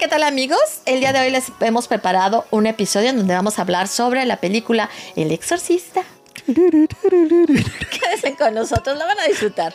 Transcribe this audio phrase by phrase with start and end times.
[0.00, 0.80] ¿qué tal amigos?
[0.86, 4.24] El día de hoy les hemos preparado un episodio en donde vamos a hablar sobre
[4.24, 6.04] la película El Exorcista.
[6.46, 9.74] Quédense con nosotros, la van a disfrutar.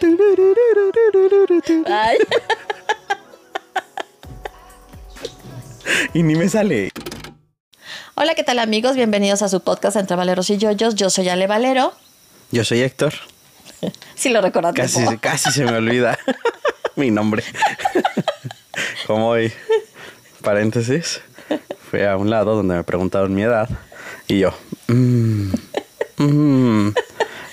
[1.85, 2.17] Ay.
[6.15, 6.89] Y ni me sale.
[8.15, 8.96] Hola, ¿qué tal amigos?
[8.96, 10.96] Bienvenidos a su podcast Entre Valeros y Yoyos.
[10.96, 11.94] Yo soy Ale Valero.
[12.51, 13.13] Yo soy Héctor.
[14.15, 14.81] Sí lo recordaste.
[14.81, 16.17] Casi, casi se me olvida
[16.95, 17.44] mi nombre.
[19.05, 19.53] Como hoy,
[20.45, 21.22] paréntesis,
[21.90, 23.67] fui a un lado donde me preguntaron mi edad
[24.27, 24.53] y yo,
[24.88, 25.49] mm,
[26.17, 26.94] mm,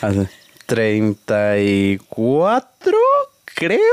[0.03, 0.29] hace
[0.67, 2.99] 34,
[3.45, 3.81] creo.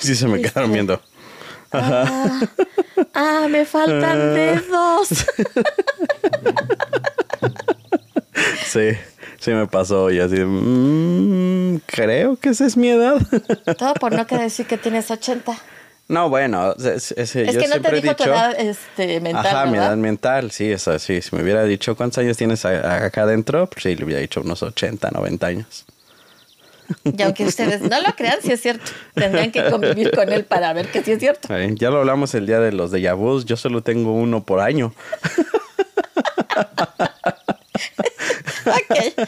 [0.00, 1.00] Sí, se me quedaron viendo.
[1.72, 5.08] Ah, me faltan dedos.
[8.66, 8.90] Sí,
[9.38, 13.20] sí me pasó y así, mm, creo que esa es mi edad.
[13.78, 15.56] Todo por no querer decir que tienes 80.
[16.12, 18.34] No, bueno, es, es- Es yo que no te siempre he dijo tu dicho...
[18.34, 21.22] edad este, mental, Ajá, mi edad mental, sí, eso sí.
[21.22, 24.62] Si me hubiera dicho cuántos años tienes acá adentro, pues sí, le hubiera dicho unos
[24.62, 25.84] 80, 90 años.
[27.04, 28.90] Y aunque ustedes no lo crean, sí es cierto.
[29.14, 31.48] Tendrían que convivir con él para ver que sí es cierto.
[31.76, 34.92] Ya lo hablamos el día de los de vus, yo solo tengo uno por año.
[38.66, 39.26] Ok.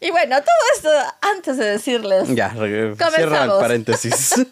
[0.00, 0.88] Y bueno, todo esto
[1.20, 2.28] antes de decirles.
[2.34, 3.14] Ya, Comenzamos.
[3.14, 4.34] cierra el paréntesis.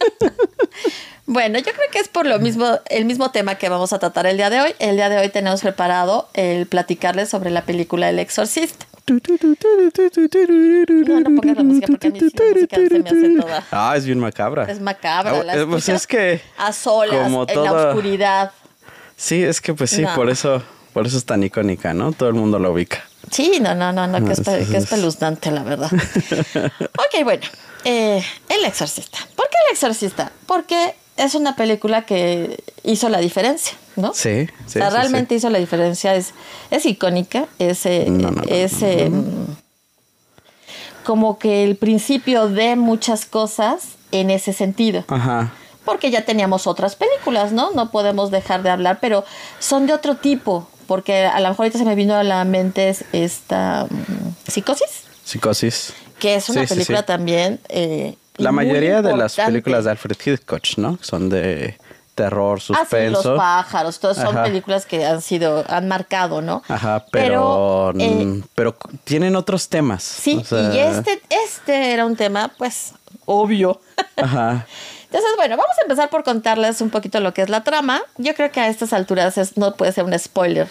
[1.27, 4.27] Bueno, yo creo que es por lo mismo, el mismo tema que vamos a tratar
[4.27, 4.75] el día de hoy.
[4.81, 8.87] El día de hoy tenemos preparado el platicarles sobre la película El Exorcista.
[9.07, 13.65] No, no pongas la música porque a mí sí la música se me hace toda.
[13.71, 14.65] Ah, es bien macabra.
[14.65, 15.39] Es macabra.
[15.39, 18.51] Ah, la eh, pues es que A solas, como en la oscuridad.
[19.17, 20.15] Sí, es que pues sí, No.
[20.15, 22.13] por eso, por eso es tan icónica, ¿no?
[22.13, 23.05] Todo el mundo lo ubica.
[23.31, 25.91] Sí, no, no, no, no, que es, pe- que es Entonces- peluznante, la verdad.
[26.65, 27.43] ok, bueno.
[27.85, 29.19] eh, el Exorcista.
[29.37, 30.33] ¿Por qué El Exorcista?
[30.47, 34.13] Porque es una película que hizo la diferencia, ¿no?
[34.15, 34.79] Sí, O sí.
[34.79, 35.39] sea, sí, realmente sí.
[35.39, 36.15] hizo la diferencia.
[36.15, 36.33] Es,
[36.71, 37.47] es icónica.
[37.59, 39.11] Es, eh, No, no, no, es no, eh,
[41.05, 45.05] como que el principio de muchas cosas en ese sentido.
[45.09, 45.53] Ajá.
[45.85, 47.71] Porque ya teníamos otras películas, ¿no?
[47.73, 49.25] No podemos dejar de hablar, pero
[49.59, 50.69] son de otro tipo.
[50.91, 55.05] Porque a lo mejor ahorita se me vino a la mente es- esta mm, psicosis,
[55.23, 55.93] Psicosis.
[56.19, 57.05] que es una Sí, película sí.
[57.07, 57.61] también.
[57.69, 60.99] eh, La mayoría de las películas de Alfred Hitchcock, ¿no?
[61.01, 61.79] Son de
[62.17, 63.23] terror, Ah, sí, suspenso.
[63.31, 64.43] los pájaros, todas son Ajá.
[64.43, 66.65] películas que han sido, han marcado, ¿no?
[66.67, 68.75] Ajá, pero, eh, mm, pero
[69.05, 70.03] tienen otros temas.
[70.03, 72.95] sí, o sea, y este, este era un tema, pues,
[73.27, 73.81] obvio.
[74.17, 74.67] Ajá.
[75.13, 78.01] Entonces, bueno, vamos a empezar por contarles un poquito lo que es la trama.
[78.17, 80.69] Yo creo que a estas alturas es- no puede ser un spoiler,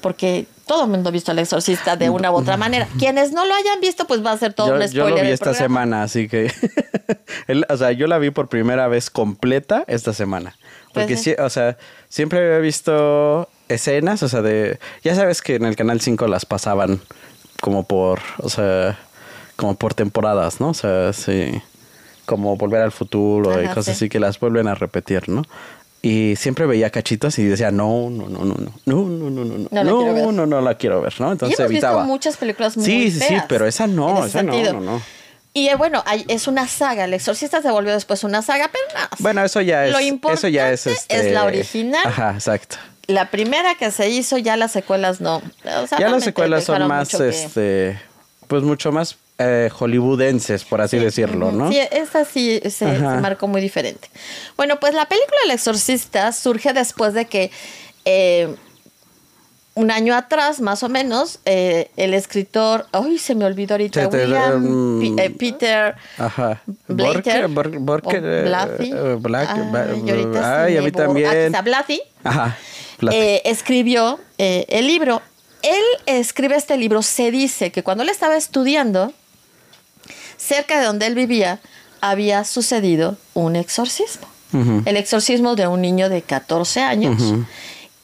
[0.00, 2.88] porque todo el mundo ha visto El Exorcista de una u otra manera.
[2.98, 5.10] Quienes no lo hayan visto, pues va a ser todo Yo, un yo spoiler.
[5.10, 5.64] lo vi esta programa.
[5.64, 6.52] semana, así que.
[7.46, 10.56] el- o sea, yo la vi por primera vez completa esta semana.
[10.92, 11.76] Porque Pues, sí, o sea,
[12.08, 14.80] siempre había visto escenas, o sea, de.
[15.04, 17.00] Ya sabes que en el canal 5 las pasaban
[17.60, 18.20] como por.
[18.38, 18.98] O sea,
[19.54, 20.70] como por temporadas, ¿no?
[20.70, 21.62] O sea, sí.
[22.26, 24.04] Como volver al futuro y Ajá, cosas sí.
[24.04, 25.42] así que las vuelven a repetir, ¿no?
[26.02, 29.84] Y siempre veía cachitos y decía, no, no, no, no, no, no, no, no, no,
[29.84, 30.24] No ver.
[30.24, 31.28] no, no, no la quiero ver, ¿no?
[31.28, 32.02] Y Entonces hemos evitaba.
[32.02, 34.72] visto muchas películas muy Sí, sí, sí, pero esa no, esa no, sentido.
[34.74, 35.02] no, no.
[35.52, 37.06] Y eh, bueno, hay- es una saga.
[37.06, 39.08] El Exorcista se volvió después una saga, pero nada.
[39.20, 39.92] Bueno, eso ya es.
[39.92, 42.02] Lo eso ya es, importante este, es la original.
[42.04, 42.76] Ajá, exacto.
[43.06, 45.36] La primera que se hizo, ya las secuelas no.
[45.38, 47.98] O sea, ya las secuelas son más, que- este,
[48.48, 51.70] pues mucho más eh, hollywoodenses, por así decirlo, ¿no?
[51.70, 54.08] Sí, esta sí se, se marcó muy diferente.
[54.56, 57.50] Bueno, pues la película El Exorcista surge después de que
[58.04, 58.54] eh,
[59.74, 64.16] un año atrás, más o menos, eh, el escritor, ay, se me olvidó ahorita, Te-
[64.16, 66.62] te- William um, P- Peter Ajá.
[66.88, 68.44] Blater, Borker, Bor- Borker,
[69.20, 70.86] Black, Ay, y ahorita ay, a mí.
[70.86, 71.52] Aquí también.
[72.24, 72.56] Ajá.
[73.44, 75.20] Escribió el libro.
[75.62, 79.12] Él escribe este libro, se dice que cuando él estaba estudiando,
[80.36, 81.60] cerca de donde él vivía,
[82.00, 84.26] había sucedido un exorcismo.
[84.86, 87.20] El exorcismo de un niño de 14 años,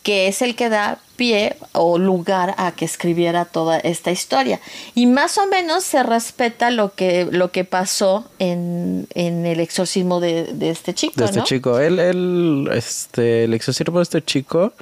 [0.03, 4.61] que es el que da pie o lugar a que escribiera toda esta historia.
[4.95, 10.21] Y más o menos se respeta lo que, lo que pasó en, en el exorcismo
[10.21, 11.15] de, de este chico.
[11.17, 11.45] de este ¿no?
[11.45, 11.79] chico.
[11.79, 14.75] Él, él, este, el exorcismo de este chico,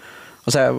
[0.51, 0.73] o sea,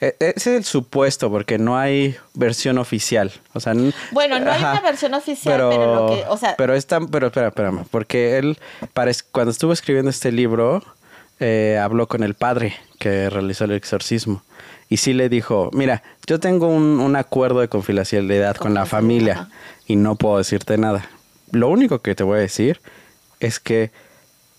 [0.00, 3.32] e- ese es el supuesto, porque no hay versión oficial.
[3.54, 3.74] O sea,
[4.12, 7.48] Bueno, no hay una versión oficial, pero, lo que, o sea, pero está, pero espera,
[7.48, 8.56] espérame, porque él,
[9.32, 10.80] cuando estuvo escribiendo este libro,
[11.40, 14.44] eh, habló con el padre que realizó el exorcismo.
[14.88, 19.32] Y sí le dijo, mira, yo tengo un, un acuerdo de confidencialidad con la familia
[19.32, 19.48] Ajá.
[19.88, 21.04] y no puedo decirte nada.
[21.50, 22.80] Lo único que te voy a decir
[23.40, 23.90] es que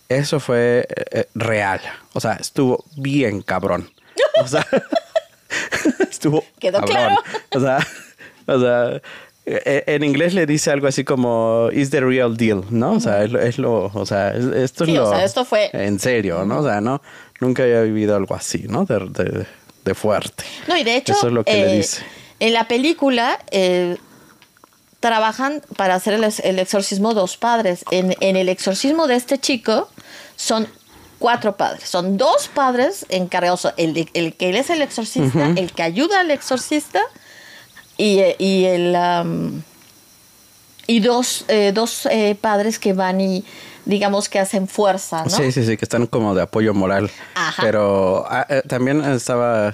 [0.10, 1.80] eso fue eh, eh, real.
[2.12, 3.90] O sea, estuvo bien cabrón.
[4.42, 4.66] O sea,
[6.10, 6.96] estuvo Quedó cabrón.
[6.96, 7.16] claro.
[7.56, 7.88] O sea,
[8.48, 9.02] o sea,
[9.46, 12.94] eh, en inglés le dice algo así como is the real deal, ¿no?
[12.94, 15.24] O sea, es, lo- es lo, o sea, es- esto Sí, es o lo sea,
[15.24, 16.60] esto fue- en serio, ¿no?
[16.60, 17.02] O sea, no
[17.40, 18.86] nunca había vivido algo así, ¿no?
[18.86, 19.46] De, de,
[19.86, 20.44] de fuerte.
[20.68, 22.04] No, y de hecho, Eso es lo que le eh, dice.
[22.40, 23.98] en la película eh,
[25.00, 27.86] trabajan para hacer el, el exorcismo dos padres.
[27.92, 29.90] En, en el exorcismo de este chico
[30.36, 30.68] son
[31.20, 31.90] cuatro padres.
[31.90, 33.68] Son dos padres encargados.
[33.78, 37.02] El, el que él es el exorcista, el que ayuda al exorcista
[37.98, 38.96] y, eh, y el...
[38.96, 39.64] am,
[40.90, 43.44] y dos, eh, dos eh, padres que van y
[43.84, 45.30] digamos que hacen fuerza, ¿no?
[45.30, 47.12] Sí, sí, sí, que están como de apoyo moral.
[47.36, 47.62] Ajá.
[47.62, 49.74] Pero ah, eh, también estaba.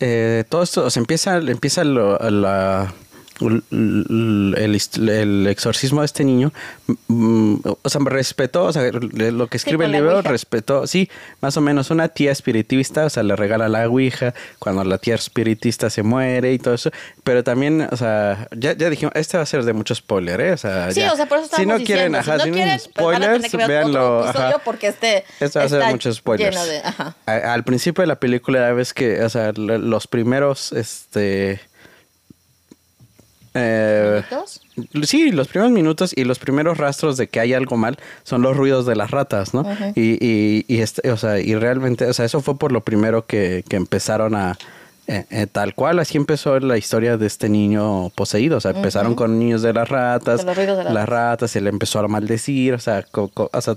[0.00, 2.92] eh, todo esto, o sea, empieza, empieza lo- la,
[3.40, 6.52] el, exorcismo de este niño.
[7.08, 11.08] mm, O sea, respetó, o sea, lo que escribe el libro, respetó, sí,
[11.40, 15.14] más o menos una tía espiritista, o sea, le regala la ouija cuando la tía
[15.14, 16.90] espiritista se muere y todo eso.
[17.24, 20.52] Pero también, o sea, ya, ya dijimos, este va a ser de mucho spoiler, ¿eh?
[20.52, 21.12] O sea, Sí, ya.
[21.12, 24.24] o sea, por eso si no diciendo, quieren, ajá, si no quieren, pues spoilers, véanlo.
[24.24, 24.58] ajá.
[24.64, 26.68] porque este Esto va a ser muchos spoilers.
[26.68, 27.16] de- ajá.
[27.26, 31.60] A- al principio de la película ves que, o sea, los primeros, este...
[33.56, 34.62] eh, ¿Minutos?
[35.04, 38.56] Sí, los primeros minutos y los primeros rastros de que hay algo mal son los
[38.56, 39.64] ruidos de las ratas, ¿no?
[39.94, 43.26] Y, y, y, este, o sea, y realmente, o sea, eso fue por lo primero
[43.26, 44.58] que, que empezaron a...
[45.08, 48.56] eh, eh, tal cual, así empezó la historia de este niño poseído.
[48.56, 51.70] O sea, empezaron con niños de las ratas, De de las las ratas, se le
[51.70, 53.76] empezó a maldecir, o sea, o sea,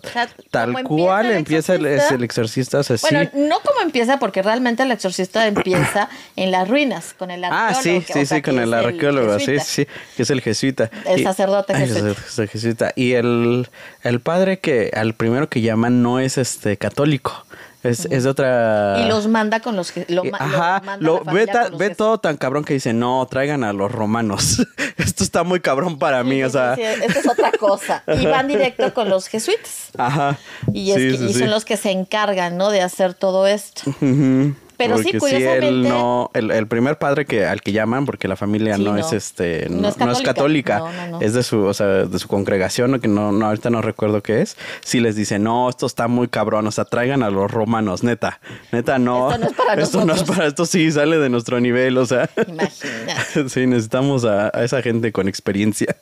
[0.52, 2.16] tal cual empieza empieza el es exorcista.
[2.16, 3.30] el exorcista, o sea, Bueno, sí.
[3.40, 7.82] no como empieza, porque realmente el exorcista empieza en las ruinas, con el Ah, arqueólogo.
[8.02, 10.90] sí, que- sí, sea, sí, con el arqueólogo, sí, sí, que es el jesuita.
[11.06, 12.12] El Y- sacerdote jesuita.
[12.28, 12.92] es el jesuita.
[12.96, 13.68] Y el,
[14.04, 17.46] el padre que al primero que llaman no es este católico,
[17.84, 18.98] es, es otra...
[19.04, 21.62] Y los manda con los que lo, Eh, Ajá, manda lo- la familia ve, ta-
[21.64, 24.66] con los ve que- todo tan cabrón que dice, no, traigan a los romanos.
[24.98, 26.76] Esto está muy cabrón para mí, Sí, o sea...
[26.76, 28.04] sí, es otra cosa.
[28.20, 29.90] Y van directo con los jesuitas.
[29.98, 30.38] Ajá.
[30.74, 32.70] Y, es que- y son los que se encargan, ¿no?
[32.70, 33.90] De hacer todo esto.
[33.90, 34.56] Ujú.
[34.80, 38.36] Pero sí, él curiosamente- no, el, el primer padre que al que llaman, porque la
[38.36, 38.98] familia Sí, no, no.
[38.98, 40.81] es este, No no, es no es católica.
[41.22, 44.42] es de su, o sea, de su congregación, que no, no, ahorita no recuerdo qué
[44.42, 44.58] es.
[44.81, 48.40] Sí les dice, no, esto está muy cabrón, o sea, traigan a los romanos, neta,
[48.72, 51.60] neta, no, Esto no es para esto no es para, esto sí sale de nuestro
[51.60, 53.50] nivel, o sea, Imagínate.
[53.50, 55.96] sí necesitamos a, a esa gente con experiencia.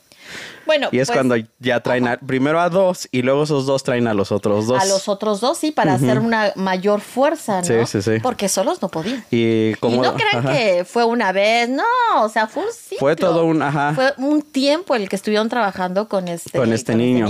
[0.68, 3.82] Bueno, Y es pues, cuando ya traen a- primero a dos y luego esos dos
[3.82, 4.80] traen a los otros dos.
[4.80, 7.64] a los otros dos, sí, para hacer una mayor fuerza, ¿no?
[7.64, 8.20] Sí, sí, sí.
[8.22, 9.24] Porque solos no podían.
[9.30, 10.52] Y como y no crean ajá.
[10.52, 11.82] que fue una vez, no,
[12.22, 12.98] o sea, fue un ciclo.
[13.00, 13.92] Fue todo un- ajá.
[13.94, 17.26] Fue un tiempo el que estuvieron trabajando con este, con este niño.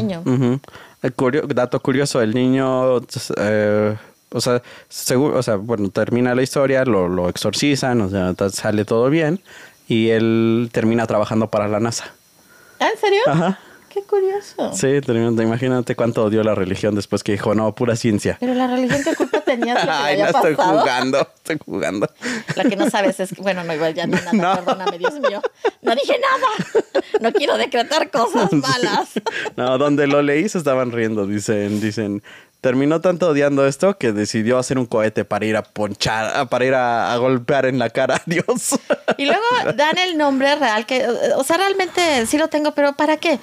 [1.17, 2.99] Curio- dato curioso, el niño,
[3.37, 3.97] eh,
[4.33, 8.85] o sea, seguro, o sea, bueno, termina la historia, lo, lo exorcizan, o sea, sale
[8.85, 9.41] todo bien
[9.87, 12.13] y él termina trabajando para la NASA.
[12.81, 13.21] ¿Ah, ¿En serio?
[13.27, 13.59] Ajá.
[13.89, 14.71] Qué curioso.
[14.75, 18.37] Sí, termina- imagínate cuánto odió la religión después que dijo, no, pura ciencia.
[18.39, 20.79] Pero la religión, ¿qué culpa tenía de lo que Ay, no estoy pasado?
[20.81, 22.11] jugando, estoy jugando.
[22.55, 24.55] La que no sabes es que, bueno, no, igual ya no nada, No.
[24.57, 25.41] perdóname, Dios mío.
[25.81, 27.03] No dije nada.
[27.23, 29.09] No quiero decretar cosas malas.
[29.57, 32.23] No, donde lo leí se estaban riendo, dicen, dicen,
[32.61, 36.75] terminó tanto odiando esto que decidió hacer un cohete para ir a ponchar, para ir
[36.75, 38.79] a, a golpear en la cara a Dios.
[39.17, 39.43] Y luego
[39.77, 43.39] dan el nombre real, que, o sea, realmente sí lo tengo, pero ¿para qué?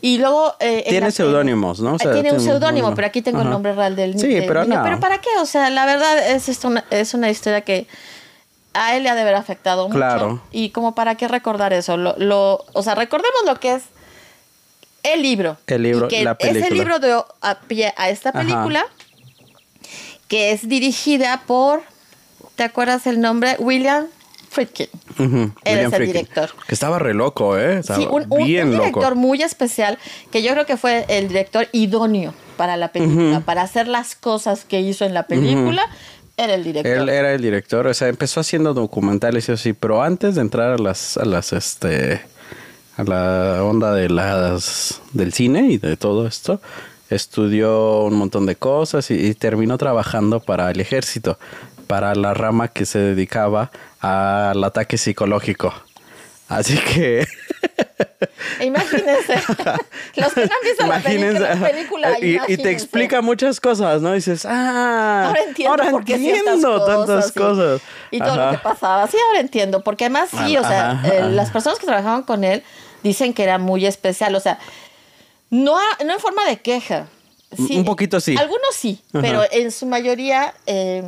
[0.00, 0.54] Y luego...
[0.60, 1.94] eh, en Tiene seudónimos, ¿no?
[1.94, 2.96] O sea, tiene un seudónimo, no.
[2.96, 4.76] pero aquí tengo el nombre real del, Sí, del pero niño.
[4.78, 4.84] no.
[4.84, 5.30] Pero ¿para qué?
[5.40, 7.86] O sea, la verdad es, esto una, es una historia que
[8.74, 9.96] a él le ha de haber afectado mucho.
[9.96, 10.42] Claro.
[10.50, 11.96] Y como para qué recordar eso.
[11.96, 13.84] Lo, lo, o sea, recordemos lo que es
[15.04, 15.56] el libro.
[15.68, 16.66] El libro, Y que la película.
[16.66, 18.40] Ese libro dio a pie a esta Ajá.
[18.40, 18.84] película
[20.28, 21.82] que es dirigida por,
[22.56, 23.56] ¿te acuerdas el nombre?
[23.58, 24.06] William
[24.50, 24.88] Friedkin.
[25.18, 26.06] Ujú, Él es el Friedkin.
[26.12, 26.50] director.
[26.66, 27.78] Que estaba re loco, ¿eh?
[27.80, 29.16] Estaba Sí, un, un- bien un director loco.
[29.16, 29.98] muy especial
[30.30, 34.64] que yo creo que fue el director idóneo para la película, para hacer las cosas
[34.64, 35.82] que hizo en la película.
[36.36, 36.90] Era el director.
[36.92, 40.72] Él era el director, o sea, empezó haciendo documentales y así, pero antes de entrar
[40.72, 42.22] a las, a las, este,
[42.96, 46.60] a la onda de las, del cine y de todo esto,
[47.10, 51.38] estudió un montón de cosas y, y terminó trabajando para el ejército,
[51.86, 53.70] para la rama que se dedicaba
[54.00, 55.72] al ataque psicológico.
[56.58, 57.26] Así que
[58.60, 59.34] Imagínense.
[60.16, 64.12] Los que no han visto la película, película y, y te explica muchas cosas, ¿no?
[64.12, 67.80] Dices, ah, Ahora entiendo ahora por qué ciertas entiendo tantas cosas.
[68.10, 69.06] Y todo lo que pasaba.
[69.08, 69.82] Sí, ahora entiendo.
[69.82, 71.28] Porque además, sí, o sea, ajá, eh, ajá.
[71.28, 72.62] las personas que trabajaban con él
[73.02, 74.34] dicen que era muy especial.
[74.34, 74.58] O sea,
[75.50, 77.06] no, no en forma de queja,
[77.56, 78.36] Sí, Un poquito sí.
[78.36, 79.22] Algunos sí, Ajá.
[79.22, 81.04] pero en su mayoría eh,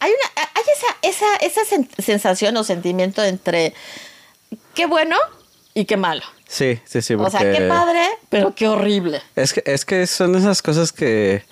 [0.00, 3.72] hay una hay esa, esa, esa sen- sensación o sentimiento entre
[4.74, 5.16] qué bueno
[5.74, 6.22] y qué malo.
[6.48, 7.14] Sí, sí, sí.
[7.14, 9.22] O sea, qué padre, pero qué horrible.
[9.36, 11.44] Es que, es que son esas cosas que,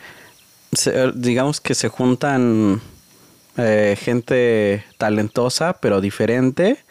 [0.72, 2.80] se- digamos que se juntan
[3.56, 6.84] eh, gente talentosa, pero diferente.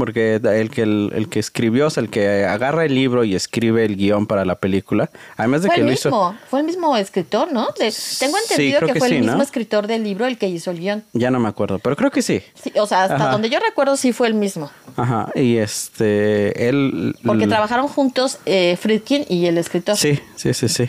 [0.00, 3.34] Porque el que, el, el que escribió, o sea, el que agarra el libro y
[3.34, 6.34] escribe el guion para la película, además de Fue que el lo mismo, hizo...
[6.48, 7.68] fue el mismo escritor, ¿no?
[7.78, 9.42] De- tengo entendido que, que fue sí, el mismo ¿no?
[9.42, 11.04] escritor del libro el que hizo el guion.
[11.12, 12.42] Ya no me acuerdo, pero creo que sí.
[12.60, 13.28] Sí, o sea, hasta Ajá.
[13.30, 14.70] donde yo recuerdo sí fue el mismo.
[14.96, 17.14] Ajá, y este, él...
[17.24, 19.96] Porque trabajaron juntos eh, Friedkin y el escritor.
[19.96, 20.88] Sí, sí, sí, sí.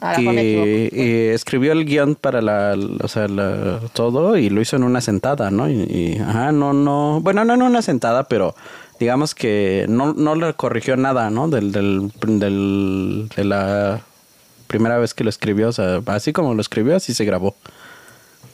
[0.00, 0.68] A lo mejor me equivoco.
[0.96, 4.84] y, y escribió el guion para la, o sea, la- todo y lo hizo en
[4.84, 5.68] una sentada, ¿no?
[5.68, 8.54] Y, y, ajá, no, no, bueno, no en una sentada, pero
[9.00, 11.48] digamos que no, no le corrigió nada, ¿no?
[11.48, 14.00] Del, del, del, de la
[14.68, 17.56] primera vez que lo escribió, o sea, así como lo escribió, así se grabó.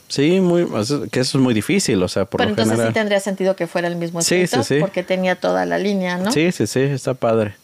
[0.09, 2.73] Sí, muy, o sea, que eso es muy difícil, o sea, por Pero lo entonces
[2.73, 2.93] general.
[2.93, 4.77] sí tendría sentido que fuera el mismo Sí, sí, escritor, sí.
[4.81, 6.31] porque tenía toda la línea, ¿no?
[6.31, 7.55] Sí, sí, sí, está padre.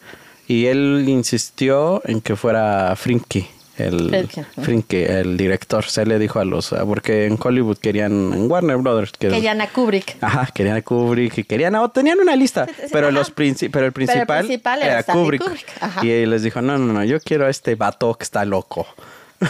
[0.49, 3.47] Y él insistió en que fuera Frinky,
[3.81, 4.63] el Friedkin, ¿no?
[4.65, 5.85] Frinky, el director.
[5.85, 9.69] Se le dijo a los, porque en Hollywood querían, en Warner Brothers, que, Querían a
[9.69, 10.17] Kubrick.
[10.21, 13.17] ajá, querían a Kubrick y querían, a- tenían una lista, Sí, sí, pero ajá.
[13.19, 15.67] los princi- pero el principal, principal era Stanley Kubrick.
[16.03, 18.87] Y él les dijo, no, no, no, yo quiero a este vato que está loco.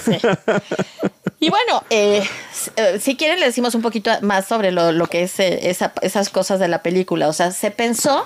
[0.04, 0.16] Sí.
[1.40, 2.22] Y bueno, eh,
[2.76, 5.92] eh, si quieren le decimos un poquito más sobre lo, lo que es eh, esa-
[6.02, 7.28] esas cosas de la película.
[7.28, 8.24] O sea, se pensó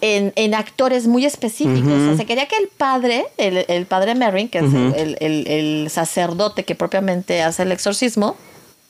[0.00, 1.92] en, en actores muy específicos.
[1.92, 5.46] O sea, se quería que el padre, el, el padre Merrin, que es el, el-
[5.48, 8.36] el sacerdote que propiamente hace el exorcismo,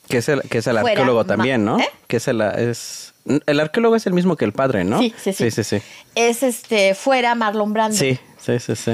[0.08, 1.78] Que es el, que es el arqueólogo también, ¿no?
[1.78, 1.88] ¿Eh?
[2.08, 3.14] Que es el, es,
[3.46, 4.98] el arqueólogo es el mismo que el padre, ¿no?
[4.98, 5.82] sí, sí, sí, Sí, sí, sí.
[6.14, 7.96] es este fuera Marlon Brando.
[7.96, 8.92] Sí, sí, sí, sí.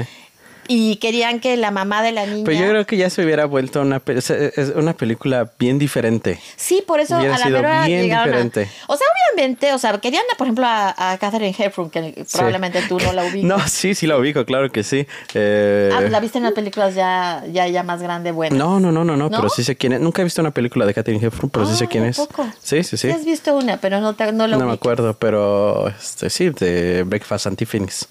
[0.67, 2.43] Y querían que la mamá de la niña.
[2.45, 4.19] Pero yo creo que ya se hubiera vuelto una, pe-
[4.75, 6.39] una película bien diferente.
[6.55, 8.69] Sí, por eso Hubiera a la sido bien a- diferente.
[8.87, 12.37] O sea, obviamente, o sea, querían, por ejemplo, a, a Catherine Hepburn, que Sí.
[12.37, 13.43] probablemente tú no la ubicas.
[13.51, 15.05] No, sí, sí la ubico, claro que sí.
[15.33, 18.55] Eh, Ah, la viste en las películas ya, ya, ya más grande, bueno.
[18.55, 19.99] no, no, no, no, no, pero sí sé quién es.
[19.99, 22.17] Nunca he visto una película de Catherine Hepburn, pero sí sé Ah, quién ¿a es.
[22.17, 22.47] poco?
[22.61, 23.09] Sí, sí, sí.
[23.09, 27.03] has visto una, pero no, te, no la No me acuerdo, pero este, sí, de
[27.03, 28.07] Breakfast and Tiffany's.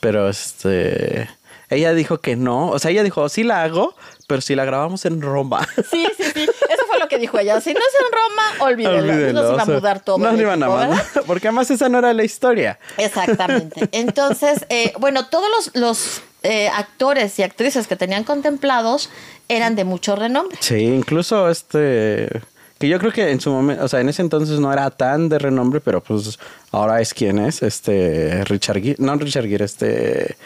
[0.00, 1.28] Pero este.
[1.68, 2.68] Ella dijo que no.
[2.70, 3.94] O sea, ella dijo, sí la hago,
[4.28, 5.66] pero si la grabamos en Roma.
[5.90, 6.42] Sí, sí, sí.
[6.42, 7.60] Eso fue lo que dijo ella.
[7.60, 8.98] Si no es en Roma, olvídelo.
[8.98, 10.18] Olvídenlo, Nos iba a mudar todo.
[10.18, 11.04] No el se iban a mandar.
[11.26, 12.78] Porque además esa no era la historia.
[12.96, 13.88] Exactamente.
[13.92, 19.10] Entonces, eh, bueno, todos los, los eh, actores y actrices que tenían contemplados
[19.48, 20.58] eran de mucho renombre.
[20.60, 22.28] Sí, incluso este.
[22.78, 25.30] Que yo creo que en su momento, o sea, en ese entonces no era tan
[25.30, 26.38] de renombre, pero pues
[26.72, 30.36] ahora es quien es, este Richard Gere, no Richard Gere, este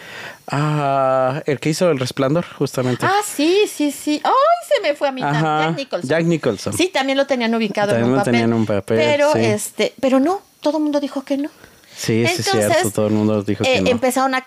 [0.46, 3.04] ah, el que hizo El Resplandor, justamente.
[3.04, 4.20] Ah, sí, sí, sí.
[4.22, 4.32] ¡Ay,
[4.68, 5.22] se me fue a mí!
[5.22, 6.08] Ajá, Jack Nicholson.
[6.08, 6.72] Jack Nicholson.
[6.72, 8.32] Sí, también lo tenían ubicado en También un lo papel.
[8.32, 9.38] tenían en un papel, Pero, sí.
[9.44, 11.50] este, pero no, todo el mundo dijo que no.
[11.96, 13.90] Sí, sí, es cierto, todo el mundo dijo que eh, no.
[13.90, 14.44] empezaron a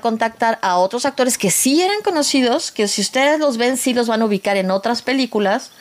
[0.00, 4.06] contactar a otros actores que sí eran conocidos, que si ustedes los ven, sí los
[4.06, 5.72] van a ubicar en otras películas.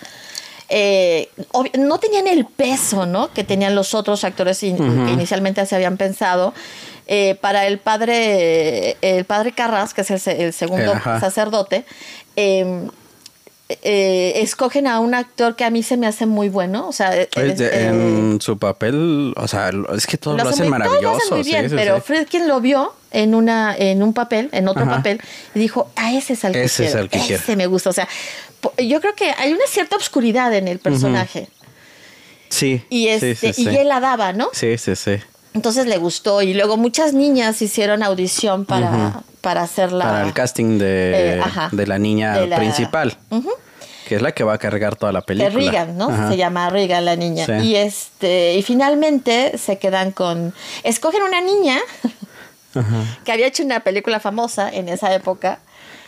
[0.70, 1.30] Eh,
[1.78, 3.32] no tenían el peso, ¿no?
[3.34, 6.54] Que tenían los otros actores in- que inicialmente se habían pensado.
[7.08, 11.20] Eh, para el padre, el padre Carras, que es el, se- el segundo Eh, ajá.
[11.20, 11.86] sacerdote,
[12.36, 12.88] eh,
[13.82, 16.88] eh, escogen a un actor que a mí se me hace muy bueno.
[16.88, 20.44] O sea, eh, Es de- eh, en su papel, o sea, es que todo lo,
[20.44, 21.18] lo hacen todos lo maravilloso.
[21.18, 22.02] hacen muy bien, sí, pero sí.
[22.06, 24.98] Friedkin lo vio en una en un papel, en otro Ajá.
[24.98, 25.20] papel
[25.56, 27.58] y dijo, "A ese es el que Ese es el que ese quiero".
[27.58, 28.08] me gusta." O sea,
[28.78, 31.48] yo creo que hay una cierta obscuridad en el personaje
[32.50, 32.84] Sí.
[32.90, 33.68] y este sí, y sí.
[33.78, 34.50] él la daba, ¿no?
[34.54, 35.18] Sí, sí, sí.
[35.54, 40.78] Entonces le gustó y luego muchas niñas hicieron audición para para hacerla Para el casting
[40.80, 41.70] de, Eh, ajá.
[41.72, 43.18] de la niña De la- principal.
[44.08, 45.50] Que es la que va a cargar toda la de película.
[45.72, 46.10] Regan, ¿no?
[46.10, 46.30] Ajá.
[46.30, 47.46] Se llama Regan la niña.
[47.46, 47.52] Sí.
[47.68, 51.80] Y este y finalmente se quedan con escogen una niña
[53.24, 55.60] que había hecho una película famosa en esa época.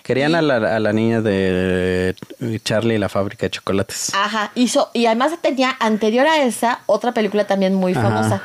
[0.08, 2.16] Querían a la, a la niña de
[2.64, 4.14] Charlie y la fábrica de chocolates.
[4.16, 8.04] Ajá, hizo y además tenía anterior a esa otra película también muy Ajá.
[8.04, 8.42] famosa,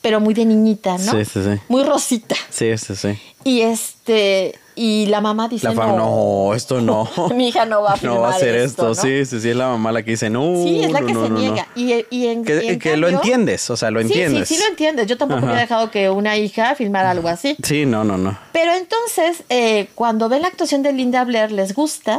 [0.00, 1.12] pero muy de niñita, ¿no?
[1.12, 1.60] Sí, sí, sí.
[1.68, 2.34] Muy rosita.
[2.48, 3.20] Sí, sí, sí.
[3.44, 7.08] Y este y la mamá dice, La no, esto no.
[7.34, 8.88] mi hija no va a No va a filmar hacer esto.
[8.88, 8.94] ¿no?
[8.94, 10.42] Sí, sí, sí, es la mamá la que dice, no.
[10.62, 11.40] Sí, es la no, que no, se no, no".
[11.40, 11.66] niega.
[11.74, 14.48] Y, y en, Que, y en que lo entiendes, o sea, lo Sí, entiendes.
[14.48, 15.06] Sí, sí, lo entiendes.
[15.06, 15.46] Yo tampoco Ajá.
[15.46, 17.56] hubiera dejado que una hija filmara algo así.
[17.62, 18.38] Sí, no, no, no.
[18.52, 22.18] Pero entonces, eh, cuando ven la actuación de Linda Blair, les gusta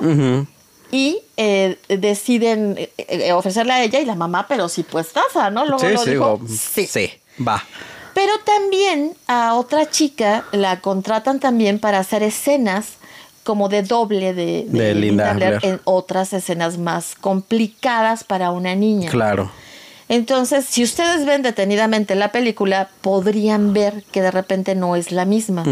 [0.91, 5.65] y eh, deciden eh, eh, ofrecerle a ella y la mamá, pero sí puestaza, ¿no?
[5.65, 6.85] Luego Sí, lo sí, dijo, sí.
[6.85, 7.09] sí,
[7.45, 7.63] va.
[8.13, 12.93] Pero también a otra chica la contratan también para hacer escenas
[13.43, 18.75] como de doble de, de, De Linda Blair en otras escenas más complicadas para una
[18.75, 19.09] niña.
[19.09, 19.51] Claro.
[20.09, 25.25] Entonces, si ustedes ven detenidamente la película, podrían ver que de repente no es la
[25.25, 25.63] misma.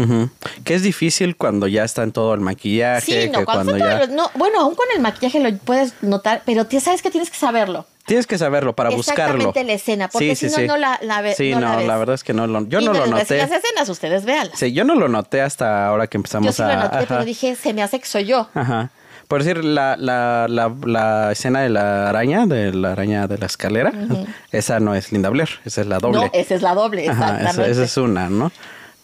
[0.64, 3.24] Que es difícil cuando ya está en todo el maquillaje.
[3.24, 4.06] Sí, no, que cuando, cuando está ya...
[4.06, 7.36] todo- no, bueno, aún con el maquillaje lo puedes notar, pero sabes que tienes que
[7.36, 7.86] saberlo.
[8.04, 9.34] Tienes que saberlo para buscarlo.
[9.36, 11.68] Exactamente la escena, porque Sí, si sí, no, no la, la ve- Sí, no no,
[11.70, 11.86] la ves.
[11.86, 12.66] la verdad es que no lo...
[12.66, 13.38] Yo Y no lo noté.
[13.38, 14.58] Las escenas, ustedes véanlas.
[14.58, 16.74] Sí, yo no lo noté hasta ahora que empezamos Yo sí a...
[16.74, 17.06] lo noté, ajá.
[17.08, 18.48] pero dije, se me hace que soy yo.
[18.54, 18.90] Ajá.
[19.28, 23.46] Por decir, la, la, la, la escena de la araña, de la araña de la
[23.46, 23.90] escalera,
[24.50, 26.20] esa no es Linda Blair, esa es la doble.
[26.20, 27.70] No, esa es la doble, Ajá, esa, exactamente.
[27.72, 28.52] esa es una, ¿no?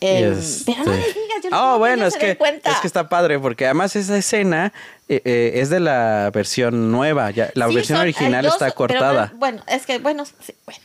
[0.00, 2.70] Eh, pero no digas, yo no Oh, que bueno, es que, cuenta.
[2.70, 4.72] es que está padre, porque además esa escena
[5.08, 8.70] eh, eh, es de la versión nueva, ya, la Sí, versión son- original dos, está
[8.72, 9.30] cortada.
[9.32, 10.80] no- bueno, es que, bueno, sí, bueno.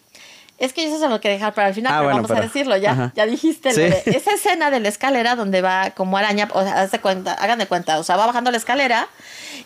[0.60, 2.38] Es que yo eso se lo quería dejar para el final, Ah, pero bueno, vamos
[2.38, 2.92] a decirlo ya.
[2.92, 3.12] ajá.
[3.16, 6.88] Ya dijiste lo de- esa escena de la escalera donde va como araña, o sea,
[7.02, 9.10] cuenta, hagan de cuenta, o sea, va bajando la escalera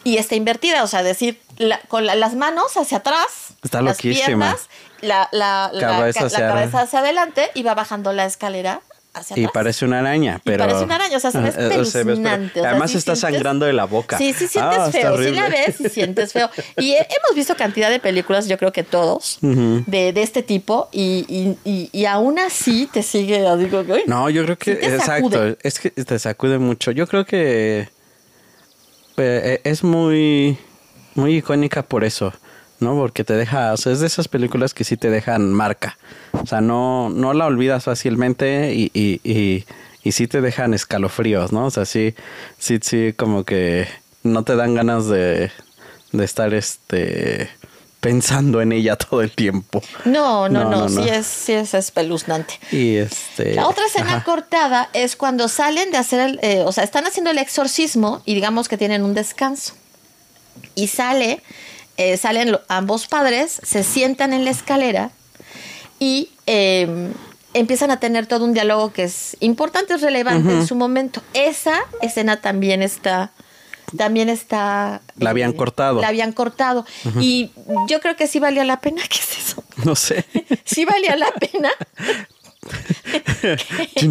[0.04, 3.98] y está invertida, o sea, decir, la- con la- las manos hacia atrás, Está las
[3.98, 4.26] loquísima.
[4.26, 4.70] piernas,
[5.02, 8.82] la, la, Cabeza hacia cabeza hacia adelante y va bajando la escalera
[9.18, 10.66] hacia Y parece una araña, pero...
[10.66, 11.50] parece una araña, o sea, se ve
[11.82, 14.18] espeluznante, o sea, Además sí está sientes- sangrando de la boca.
[14.18, 15.18] Sí, sí sientes Ah, feo.
[15.22, 16.50] Sí la ves y sientes feo.
[16.78, 20.90] Y he- hemos visto cantidad de películas, yo creo que todos, de, de este tipo,
[20.92, 25.56] y, y, y, y aún así te sigue, digo, No, yo creo que Sí exacto,
[25.62, 26.92] es que te sacude mucho.
[26.92, 27.90] Yo creo que
[29.18, 30.58] eh, es muy
[31.16, 32.32] muy icónica por eso,
[32.80, 32.96] ¿no?
[32.96, 35.98] Porque te deja, o sea, es de esas películas que sí te dejan marca.
[36.34, 39.66] O sea, no no la olvidas fácilmente y y, y,
[40.04, 41.66] y sí te dejan escalofríos, ¿no?
[41.66, 42.16] O sea, sí
[42.58, 43.88] sí sí como que
[44.24, 45.52] no te dan ganas de
[46.12, 47.50] de estar este
[48.00, 49.82] pensando en ella todo el tiempo.
[50.06, 51.04] No, no, No, no, no, no.
[51.04, 52.54] sí es, sí es espeluznante.
[52.72, 54.24] Y este La otra escena ajá.
[54.24, 58.36] cortada es cuando salen de hacer el, eh, o sea, están haciendo el exorcismo y
[58.36, 59.74] digamos que tienen un descanso.
[60.76, 61.42] Y sale,
[61.98, 65.12] eh, salen lo- ambos padres, se sientan en la escalera
[66.00, 67.10] y eh,
[67.54, 71.22] empiezan a tener todo un diálogo que es importante, es relevante en su momento.
[71.34, 73.32] Esa escena también está,
[73.98, 75.02] también está.
[75.18, 76.02] La habían cortado.
[76.02, 76.86] La habían cortado.
[77.20, 77.52] Y
[77.90, 79.02] yo creo que sí valía la pena.
[79.10, 79.64] ¿Qué es eso?
[79.84, 80.26] No sé.
[80.66, 81.70] Sí valía la pena.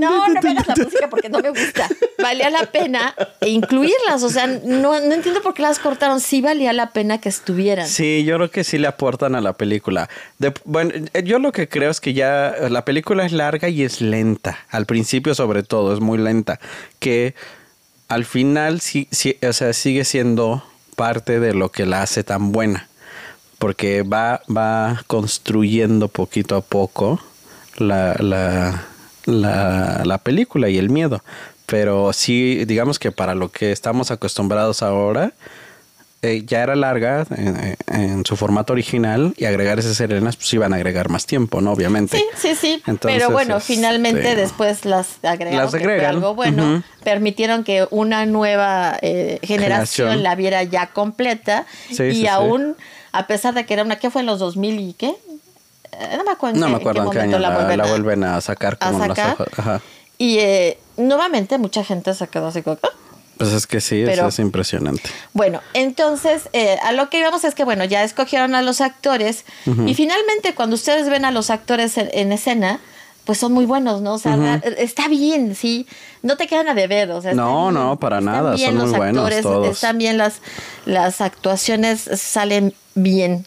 [0.00, 1.88] No, no me hagas la música porque no me gusta.
[2.22, 3.14] Valía la pena
[3.46, 4.22] incluirlas.
[4.22, 6.20] O sea, no, no entiendo por qué las cortaron.
[6.20, 7.86] Sí valía la pena que estuvieran.
[7.88, 10.08] Sí, yo creo que sí le aportan a la película.
[10.38, 13.82] De- bueno, eh, yo lo que creo es que ya la película es larga y
[13.82, 14.58] es lenta.
[14.70, 16.60] Al principio, sobre todo, es muy lenta.
[16.98, 17.34] Que
[18.08, 20.64] al final sí, sí, o sea, sigue siendo
[20.96, 22.88] parte de lo que la hace tan buena.
[23.58, 27.20] Porque va, va construyendo poquito a poco
[27.80, 28.84] la, la,
[29.26, 31.22] la, la película y el miedo.
[31.66, 35.32] Pero sí, digamos que para lo que estamos acostumbrados ahora,
[36.22, 40.74] eh, ya era larga en, en su formato original y agregar esas serenas, pues iban
[40.74, 41.72] a agregar más tiempo, ¿no?
[41.72, 42.18] Obviamente.
[42.18, 42.82] Sí, sí, sí.
[42.86, 45.64] Entonces, Pero bueno, este, finalmente después las agregaron.
[45.64, 46.82] Las que fue agregan, algo bueno.
[47.04, 50.22] Permitieron que una nueva eh, generación, Generación.
[50.22, 51.64] la viera ya completa.
[51.88, 52.26] Sí, y sí, sí.
[52.26, 52.76] aún,
[53.12, 53.96] a pesar de que era una.
[53.96, 55.14] ¿Qué fue en los 2000 y qué?
[56.16, 56.58] No me acuerdo.
[56.58, 58.86] No me acuerdo en qué momento año la, vuelven la a- vuelven a sacar a
[58.90, 59.32] como las sacar.
[59.34, 59.48] hojas.
[59.58, 59.80] Ajá.
[60.18, 62.78] Y eh, nuevamente mucha gente se quedó así como.
[62.82, 62.88] "Ah".
[63.38, 65.08] Pues es que sí, Pero- eso es impresionante.
[65.32, 69.44] Bueno, entonces eh, a lo que íbamos es que, bueno, ya escogieron a los actores
[69.86, 72.80] y finalmente cuando ustedes ven a los actores en, en escena,
[73.24, 74.14] pues son muy buenos, ¿no?
[74.14, 75.86] O sea, está bien, sí,
[76.22, 78.88] no te quedan a deber, o sea, están No, bien, no, para nada, bien son
[78.90, 79.68] muy buenos todos.
[79.68, 80.40] están bien las,
[80.84, 83.46] las actuaciones, salen bien.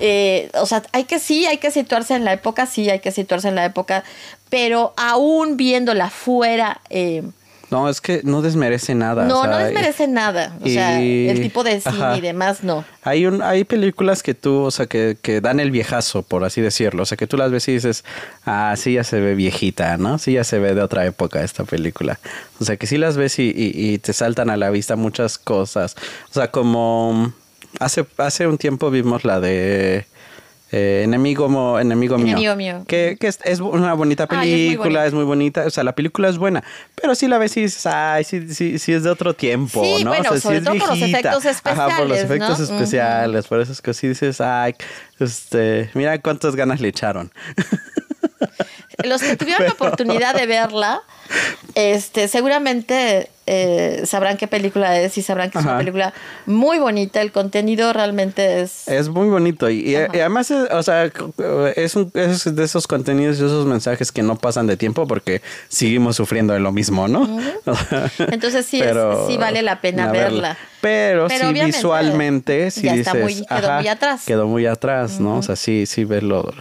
[0.00, 3.10] Eh, o sea, hay que sí, hay que situarse en la época, sí, hay que
[3.12, 4.04] situarse en la época,
[4.50, 7.22] pero aún viéndola fuera, eh,
[7.68, 9.24] No, es que no desmerece nada.
[9.24, 10.56] no, o sea, no desmerece nada.
[10.62, 12.16] O sea, y- el tipo de cine ajá.
[12.16, 12.84] y demás, no.
[13.02, 16.60] Hay, un, hay películas que tú, o sea, que, que dan el viejazo, por así
[16.60, 17.02] decirlo.
[17.02, 18.04] O sea, que tú las ves y dices,
[18.44, 20.18] ah, sí ya se ve viejita, ¿no?
[20.18, 22.20] Sí ya se ve de otra época esta película.
[22.60, 25.96] O sea, que sí las ves y te saltan a la vista muchas cosas.
[26.30, 27.32] O sea, como
[27.80, 30.06] hace, hace un tiempo vimos la de...
[30.72, 32.32] eh, enemigo mo- enemigo mío.
[32.36, 32.84] Enemigo mío.
[32.88, 35.64] que, que es, es una bonita Ay, es muy película es muy, bonita.
[35.66, 36.64] O sea la película es buena
[37.00, 40.02] pero sí la ves y dices ay sí sí sí es de otro tiempo Sí,
[40.04, 41.18] no bueno, o sea, sobre sí es todo por los viejita.
[41.36, 42.64] efectos Ajá, por los especiales, efectos ¿no?
[42.76, 44.04] especiales por esas cosas.
[44.04, 44.74] Y dices ay
[45.20, 47.30] este mira cuántas ganas le echaron
[49.04, 51.00] Los que tuvieron la oportunidad de verla,
[51.74, 56.12] este, seguramente eh, sabrán qué película es y sabrán que es una película
[56.46, 57.20] muy bonita.
[57.20, 58.88] El contenido realmente es...
[58.88, 61.10] Es muy bonito y, además, es, o sea,
[61.76, 65.42] es, un, es de esos contenidos y esos mensajes que no pasan de tiempo porque
[65.68, 67.26] seguimos sufriendo de lo mismo, ¿no?
[68.18, 68.82] Entonces sí,
[69.28, 70.56] sí vale la pena verla.
[70.86, 74.24] Pero, sí visualmente sí dices, quedó muy atrás.
[74.24, 75.38] Quedó muy atrás, ¿no?
[75.38, 76.52] O sea, sí, sí verlo.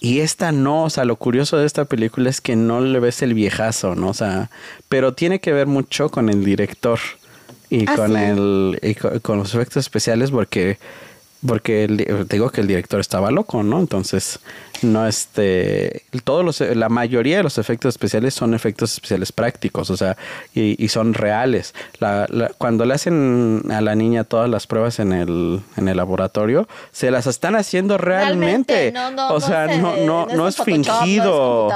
[0.00, 3.20] Y esta no, o sea, lo curioso de esta película es que no le ves
[3.20, 4.08] el viejazo, ¿no?
[4.08, 4.50] O sea,
[4.88, 6.98] pero tiene que ver mucho con el director
[7.68, 10.78] y ah, con el y con, los efectos especiales porque
[11.46, 11.86] porque
[12.28, 13.78] digo que el director estaba loco, ¿no?
[13.80, 14.40] Entonces,
[14.82, 19.96] no este, todos los, la mayoría de los efectos especiales son efectos especiales prácticos, o
[19.96, 20.16] sea,
[20.54, 21.74] y, son reales.
[21.98, 22.26] La,
[22.58, 27.10] cuando le hacen a la niña todas las pruebas en el, en el laboratorio, se
[27.10, 28.92] las están haciendo realmente.
[28.92, 31.68] No, no, o sea, no, no, no, es, fingido.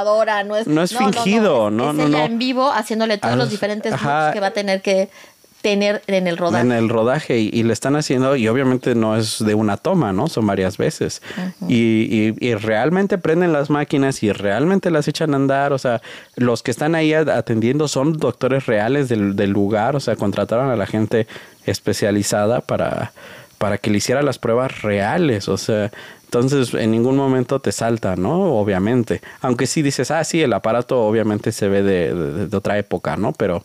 [0.45, 2.19] No es, no es fingido, no, no, no.
[2.25, 5.11] en vivo haciible todos los diferentes que va a tener que
[5.63, 6.65] tener en el rodaje.
[6.65, 10.29] En el rodaje y, le están haciendo, y obviamente no es de una toma, ¿no?
[10.29, 11.23] Son varias veces.
[11.69, 15.73] y, y, realmente prenden las máquinas y realmente las echan a andar.
[15.73, 16.01] O sea,
[16.37, 19.97] los que están ahí atendiendo son doctores reales del, del lugar.
[19.97, 21.27] O sea, contrataron a la gente
[21.67, 23.13] especializada para,
[23.59, 25.49] para que le hiciera las pruebas reales.
[25.49, 25.91] O sea,
[26.25, 28.55] entonces en ningún momento te salta, ¿no?
[28.61, 29.23] Obviamente.
[29.41, 33.33] Aunque sí dices, ah, sí, el aparato obviamente se ve de, de otra época, ¿no?
[33.33, 33.65] Pero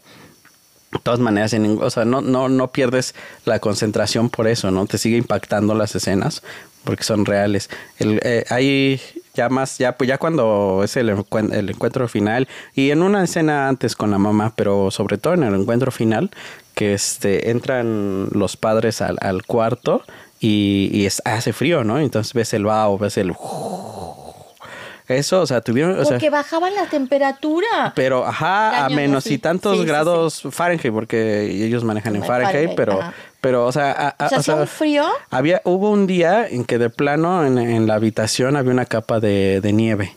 [0.93, 4.85] de todas maneras, en, o sea, no, no, no pierdes la concentración por eso, ¿no?
[4.85, 6.43] Te sigue impactando las escenas
[6.83, 7.69] porque son reales.
[7.97, 8.99] El, eh, hay
[9.33, 13.67] ya más, ya, pues ya cuando es el, el, encuentro final y en una escena
[13.67, 16.31] antes con la mamá, pero sobre todo en el encuentro final,
[16.75, 20.03] que este, entran los padres al, al cuarto
[20.39, 21.99] y, y es, hace frío, ¿no?
[21.99, 23.33] Entonces ves el vaho, ves el...
[25.07, 25.99] Eso, o sea, tuvieron.
[25.99, 27.93] O porque bajaban la temperatura.
[27.95, 32.99] Pero, ajá, a menos y tantos grados Fahrenheit, porque ellos manejan en Fahrenheit, pero,
[33.41, 35.05] pero, o sea, o sea, un frío.
[35.29, 39.61] Había, hubo un día en que de plano en, la habitación había una capa de,
[39.73, 40.15] nieve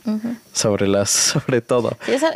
[0.53, 1.97] sobre las, sobre todo.
[2.07, 2.29] eso,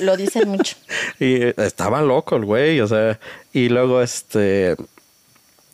[0.00, 0.76] lo, lo, dicen mucho.
[1.20, 3.18] y estaba loco el güey, o sea,
[3.52, 4.76] y luego este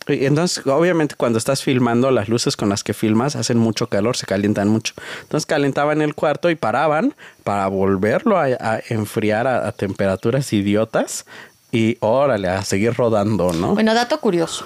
[0.09, 4.27] entonces, obviamente, cuando estás filmando, las luces con las que filmas hacen mucho calor, se
[4.27, 4.95] calientan mucho.
[5.23, 8.49] Entonces, calentaban el cuarto y paraban para volverlo a,
[8.89, 11.27] enfriar a, temperaturas idiotas
[11.71, 13.75] y órale, a seguir rodando, ¿no?
[13.75, 14.65] Bueno, dato curioso.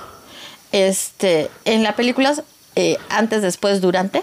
[0.70, 2.34] Este, en la película,
[2.76, 4.22] eh, antes, después, durante,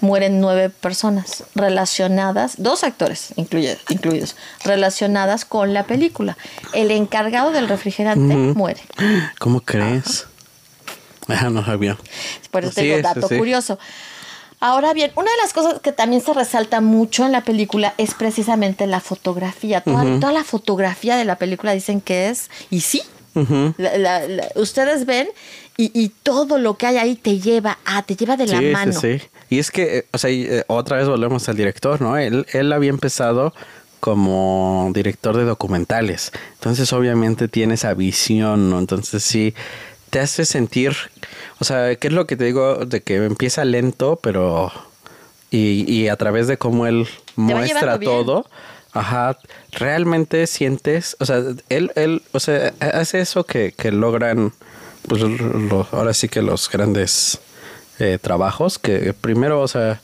[0.00, 6.36] mueren nueve personas relacionadas, dos actores incluidos, relacionadas con la película.
[6.74, 8.82] El encargado del refrigerante muere.
[9.38, 10.26] ¿Cómo crees?
[11.28, 11.96] Ah, no sabía.
[12.50, 13.78] Por eso tengo dato curioso.
[14.60, 18.14] Ahora bien, una de las cosas que también se resalta mucho en la película es
[18.14, 19.82] precisamente la fotografía.
[19.82, 23.02] Toda, la fotografía de la película dicen que es, y sí,
[24.54, 25.28] ustedes ven
[25.76, 28.92] y, todo lo que hay ahí te lleva a, te lleva de la mano.
[28.92, 29.26] Sí, sí.
[29.50, 32.16] Y es que, eh, o sea, eh, otra vez volvemos al director, ¿no?
[32.16, 33.52] Él, él había empezado
[34.00, 36.32] como director de documentales.
[36.54, 38.78] Entonces, obviamente tiene esa visión, ¿no?
[38.78, 39.54] Entonces, sí,
[40.14, 40.94] te hace sentir,
[41.58, 42.86] o sea, ¿qué es lo que te digo?
[42.86, 44.70] De que empieza lento, pero...
[45.50, 48.46] Y, y a través de cómo él muestra todo,
[48.92, 49.36] ajá,
[49.72, 54.52] realmente sientes, o sea, él, él, o sea, hace eso que, que logran,
[55.08, 55.20] pues
[55.90, 57.40] ahora sí que los grandes
[57.98, 60.00] eh, trabajos, que primero, o sea,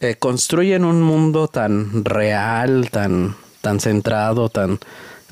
[0.00, 4.80] eh, construyen un mundo tan real, tan, tan centrado, tan,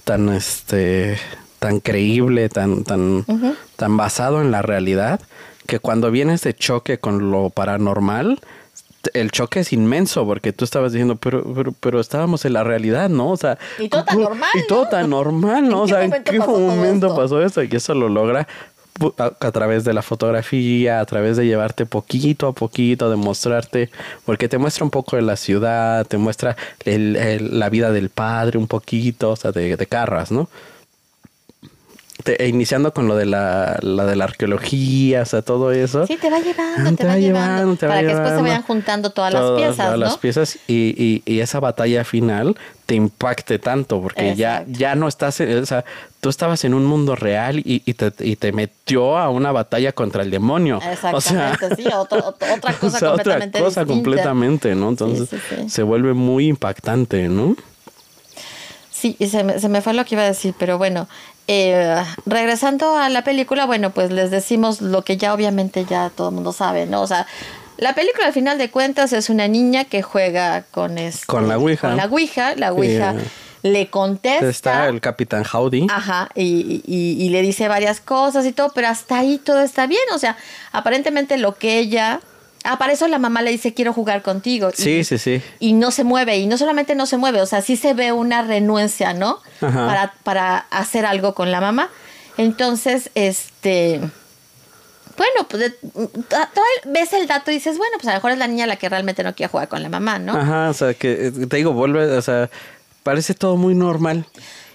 [0.05, 1.18] tan, este,
[1.62, 3.25] tan creíble, tan, tan,
[3.77, 5.20] tan basado en la realidad,
[5.68, 8.40] que cuando viene este choque con lo paranormal,
[9.14, 13.09] el choque es inmenso porque tú estabas diciendo, pero, pero, pero estábamos en la realidad,
[13.11, 13.31] ¿no?
[13.31, 14.51] O sea, y todo tan normal.
[14.55, 15.83] Y todo tan normal, ¿no?
[15.83, 17.62] o sea, ¿en qué momento pasó eso?
[17.62, 18.48] Y eso lo logra
[19.18, 23.88] a, través de la fotografía, a través de llevarte poquito a poquito, de mostrarte,
[24.25, 28.66] porque te muestra un poco de la ciudad, te muestra la vida del padre un
[28.66, 30.48] poquito, o sea, de, de Carras, ¿no?
[32.27, 36.07] E iniciando con lo de la, de la arqueología, o sea, todo eso.
[36.07, 37.77] Sí, te va llevando, ah, te, va, llevando.
[37.77, 39.77] para que después se vayan juntando todas las piezas.
[39.77, 42.57] Todas las piezas y, y, esa batalla final
[42.87, 45.85] te impacte tanto, porque ya, ya no estás, o sea,
[46.21, 50.23] tú estabas en un mundo real y, te, y te metió a una batalla contra
[50.23, 50.81] el demonio.
[50.89, 52.23] Exactamente, sí, otra,
[52.81, 54.91] cosa completamente Otra cosa completamente, ¿no?
[54.91, 55.29] Entonces
[55.67, 57.57] se vuelve muy impactante, ¿no?
[59.03, 61.09] Sí, y se me, se me fue lo que iba a decir, pero bueno,
[61.49, 66.29] eh, regresando a la película, bueno, pues les decimos lo que ya obviamente ya todo
[66.29, 67.03] el mundo sabe, ¿no?
[67.03, 67.27] O sea,
[67.79, 71.59] la película al final de cuentas es una niña que juega con este, con la
[71.59, 71.88] Ouija.
[71.88, 73.15] Con la Ouija, la Ouija
[73.65, 74.49] le contesta.
[74.49, 75.88] Está el capitán Howdy.
[75.91, 79.88] Ajá, y, y- y le dice varias cosas y todo, pero hasta ahí todo está
[79.88, 80.03] bien.
[80.15, 80.37] O sea,
[80.71, 82.21] aparentemente lo que ella.
[82.64, 84.70] Ah, para eso la mamá le dice, quiero jugar contigo.
[84.70, 85.42] Y- Sí, sí, sí.
[85.59, 88.12] y no se mueve, y no solamente no se mueve, o sea, sí se ve
[88.12, 89.38] una renuencia, ¿no?
[89.61, 89.87] Ajá.
[89.87, 91.90] Para, para hacer algo con la mamá.
[92.37, 94.01] Entonces, este.
[95.16, 95.75] Bueno, pues
[96.87, 98.88] ves el dato y dices, bueno, pues a lo mejor es la niña la que
[98.88, 100.35] realmente no quiere jugar con la mamá, ¿no?
[100.35, 102.48] Ajá, o sea, que eh, te digo, vuelve, o sea,
[103.03, 104.25] parece todo muy normal.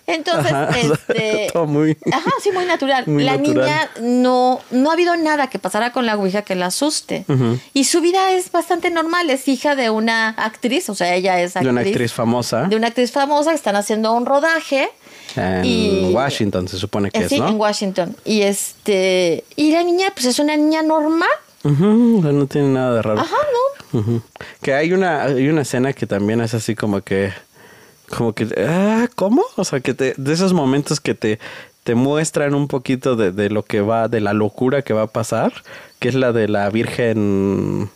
[0.07, 1.49] Entonces, Ajá, este.
[1.53, 3.03] todo muy- Ajá, sí, muy natural.
[3.07, 3.55] Muy la natural.
[3.65, 7.25] niña no, no ha habido nada que pasara con la Ouija que la asuste.
[7.73, 9.29] Y su vida es bastante normal.
[9.29, 11.65] Es hija de una actriz, o sea, ella es actriz.
[11.65, 14.89] De una actriz famosa de una actriz famosa que están haciendo un rodaje.
[15.35, 17.49] en y- Washington, se supone que Eh, es, sí, ¿no?
[17.49, 18.15] en Washington.
[18.25, 19.43] Y este.
[19.57, 21.29] Y la niña, pues es una niña normal.
[21.63, 21.71] Sea,
[22.31, 23.19] no tiene nada de raro.
[23.19, 23.35] Ajá,
[23.91, 24.21] ¿no?
[24.61, 27.33] Que hay una, hay una escena que también es así como que,
[28.15, 29.43] como que, ah, ¿cómo?
[29.55, 31.39] O sea, que te, de esos momentos que te,
[31.83, 35.07] te muestran un poquito de, de lo que va, de la locura que va a
[35.07, 35.53] pasar,
[35.99, 37.89] que es la de la Virgen,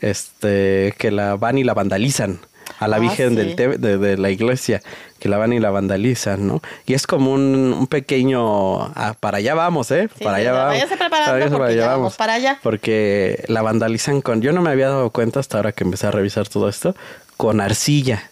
[0.00, 2.40] este, que la van y la vandalizan.
[2.78, 3.36] A la Ah, Virgen sí.
[3.36, 4.80] del te- de, de la iglesia,
[5.18, 6.62] que la van y la vandalizan, ¿no?
[6.86, 10.08] Y es como un, un pequeño, ah, para allá vamos, ¿eh?
[10.16, 10.68] Sí, para allá vamos.
[10.74, 12.58] váyase preparando Váyase porque ya vamos para allá.
[12.62, 16.10] Porque la vandalizan con, yo no me había dado cuenta hasta ahora que empecé a
[16.12, 16.94] revisar todo esto,
[17.36, 18.29] con arcilla.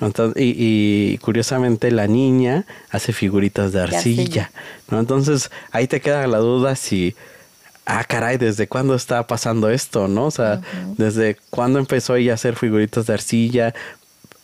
[0.00, 0.54] Entonces, y,
[1.14, 4.50] y curiosamente la niña hace figuritas de arcilla, arcilla.
[4.90, 4.98] ¿no?
[5.00, 7.14] Entonces ahí te queda la duda si,
[7.86, 10.26] ah, caray, ¿desde cuándo está pasando esto, no?
[10.26, 10.60] O sea,
[10.96, 13.74] ¿desde cuándo empezó ella a hacer figuritas de arcilla?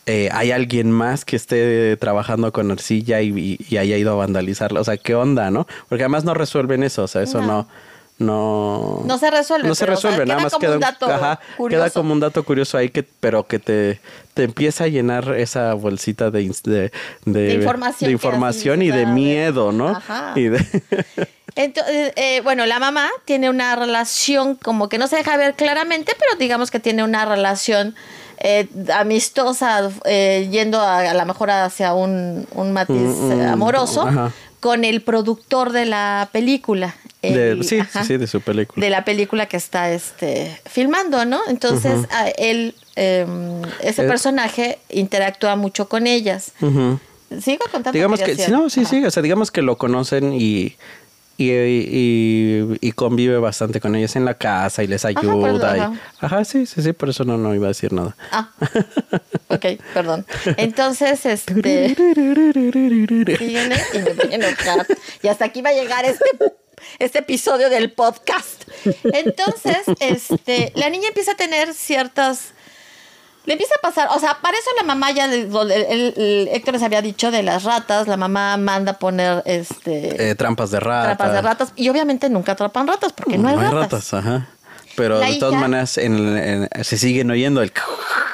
[0.09, 4.15] Eh, ¿Hay alguien más que esté trabajando con arcilla y, y- y haya ido a
[4.15, 4.81] vandalizarla?
[4.81, 5.67] O sea, ¿qué onda, no?
[5.89, 7.47] Porque además no resuelven eso, o sea, eso No.
[7.47, 7.69] no...
[8.19, 10.81] No, No se resuelve, No se pero, o sea, resuelve, nada más como queda un
[10.81, 11.85] dato ajá, curioso.
[11.85, 14.01] queda como un dato curioso ahí que, pero que te,
[14.33, 16.93] te empieza a llenar esa bolsita de, de,
[17.27, 19.89] de, De información de información y de miedo, ¿no?
[19.89, 20.33] Ajá.
[20.35, 20.65] Y de,
[21.57, 26.13] Entonces, eh, bueno, la mamá tiene una relación como que no se deja ver claramente,
[26.19, 27.95] pero digamos que tiene una relación
[28.39, 33.47] eh, amistosa, eh, yendo a, a lo mejor hacia un, un matiz Mm, mm, eh,
[33.47, 34.33] amoroso ajá.
[34.61, 36.95] con el productor de la película.
[37.23, 38.85] De- El- sí, ajá, sí, sí, de su película.
[38.85, 41.41] de la película que está este, filmando, ¿no?
[41.49, 42.07] Entonces,
[42.39, 43.27] él, eh,
[43.83, 44.09] ese Eh.
[44.09, 46.53] personaje interactúa mucho con ellas.
[46.61, 46.99] Ujú.
[47.41, 47.93] Sigo contando.
[47.93, 48.91] Digamos que, sí, no, sí, Ajá.
[48.91, 50.77] sí, o sea, digamos que lo conocen y,
[51.39, 55.77] y, y, y convive bastante con ellas en la casa y les ayuda.
[55.77, 56.45] y- ajá.
[56.45, 58.17] sí, sí, sí, por eso no, no iba a decir nada.
[58.31, 58.51] Ah,
[59.49, 60.25] ok, perdón.
[60.57, 61.97] Entonces, este.
[65.23, 66.25] Y hasta aquí va a llegar este,
[66.99, 68.65] este episodio del podcast.
[69.05, 72.53] Entonces, este, la niña empieza a tener ciertas.
[73.45, 76.75] Le empieza a pasar, o sea, para eso la mamá ya, el, el- el- Héctor
[76.75, 81.17] les había dicho de las ratas, la mamá manda poner este Eh, trampas de rata.
[81.17, 84.13] trampas de ratas y obviamente nunca atrapan ratas porque no hay ratas.
[84.15, 84.49] ajá.
[84.97, 87.73] Pero La de todas hija- maneras en- en- se siguen oyendo el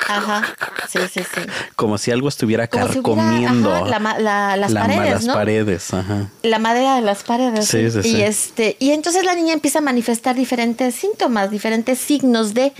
[0.08, 0.42] Ajá,
[0.88, 1.40] sí, sí, sí.
[1.76, 5.34] como si algo estuviera Como si hubiera, carcomiendo ajá, la las la- paredes, las ¿no?
[5.34, 6.28] paredes, ajá.
[6.42, 7.66] la madera de las paredes.
[7.66, 8.22] Sí, sí, y sí.
[8.22, 12.72] este y entonces la niña empieza a manifestar diferentes síntomas, diferentes signos de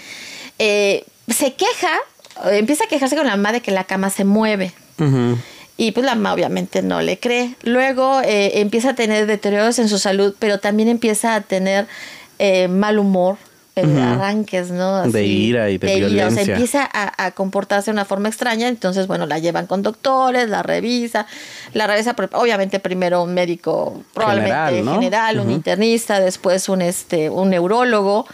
[0.58, 1.90] eh, se queja,
[2.50, 4.72] eh, empieza a quejarse con la mamá de que la cama se mueve.
[4.98, 5.38] Ujú.
[5.78, 7.54] Y pues la mamá obviamente no le cree.
[7.62, 11.86] Luego eh, empieza a tener deterioros en su salud, pero también empieza a tener
[12.38, 13.38] eh, mal humor,
[13.74, 15.02] eh, arranques, ¿no?
[15.10, 16.06] De ira y de ira.
[16.06, 16.54] O sea, violencia.
[16.54, 18.68] empieza a, a comportarse de una forma extraña.
[18.68, 21.26] Entonces, bueno, la llevan con doctores, la revisa.
[21.72, 28.26] La revisa, obviamente, primero un médico, probablemente General, un internista, después un, este, un neurólogo.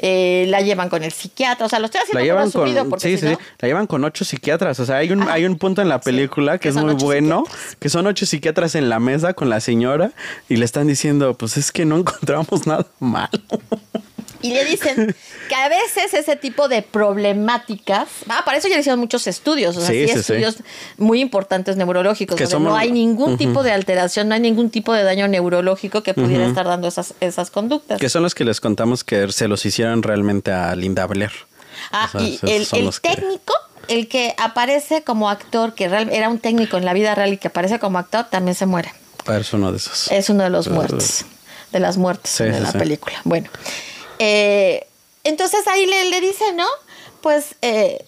[0.00, 1.66] eh, la llevan con el psiquiatra.
[1.66, 3.68] O sea, lo estoy haciendo La llevan con, porque sí, si sí, no- sí, la
[3.68, 4.78] llevan con ocho psiquiatras.
[4.78, 5.32] O sea, hay un, Ajá.
[5.32, 7.42] hay un punto en la película que que es muy bueno,
[7.80, 10.12] que son ocho psiquiatras en la mesa con la señora
[10.48, 13.28] y le están diciendo, pues es que no encontramos nada malo.
[14.40, 15.14] Y le dicen
[15.48, 19.76] que a veces ese tipo de problemáticas, ah, para eso ya le hicieron muchos estudios,
[19.76, 20.18] o sea, Sí, sí, sí, sí.
[20.20, 20.56] estudios
[20.96, 24.70] muy importantes neurológicos, Que donde somos- no hay ningún tipo de alteración, no hay ningún
[24.70, 27.98] tipo de daño neurológico que pudiera estar dando esas, esas conductas.
[28.00, 31.32] Que son los que les contamos que se los hicieron realmente a Linda Blair.
[31.92, 33.54] Ah, O sea, y el, que- técnico,
[33.88, 37.38] el que aparece como actor, que real- era un técnico en la vida real y
[37.38, 38.92] que aparece como actor, también se muere.
[39.28, 40.10] Es uno de esos.
[40.10, 41.24] Es uno de los muertos,
[41.72, 42.78] de las muertes Sí, de sí, la sí.
[42.78, 43.16] película.
[43.24, 43.48] Bueno,
[44.18, 44.86] eh,
[45.24, 46.66] entonces ahí le, le dice, ¿no?
[47.20, 48.04] Pues eh,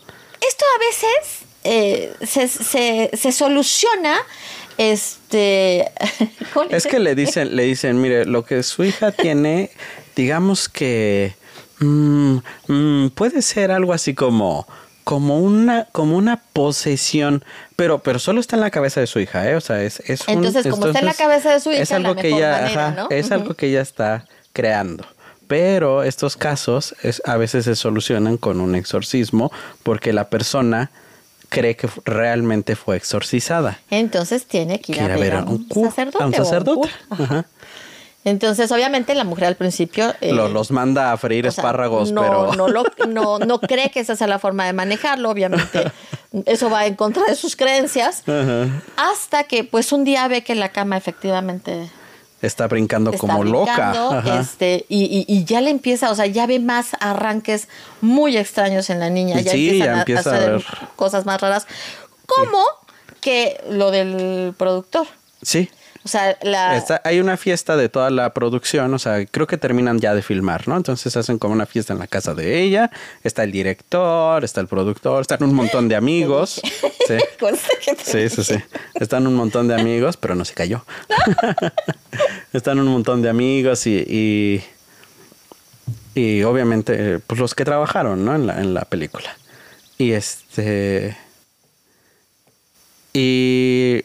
[0.47, 4.17] esto a veces eh, se, se- se soluciona,
[4.79, 5.91] este...
[6.55, 9.71] ¿cómo Es que le dicen, le dicen, mire, lo que su hija tiene,
[10.17, 11.35] digamos que
[11.81, 14.67] mm, mm, puede ser algo así como
[15.03, 17.45] como una, como una posesión,
[17.75, 19.57] pero, pero solo está en la cabeza de su hija, ¿eh?
[19.57, 21.91] O sea, es, es un- Entonces, como está en la cabeza de su hija, es
[21.91, 23.09] algo la que mejor ella, manera, ajá, ¿no?
[23.11, 25.05] es algo que ella está creando.
[25.51, 29.51] Pero estos casos es, a veces se solucionan con un exorcismo
[29.83, 30.93] porque la persona
[31.49, 33.81] cree que realmente fue exorcizada.
[33.91, 36.23] Entonces tiene que ir a ver ver a un, sacerdote.
[36.23, 36.89] a un sacerdote.
[37.11, 37.25] Ajá.
[37.25, 37.47] Ajá.
[38.25, 40.15] Entonces, obviamente, la mujer al principio.
[40.21, 42.53] eh, Lo- los manda a freír sea, espárragos, no, pero...
[42.55, 45.91] no, lo- no, no cree que esa sea la forma de manejarlo, obviamente.
[46.47, 48.23] Eso va en contra de sus creencias.
[48.97, 51.91] Hasta que, pues, un día ve que la cama efectivamente
[52.43, 54.41] Está brincando está como brincando, loca.
[54.41, 57.69] Este, y, y- y ya le empieza, o sea, ya ve más arranques
[58.01, 60.65] muy extraños en la niña, ya Sí, empiezan ya a- empieza a, a hacer ver.
[60.97, 61.67] cosas más raras,
[62.27, 62.63] como
[63.21, 65.07] que lo del productor.
[65.43, 65.69] Sí.
[66.03, 69.59] O sea, la, Está- hay una fiesta de toda la producción, o sea, creo que
[69.59, 70.77] terminan ya de filmar, ¿no?
[70.79, 72.91] Entonces hacen como una fiesta en la casa de ella,
[73.23, 76.61] está el director, está el productor, están un montón de amigos.
[78.05, 78.55] Sí, sí, sí.
[78.95, 80.85] Están un montón de amigos, pero no se cayó.
[82.53, 84.65] Están un montón de amigos y, y,
[86.15, 88.35] y obviamente, eh, pues los que trabajaron, ¿no?
[88.37, 89.37] En la, en la película.
[89.99, 91.17] Y este...
[93.13, 94.05] Y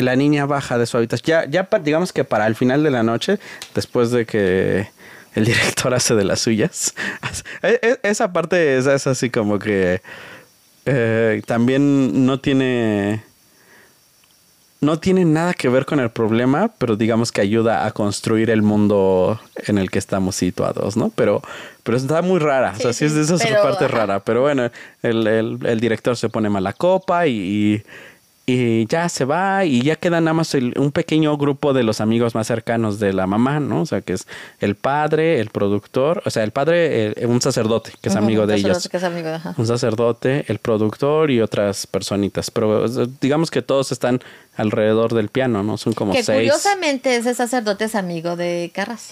[0.00, 1.50] la niña baja de su habitación.
[1.50, 3.38] Ya, digamos que para el final de la noche,
[3.74, 4.88] después de que
[5.34, 6.94] el director hace de las suyas,
[7.62, 10.00] e- e- esa parte es, es así como que
[10.86, 13.22] eh, también no tiene
[14.82, 18.62] no tiene nada que ver con el problema, pero digamos que ayuda a construir el
[18.62, 21.10] mundo en el que estamos situados, ¿no?
[21.14, 21.42] Pero,
[21.82, 23.94] pero está muy rara, o sea, sí, Sí, es de sí, esa pero, parte ajá.
[23.98, 24.70] rara, pero bueno,
[25.02, 27.32] el, el- el director se pone mala copa y,
[27.74, 27.82] y,
[28.46, 32.00] y ya se va y ya queda nada más el- un pequeño grupo de los
[32.00, 33.82] amigos más cercanos de la mamá, ¿no?
[33.82, 34.26] O sea, que es
[34.58, 38.70] el padre, el productor, o sea, el padre, un sacerdote que es amigo de sacerdote
[38.78, 38.88] ellos.
[38.88, 39.54] que es amigo de- ajá.
[39.56, 42.50] Un sacerdote, el productor y otras personitas.
[42.50, 42.86] Pero
[43.20, 44.20] digamos que todos están
[44.56, 45.76] alrededor del piano, ¿no?
[45.76, 46.38] Son como Que seis.
[46.38, 49.10] curiosamente ese sacerdote es amigo de Carras.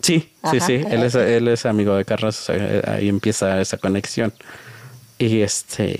[0.00, 0.28] Sí, sí,
[0.58, 0.60] Ajá.
[0.60, 0.74] sí.
[0.74, 2.38] Él es, él es amigo de Carlos.
[2.38, 4.32] o sea, eh, ahí empieza esa conexión.
[5.18, 5.98] Y este.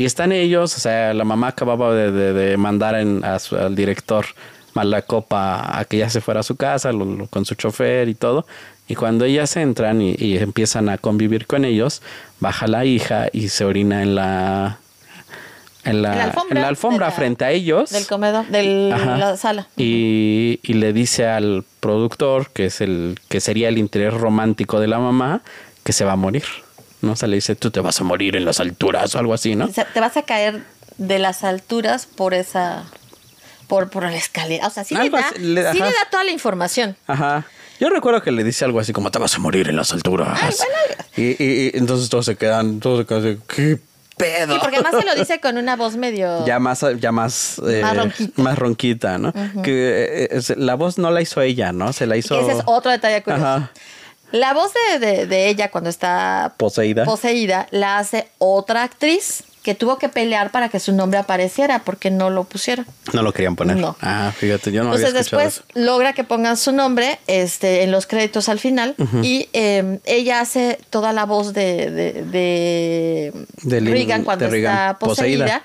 [0.00, 3.56] Y están ellos, o sea, la mamá acababa de, de- de mandar en- a su-
[3.56, 4.24] al director
[4.72, 8.08] mala copa a que ya se fuera a su casa lo- lo- con su chofer
[8.08, 8.46] y todo.
[8.88, 12.00] Y cuando ellas entran y, y empiezan a convivir con ellos,
[12.40, 14.78] baja la hija y se orina en la
[15.84, 17.90] en la, alfombra en la alfombra de la- frente a ellos.
[17.90, 19.66] Del comedor, de la sala.
[19.76, 24.86] Y, y le dice al productor, que es el que sería el interés romántico de
[24.88, 25.42] la mamá,
[25.84, 26.44] que se va a morir.
[27.02, 27.12] ¿No?
[27.12, 29.56] O sea, le dice, tú te vas a morir en las alturas o algo así,
[29.56, 29.64] ¿no?
[29.66, 30.62] O sea, te vas a caer
[30.98, 32.84] de las alturas por esa.
[33.68, 34.66] por, por la escalera.
[34.66, 36.96] O sea, sí, le da, así, le- sí le da toda la información.
[37.06, 37.46] Ajá.
[37.78, 40.38] Yo recuerdo que le dice algo así como, te vas a morir en las alturas.
[40.42, 41.04] Ay, bueno.
[41.16, 43.78] y, y- y entonces todos se quedan, todos se quedan así, ¿qué
[44.18, 44.52] pedo?
[44.54, 46.44] Sí, porque además se lo dice con una voz medio.
[46.44, 48.42] Ya más, ya más, eh, Más ronquita.
[48.42, 49.32] más ronquita, ¿no?
[49.62, 51.94] Que eh, es- la voz no la hizo ella, ¿no?
[51.94, 53.46] Se la hizo que ese es otro detalle curioso.
[53.46, 53.70] Ajá.
[54.32, 57.04] La voz de, de- de ella cuando está poseída.
[57.04, 62.10] poseída la hace otra actriz que tuvo que pelear para que su nombre apareciera porque
[62.10, 62.86] no lo pusieron.
[63.12, 63.76] no lo querían poner.
[63.76, 63.94] No.
[64.00, 65.80] Ah, fíjate, yo no Entonces había escuchado después eso.
[65.86, 70.78] logra que pongan su nombre este, en los créditos al final y eh, ella hace
[70.88, 75.44] toda la voz de, de, de Regan cuando de está poseída.
[75.44, 75.62] poseída.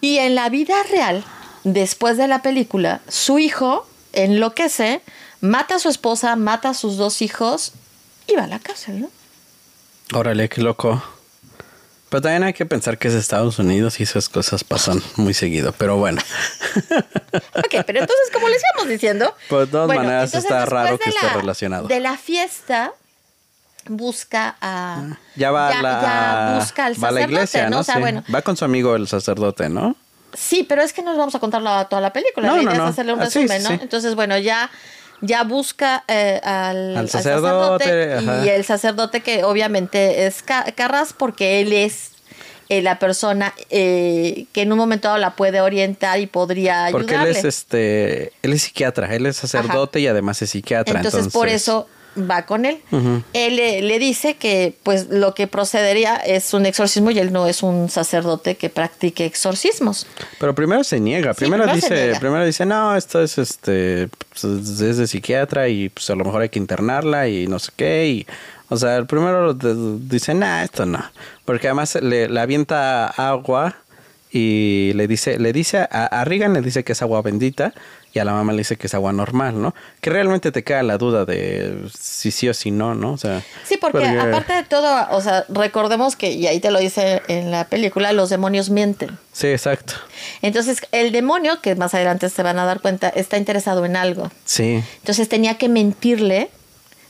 [0.00, 1.22] Y en la vida real,
[1.64, 5.02] después de la película, su hijo enloquece,
[5.42, 7.72] mata a su esposa, mata a sus dos hijos
[8.36, 9.10] va a la cárcel, ¿no?
[10.18, 11.02] Órale, qué loco.
[12.08, 15.72] Pero también hay que pensar que es Estados Unidos y esas cosas pasan muy seguido.
[15.78, 16.20] Pero bueno,
[17.54, 19.32] Ok, pero entonces, como les íbamos diciendo.
[19.48, 21.86] Pues, de todas maneras, está raro que esté la- relacionado.
[21.86, 22.92] De la fiesta,
[23.86, 25.16] busca a.
[25.36, 27.80] ya va ya, la, ya busca al va a la iglesia, ¿no?
[27.80, 28.00] O sea, Sí.
[28.00, 28.24] bueno.
[28.34, 29.94] Va con su amigo el sacerdote, ¿no?
[30.34, 32.46] Sí, pero es que no nos vamos a contar la- toda la película.
[32.48, 32.84] No, la no, idea no.
[32.86, 33.68] es hacerle un Ah, resumen, sí, ¿no?
[33.70, 33.78] sí.
[33.82, 34.70] Entonces, bueno, ya.
[35.22, 41.12] Ya busca eh, al, Al al sacerdote, y el sacerdote que obviamente es Ca- Carras
[41.12, 42.12] porque él es
[42.70, 47.06] eh, la persona eh, que en un momento dado la puede orientar y podría ayudarle.
[47.08, 51.00] Porque él es este, él es psiquiatra, él es sacerdote y además es psiquiatra.
[51.00, 52.78] Entonces, por eso va con él.
[53.32, 57.46] Él le, le dice que pues lo que procedería es un exorcismo y él no
[57.46, 60.06] es un sacerdote que practique exorcismos.
[60.38, 62.20] Pero primero se niega, Sí, primero, dice, niega.
[62.20, 66.42] primero dice, no, esto es este, pues, es de psiquiatra y pues a lo mejor
[66.42, 68.26] hay que internarla y no sé qué y
[68.72, 71.04] o sea, el primero dice, nah, esto no,
[71.44, 73.76] porque además le, le avienta agua
[74.32, 77.72] y le dice, le dice a, a Regan le dice que es agua bendita
[78.12, 79.74] y a la mamá le dice que es agua normal, ¿no?
[80.00, 83.12] Que realmente te queda la duda de si sí o si no, ¿no?
[83.12, 86.80] O sea, Sí, porque aparte de todo, o sea, recordemos que, y ahí te lo
[86.80, 89.16] dice en la película, los demonios mienten.
[89.32, 89.94] Sí, exacto.
[90.42, 94.30] Entonces, el demonio, que más adelante se van a dar cuenta, está interesado en algo.
[94.44, 94.82] Sí.
[94.98, 96.50] Entonces tenía que mentirle,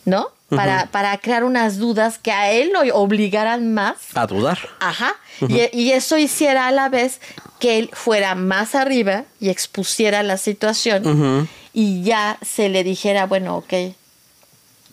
[0.04, 0.28] ¿no?
[0.50, 3.96] Para, para crear unas dudas que a él lo obligaran más.
[4.14, 4.58] A dudar.
[4.80, 5.14] Ajá.
[5.48, 7.20] y, y eso hiciera a la vez
[7.60, 13.58] que él fuera más arriba y expusiera la situación y ya se le dijera, bueno,
[13.58, 13.94] ok,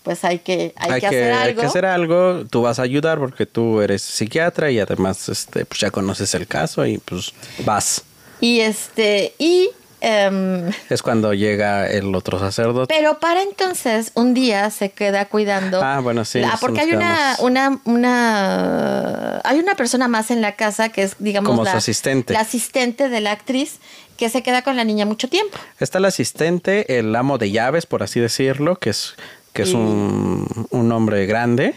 [0.03, 1.61] pues hay que, hay que hacer hay algo.
[1.61, 5.79] que hacer algo, tú vas a ayudar porque tú eres psiquiatra y además este pues
[5.79, 7.33] ya conoces el caso y pues
[7.65, 8.03] vas.
[8.39, 9.69] Y este, y
[10.01, 12.93] em, Es cuando llega el otro sacerdote.
[12.93, 15.81] pero para entonces, un día se queda cuidando.
[15.83, 20.55] Ah, bueno, sí, La- porque hay una, una, una, hay una persona más en la
[20.55, 22.33] casa que es, digamos, Como su la, asistente.
[22.33, 23.79] la asistente de la actriz
[24.17, 25.57] que se queda con la niña mucho tiempo.
[25.79, 29.15] Está el asistente, el amo de llaves, por así decirlo, que es,
[29.53, 31.75] que es Y- un, un hombre grande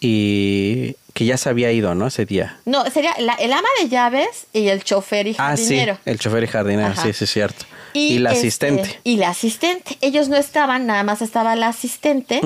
[0.00, 2.06] y que ya se había ido, ¿no?
[2.08, 2.58] Ese día.
[2.66, 5.98] No, sería la- el ama de llaves y el chofer y Ah, sí, jardinero.
[6.04, 7.02] el chofer y jardinero, Ajá.
[7.02, 7.64] sí, sí, es cierto.
[7.92, 9.00] Y, la este, asistente.
[9.04, 9.96] Y la asistente.
[10.00, 12.40] Ellos no estaban, nada más estaba la asistente.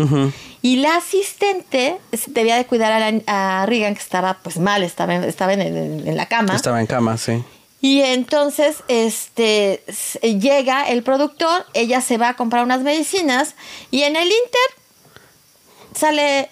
[0.61, 1.97] Y la asistente
[2.27, 3.23] debía de cuidar a, la-
[3.63, 6.55] a Regan, que estaba pues mal, estaba en, estaba en, en- en la cama.
[6.55, 7.43] Estaba en cama, sí.
[7.81, 9.83] Y entonces este
[10.23, 13.55] llega el productor, ella se va a comprar unas medicinas
[13.91, 14.85] y en el Inter
[15.95, 16.49] sale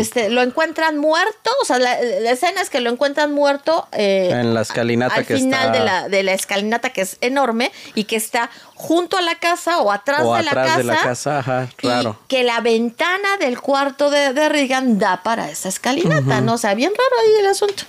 [0.00, 4.30] este lo encuentran muerto, o sea, la, la escena es que lo encuentran muerto eh,
[4.32, 7.70] En la escalinata al que final está- de la de la escalinata que es enorme
[7.94, 8.50] y que está
[8.82, 11.86] junto a la casa o atrás, O de, la casa, de la casa, ajá, y
[11.86, 12.18] raro.
[12.26, 16.54] que la ventana del cuarto de, de Regan da para esa escalinata, ¿no?
[16.54, 17.84] O sea, bien raro ahí el asunto.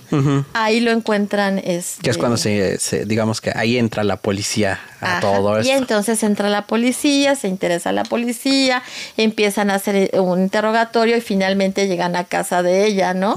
[0.52, 4.78] Ahí lo encuentran este, Que es cuando se, se- digamos que ahí entra la policía
[5.00, 5.20] a Ajá.
[5.20, 5.72] todo Y esto.
[5.82, 8.82] entonces entra la policía, se interesa la policía,
[9.16, 13.34] empiezan a hacer un interrogatorio y finalmente llegan a casa de ella, ¿no?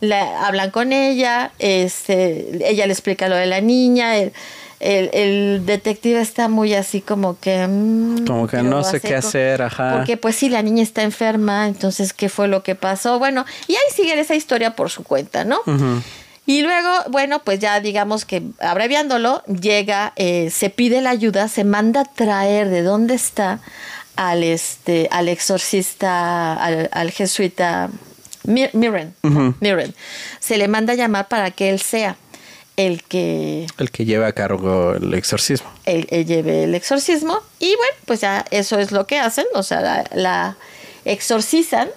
[0.00, 4.32] La- hablan con ella, este, ella le explica lo de la niña, el,
[4.84, 7.66] el- el detective está muy así como que...
[7.66, 9.94] mm, Como que no sé qué hacer, ajá.
[9.96, 13.18] Porque pues sí, la niña está enferma, entonces ¿qué fue lo que pasó?
[13.18, 15.58] Bueno, y ahí sigue esa historia por su cuenta, ¿no?
[16.46, 21.64] Y luego, bueno, pues ya digamos que abreviándolo, llega, eh, se pide la ayuda, se
[21.64, 23.60] manda a traer de dónde está
[24.16, 27.88] al este, al exorcista, al, al jesuita
[28.46, 29.14] Mir- Mirren,
[29.60, 29.94] Mirren.
[30.38, 32.16] Se le manda a llamar para que él sea
[32.76, 35.70] el que El que lleva a cargo el exorcismo.
[35.84, 37.38] él, él lleve el exorcismo.
[37.58, 40.56] Y bueno, pues ya eso es lo que hacen, o sea, la, la
[41.04, 41.88] exorcizan.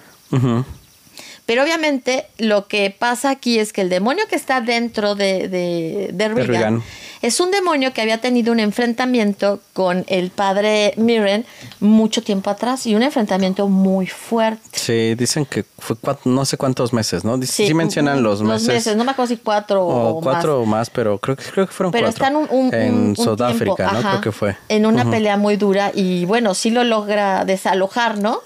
[1.48, 6.10] Pero obviamente lo que pasa aquí es que el demonio que está dentro de, de,
[6.12, 6.82] de Regan, Regan.
[7.22, 11.46] es un demonio que había tenido un enfrentamiento con el padre Mirren
[11.80, 14.60] mucho tiempo atrás y un enfrentamiento muy fuerte.
[14.72, 17.40] Sí, dicen que fue cuat- no sé cuántos meses, ¿no?
[17.40, 18.66] Sí, mencionan los meses.
[18.66, 20.62] Los meses, no me acuerdo si cuatro o, o cuatro más.
[20.62, 22.24] o más, pero creo que, creo que fueron Pero cuatro.
[22.26, 23.98] están un, un- en un- Sudáfrica, tiempo, ¿no?
[24.00, 24.54] ajá, Creo que fue.
[24.68, 28.42] En una pelea muy dura y bueno, sí lo logra desalojar, ¿no?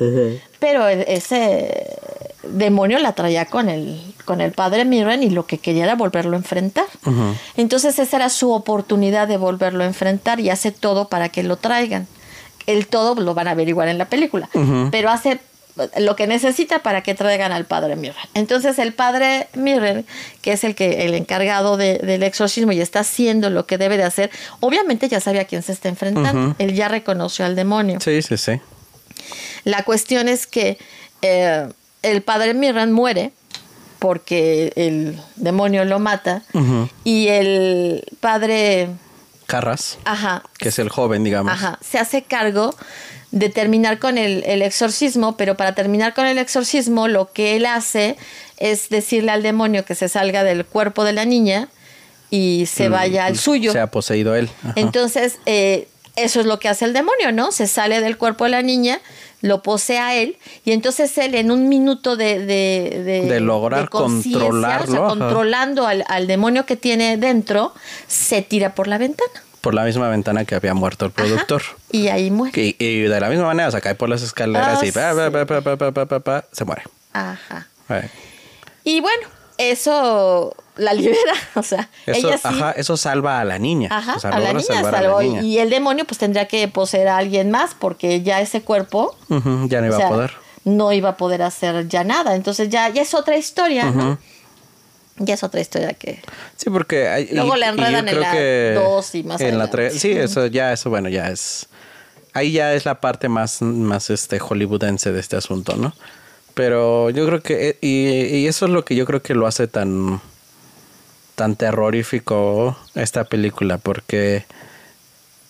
[0.62, 1.88] Pero e- ese
[2.44, 6.36] demonio la traía con el, con el padre Mirren y lo que quería era volverlo
[6.36, 6.86] a enfrentar.
[7.56, 11.56] Entonces esa era su oportunidad de volverlo a enfrentar y hace todo para que lo
[11.56, 12.06] traigan.
[12.66, 14.48] El todo lo van a averiguar en la película,
[14.92, 15.40] pero hace
[15.98, 18.24] lo que necesita para que traigan al padre Mirren.
[18.34, 20.06] Entonces el padre Mirren,
[20.42, 23.96] que es el que el encargado de- del exorcismo y está haciendo lo que debe
[23.96, 26.54] de hacer, obviamente ya sabe a quién se está enfrentando.
[26.58, 27.98] Él ya reconoció al demonio.
[28.00, 28.60] Sí, sí, sí.
[29.64, 30.78] La cuestión es que
[31.22, 31.68] eh,
[32.02, 33.32] el padre Mirren muere
[33.98, 36.42] porque el demonio lo mata
[37.04, 38.88] y el padre,
[39.46, 41.52] Carras, ajá, que es el joven, digamos.
[41.52, 42.74] ajá, se hace cargo
[43.30, 47.64] de terminar con el, el exorcismo, pero para terminar con el exorcismo lo que él
[47.64, 48.16] hace
[48.56, 51.68] es decirle al demonio que se salga del cuerpo de la niña
[52.28, 53.72] y se vaya al suyo.
[53.72, 54.48] Se ha poseído él.
[54.64, 54.72] Ajá.
[54.76, 55.86] Entonces, eh,
[56.16, 57.52] eso es lo que hace el demonio, ¿no?
[57.52, 59.00] Se sale del cuerpo de la niña,
[59.43, 62.38] lo posee a él, y entonces él en un minuto de...
[62.38, 67.74] De, de- De lograr controlarlo, o sea, controlando al, al demonio que tiene dentro,
[68.07, 69.30] se tira por la ventana.
[69.61, 71.62] Por la misma ventana que había muerto el productor.
[71.93, 72.61] Y ahí muere.
[72.61, 74.93] Y, y de la misma manera, o sea, cae por las escaleras y sí.
[74.93, 75.12] pa,
[76.05, 76.82] pa, pa, se muere.
[77.12, 77.68] Ajá.
[78.84, 79.28] Y bueno,
[79.59, 82.42] eso la libera, o sea, Eso, ella sí...
[82.48, 83.88] ajá, eso salva a la niña.
[83.90, 85.20] Ajá, O sea, a la niña a la salvó.
[85.22, 85.42] niña.
[85.42, 89.16] Y el demonio pues tendría que poseer a alguien más porque ya ese cuerpo
[89.68, 90.32] ya no iba O sea, a poder.
[90.64, 92.34] No iba a poder hacer ya nada.
[92.36, 94.18] Entonces ya, ya es otra historia, ¿no?
[95.18, 96.22] Ya es otra historia que...
[96.56, 97.08] Sí, porque...
[97.08, 99.76] Hay, Luego y- yo enredan en la que dos y más En la adelante.
[99.90, 101.66] tres, sí, eso ya, eso bueno, ya es...
[102.32, 105.92] Ahí ya es la parte más, más este, hollywoodense de este asunto, ¿no?
[106.54, 107.68] Pero yo creo que...
[107.70, 110.20] eh, Y, y eso es lo que yo creo que lo hace tan...
[111.43, 114.45] Tan terrorífico esta película, porque...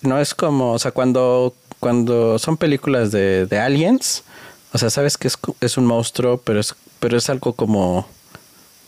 [0.01, 0.73] No es como...
[0.73, 1.53] O sea, cuando...
[1.81, 4.25] Cuando son películas de, aliens...
[4.73, 8.09] O sea, sabes que es, es un monstruo, pero es, pero es algo como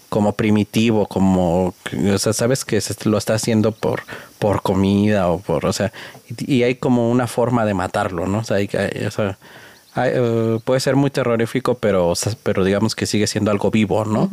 [0.09, 1.75] como primitivo, como,
[2.13, 4.05] o sea, sabes que se lo está haciendo por,
[4.39, 5.93] por comida o por, o sea,
[6.39, 8.39] y, hay como una forma de matarlo, ¿no?
[8.39, 12.13] O sea, hay, eh, puede ser muy terrorífico, pero,
[12.45, 14.31] pero digamos que sigue siendo algo vivo, ¿no?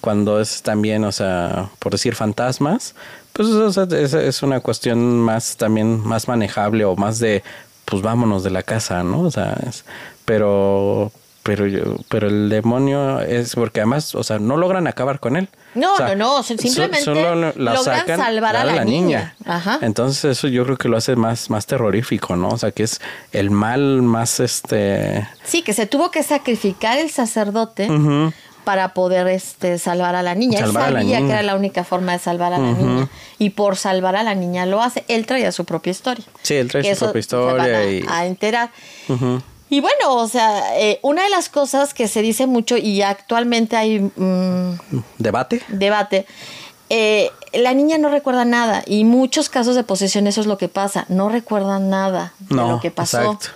[0.00, 2.94] Cuando es también, o sea, por decir fantasmas,
[3.32, 7.42] pues o sea, es, es una cuestión más también más manejable o más de,
[7.84, 9.20] pues vámonos de la casa, ¿no?
[9.22, 9.84] O sea, es-
[10.24, 11.10] pero
[11.44, 15.48] pero yo- pero el demonio es porque además, o sea, no logran acabar con él.
[15.74, 19.34] No, O sea, no, no, so- simplemente solo la logran sacan, salvar a la niña.
[19.46, 19.78] Ajá.
[19.80, 22.48] Entonces eso yo creo que lo hace más más terrorífico, ¿no?
[22.48, 23.00] O sea, que es
[23.32, 28.30] el mal más este Sí, que se tuvo que sacrificar el sacerdote Ujú.
[28.68, 30.58] Para poder este, salvar a la niña.
[30.58, 31.26] Salvar Él sabía niña.
[31.26, 33.08] que era la única forma de salvar a la niña.
[33.38, 35.04] Y por salvar a la niña lo hace.
[35.08, 36.22] Él traía su propia historia.
[36.42, 38.70] Sí, él Que su propia se van historia a, y- a enterar.
[39.70, 43.74] Y bueno, o sea, eh, una de las cosas que se dice mucho y actualmente
[43.74, 44.72] hay mm,
[45.16, 45.62] debate.
[45.68, 46.26] debate,
[46.90, 50.68] eh, la niña no recuerda nada y muchos casos de posesión eso es lo que
[50.68, 53.18] pasa, no recuerdan nada de No, lo que pasó.
[53.22, 53.48] exacto.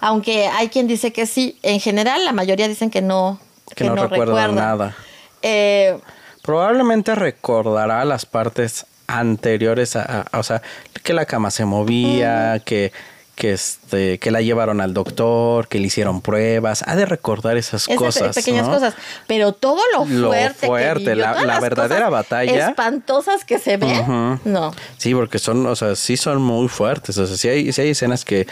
[0.00, 3.40] Aunque hay quien dice que sí, en general la mayoría dicen que no,
[3.74, 4.94] Que no recuerdan nada.
[5.42, 5.98] Eh,
[6.42, 10.60] Probablemente recordará las partes anteriores a, a- o sea,
[11.02, 12.92] que la cama se movía, que
[13.34, 17.86] que este que la llevaron al doctor, que le hicieron pruebas, ha de recordar esas
[17.88, 18.74] cosas, pequeñas ¿no?
[18.74, 18.94] cosas,
[19.26, 22.68] pero todo lo Lo fuerte, que fuerte, vivió, la- verdadera batalla.
[22.68, 24.72] espantosas que se ven, no.
[24.98, 27.90] Sí, porque son, o sea, sí son muy fuertes, o sea, sí hay, sí hay
[27.90, 28.46] escenas que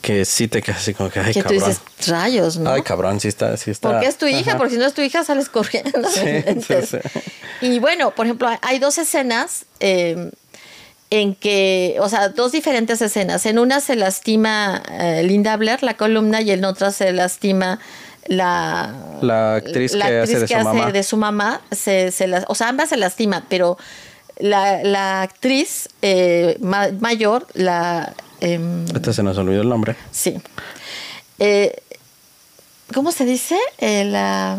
[0.00, 1.68] que sí te quedas así como que ay que tú cabrón.
[1.68, 2.70] dices, rayos, ¿no?
[2.70, 3.90] Ay, cabrón, sí está, sí está.
[3.90, 4.58] Porque es tu hija, Ajá.
[4.58, 6.08] porque si no es tu hija sales corriendo.
[6.08, 7.20] Sí, Entonces, sí,
[7.60, 10.30] Y bueno, por ejemplo, hay dos escenas eh,
[11.10, 13.44] en que, o sea, dos diferentes escenas.
[13.46, 17.80] En una se lastima eh, Linda Blair, la columna, y en otra se lastima
[18.26, 20.92] la, La actriz la que hace actriz de que su hace mamá.
[20.92, 21.60] de su mamá.
[21.72, 23.78] Se, se las- o sea, ambas se lastiman, pero
[24.38, 28.14] la, la actriz eh, ma- mayor, la...
[28.40, 29.96] em, Ahorita se nos olvidó el nombre.
[30.10, 30.40] sí.
[31.38, 31.74] Eh,
[32.94, 33.56] ¿Cómo se dice?
[33.78, 34.58] Eh, la...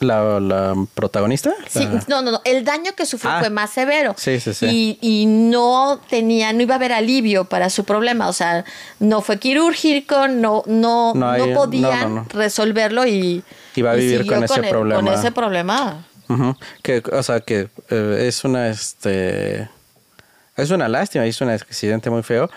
[0.00, 1.52] La, la protagonista.
[1.68, 2.40] Sí, La- no, no, no.
[2.44, 3.40] El daño que sufrió Ah.
[3.40, 4.14] fue más severo.
[4.16, 4.66] Sí, sí, sí.
[4.66, 8.28] Y, y no tenía, no iba a haber alivio para su problema.
[8.28, 8.64] O sea,
[8.98, 12.26] no fue quirúrgico, no, no, No podían no, no, no.
[12.30, 13.42] resolverlo y.
[13.76, 15.00] Iba a vivir con ese el- problema.
[15.02, 16.06] Con ese problema.
[16.82, 19.68] Que, o sea, que eh, es una, este,
[20.56, 22.48] es una lástima, es un accidente muy feo.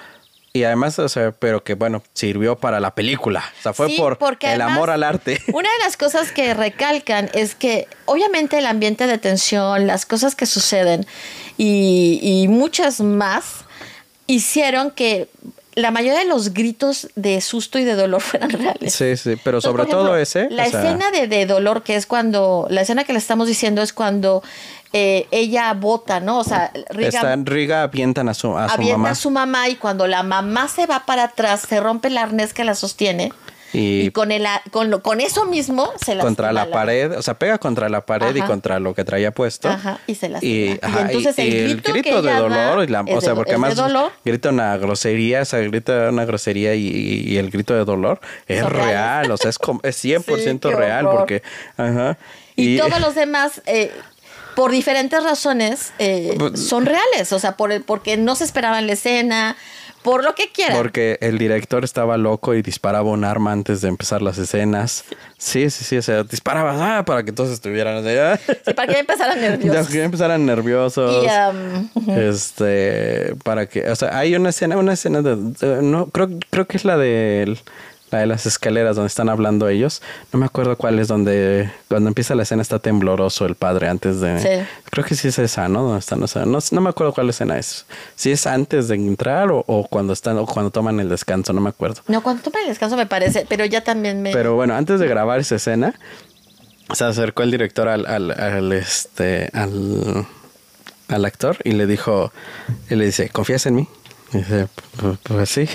[0.56, 3.44] Y además, o sea, pero que bueno, sirvió para la película.
[3.60, 5.42] O sea, fue Sí, por el además, amor al arte.
[5.52, 10.36] Una de las cosas que recalcan es que obviamente el ambiente de tensión, las cosas
[10.36, 11.08] que suceden
[11.58, 13.66] y, y muchas más
[14.28, 15.28] hicieron que
[15.76, 18.94] la mayoría de los gritos de susto y de dolor fueran reales.
[18.94, 20.50] Sí, sí, pero Entonces, sobre ejemplo, todo ese.
[20.50, 22.68] La sea, escena de, de dolor, que es cuando.
[22.70, 24.44] La escena que le estamos diciendo es cuando
[24.96, 26.38] eh, ella bota, ¿no?
[26.40, 29.10] O sea, Riga está en Riga avientan a su, a su avienta mamá.
[29.10, 32.54] a su mamá y cuando la mamá se va para atrás, se rompe el arnés
[32.54, 33.34] que la sostiene.
[33.74, 37.22] Y- Y, con, el, con, lo- con eso mismo se contra lastima la pared, o
[37.22, 38.48] sea, pega contra la pared y Ajá.
[38.48, 39.68] contra lo que traía puesto.
[39.68, 40.52] Ajá, y se lastima.
[40.54, 43.20] Y, Y ajá, y- entonces el y grito que grito de dolor, y la- o
[43.22, 43.76] sea, de- porque además
[44.24, 46.88] grita una grosería, o sea, grita una grosería y,
[47.26, 48.92] y el grito de dolor es Son reales.
[48.94, 51.42] real, o sea, es, es 100% Sí, real porque,
[51.76, 52.18] ajá.
[52.56, 53.92] Y, todos los demás, eh,
[54.56, 57.34] por diferentes razones, eh, Pues- son reales.
[57.34, 59.58] O sea, por el, porque no se esperaban la escena,
[60.04, 60.78] por lo que quieran.
[60.78, 65.06] Porque el director estaba loco y disparaba un arma antes de empezar las escenas.
[65.38, 68.16] Sí, sí, sí, o sea, disparaba ah, para que todos estuvieran así.
[68.18, 68.40] ah.
[68.66, 69.88] Sí, para que empezaran nerviosos.
[69.90, 71.24] que empezaran nerviosos.
[71.24, 71.28] Y,
[72.08, 76.30] um, Este, para que, o sea, hay una escena, una escena de, de- no, creo,
[76.50, 77.58] creo que es la de,
[78.14, 80.02] la de las escaleras donde están hablando ellos.
[80.32, 84.22] No me acuerdo cuál es donde, cuando empieza la escena está tembloroso el padre antes
[84.22, 84.68] de, Sí.
[84.92, 85.82] creo que sí es esa, ¿no?
[85.84, 87.86] Donde están, o sea, no, no me acuerdo cuál escena es.
[88.16, 91.62] Si es antes de entrar o, o cuando están, o cuando toman el descanso, no
[91.62, 92.02] me acuerdo.
[92.08, 94.32] no, cuando toma el descanso me parece, pero ya también me...
[94.32, 96.00] Pero bueno, antes de grabar esa escena,
[96.94, 100.28] se acercó el director al, al, al, este, al,
[101.08, 102.32] al actor y le dijo,
[102.90, 103.88] y le dice, ¿confías en mí?
[104.34, 104.68] Dice,
[105.00, 105.70] pues, pues sí.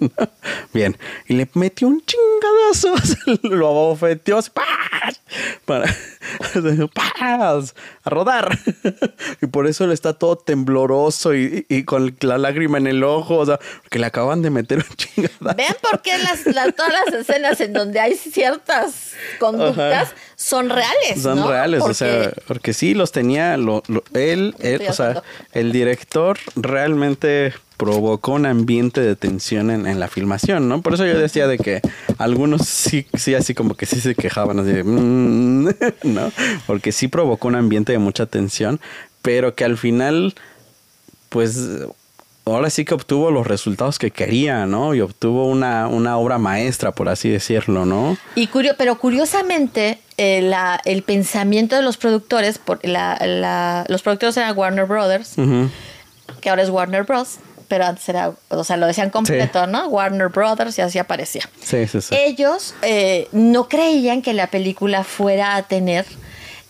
[0.74, 0.96] Bien.
[1.26, 2.94] Y le metió un chingadazo.
[3.48, 4.40] lo abofeteó.
[5.64, 5.86] Para,
[7.20, 7.62] a
[8.04, 8.58] rodar.
[9.40, 13.38] y por eso le está todo tembloroso y, con la lágrima en el ojo.
[13.38, 15.56] O sea, porque le acaban de meter un chingadazo.
[15.56, 16.44] Vean por qué las,
[16.74, 21.22] todas las escenas en donde hay ciertas conductas son reales.
[21.22, 21.82] Son reales.
[21.82, 23.56] O sea, porque sí los tenía.
[23.56, 23.82] Lo,
[24.12, 30.68] él, él o sea, el director realmente provocó un ambiente de tensión en, la filmación,
[30.68, 30.82] ¿no?
[30.82, 31.80] Por eso yo decía de que
[32.18, 35.68] algunos sí, sí, así como que sí se quejaban, así de, mm",
[36.04, 36.32] ¿no?
[36.66, 38.80] Porque sí provocó un ambiente de mucha tensión,
[39.22, 40.34] pero que al final,
[41.28, 41.58] pues,
[42.44, 44.94] ahora sí que obtuvo los resultados que quería, ¿no?
[44.94, 48.16] Y obtuvo una, una obra maestra, por así decirlo, ¿no?
[48.34, 50.52] Y curio pero curiosamente, eh,
[50.84, 55.34] el pensamiento de los productores, por la, los productores eran Warner Brothers,
[56.40, 57.38] que ahora es Warner Bros.,
[57.68, 59.88] pero antes era, o sea, lo decían completo, ¿no?
[59.88, 61.48] Warner Brothers y así aparecía.
[61.62, 62.14] Sí, sí, sí.
[62.14, 66.06] Ellos eh, no creían que la película fuera a tener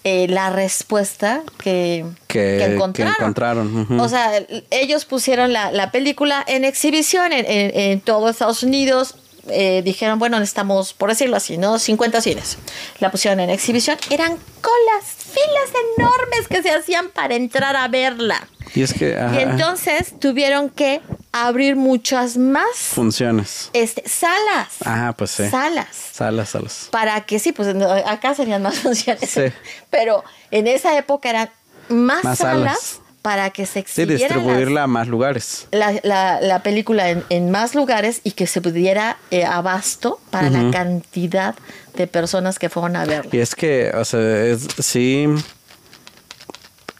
[0.07, 3.99] eh, la respuesta que, que, encontraron.
[3.99, 4.33] O sea,
[4.71, 9.15] ellos pusieron la, la película en exhibición en, en, todo Estados Unidos.
[9.49, 11.79] Eh, dijeron, bueno, necesitamos, por decirlo así, ¿no?
[11.79, 12.59] 50 cines.
[12.99, 13.97] La pusieron en exhibición.
[14.11, 18.47] Eran colas, filas enormes que se hacían para entrar a verla.
[18.75, 19.17] Y es que.
[19.35, 21.01] Y entonces tuvieron que
[21.33, 23.71] abrir muchas más funciones.
[23.73, 24.69] Este, salas.
[24.85, 25.49] Ah, pues sí.
[25.49, 25.89] Salas.
[26.13, 26.89] Salas, salas.
[26.91, 27.75] Para que sí, pues
[28.07, 29.31] acá serían más funciones.
[29.31, 29.43] Sí.
[29.91, 31.51] Pero en esa época eran
[31.89, 34.19] más, salas, para que se exhibiera.
[34.19, 35.69] Sí, distribuirla a más lugares.
[35.73, 41.55] La, película en, más lugares y que se pudiera eh, abasto para la cantidad
[41.97, 43.31] de personas que fueron a verla.
[43.33, 45.29] Y es que, o sea, es, sí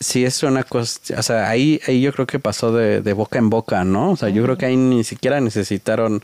[0.05, 3.51] sí es una cosa, o sea, ahí, ahí yo creo que pasó de, boca en
[3.51, 4.13] boca, ¿no?
[4.13, 6.23] O sea, yo creo que ahí ni siquiera necesitaron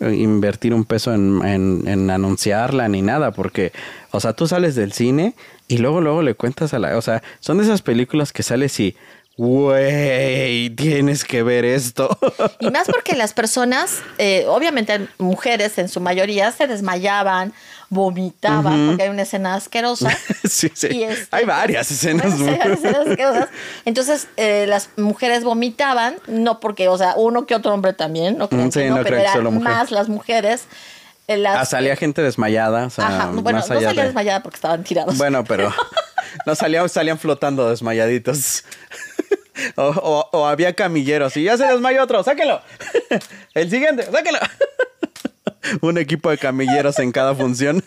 [0.00, 3.72] eh, invertir un peso en, en, anunciarla ni nada, porque,
[4.10, 5.34] o sea, tú sales del cine
[5.68, 8.78] y luego, luego le cuentas a la, o sea, son de esas películas que sales
[8.80, 8.96] y,
[9.38, 12.18] güey, tienes que ver esto.
[12.60, 17.54] Y más porque las personas, eh, obviamente mujeres en su mayoría, se desmayaban
[17.90, 20.10] vomitaban, porque hay una escena asquerosa.
[20.44, 21.02] sí, sí.
[21.02, 22.34] Este, hay varias escenas.
[22.34, 23.48] asquerosas.
[23.84, 28.48] Entonces, eh, las mujeres vomitaban, no porque, o sea, uno que otro hombre también, no
[28.48, 30.64] creo que no, pero eran más las mujeres.
[31.28, 32.86] Eh, ah, salía gente desmayada.
[32.86, 35.16] O sea, bueno, no salía desmayada porque estaban tirados.
[35.16, 35.72] Bueno, pero
[36.46, 38.64] no salían, salían flotando desmayaditos.
[39.76, 42.60] O, o, había camilleros y ya se desmayó otro, sáquelo.
[43.54, 44.38] El siguiente, sáquelo.
[45.80, 47.82] un equipo de camilleros en cada función.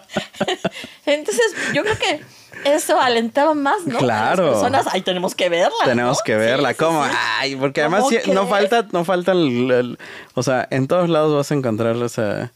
[1.06, 2.20] Entonces, yo creo que
[2.64, 3.98] eso alentaba más, ¿no?
[3.98, 4.44] Claro.
[4.44, 5.84] las personas, ay, tenemos que verla.
[5.84, 6.74] Tenemos que verla.
[6.74, 7.04] ¿Cómo?
[7.38, 9.98] Ay, porque además no falta, no falta el,
[10.34, 12.52] o sea, en todos lados vas a encontrar esa.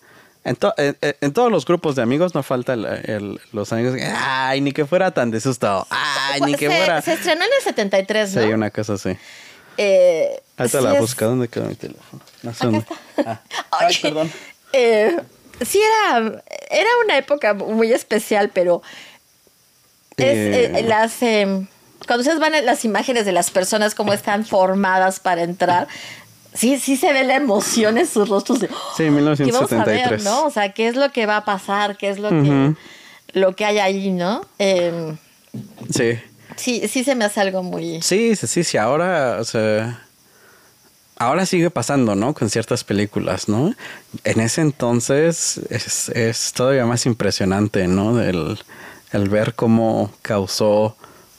[0.47, 0.57] En,
[1.21, 3.99] en, todos los grupos de amigos no falta el, los amigos.
[4.17, 5.87] Ay, ni que fuera tan de susto.
[5.91, 7.03] Ay, ni que fuera.
[7.03, 8.43] Se estrenó en el 73, ¿no?
[8.43, 9.17] Sí, una cosa así.
[9.77, 11.27] Eh, la busca.
[11.27, 12.23] ¿Dónde quedó mi teléfono?
[12.43, 12.95] No sé Acá está.
[13.27, 13.41] Ah.
[13.73, 14.33] Ay, perdón.
[14.73, 15.17] Eh,
[15.65, 18.83] sí, era, era una época muy especial, pero
[20.17, 21.67] es, eh, eh, las em,
[22.07, 25.89] cuando ustedes van a las imágenes de las personas como están formadas para entrar,
[26.57, 30.25] sí, sí se ve la emoción en sus rostros de sí, 1973.
[30.25, 30.45] ¿no?
[30.45, 32.75] O sea, qué es lo que va a pasar, qué es lo que
[33.33, 34.41] lo que hay ahí, ¿no?
[34.59, 35.17] Em,
[35.91, 36.19] sí.
[36.57, 38.01] Sí, sí se me hace algo muy.
[38.03, 38.79] Sí, sí, sí, sí.
[38.79, 40.03] Ahora, o sea.
[41.19, 42.35] Ahora sigue pasando, ¿no?
[42.35, 43.75] Con ciertas películas, ¿no?
[44.25, 48.21] En ese entonces es, todavía más impresionante, ¿no?
[48.21, 48.59] El,
[49.13, 50.95] el, ver cómo causó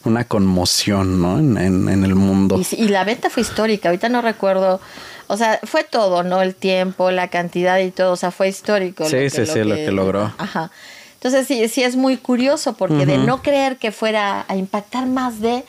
[0.08, 1.38] una conmoción, ¿no?
[1.38, 2.60] En, el mundo.
[2.60, 3.88] Y, y, la venta fue histórica.
[3.88, 4.80] Ahorita no recuerdo.
[5.28, 6.42] O sea, fue todo, ¿no?
[6.42, 8.12] El tiempo, la cantidad y todo.
[8.12, 9.08] O sea, fue histórico.
[9.08, 10.32] Sí, sí, sí, lo que logró.
[10.38, 10.70] Ajá.
[11.14, 15.40] Entonces sí, sí es muy curioso porque de no creer que fuera a impactar más
[15.40, 15.64] de...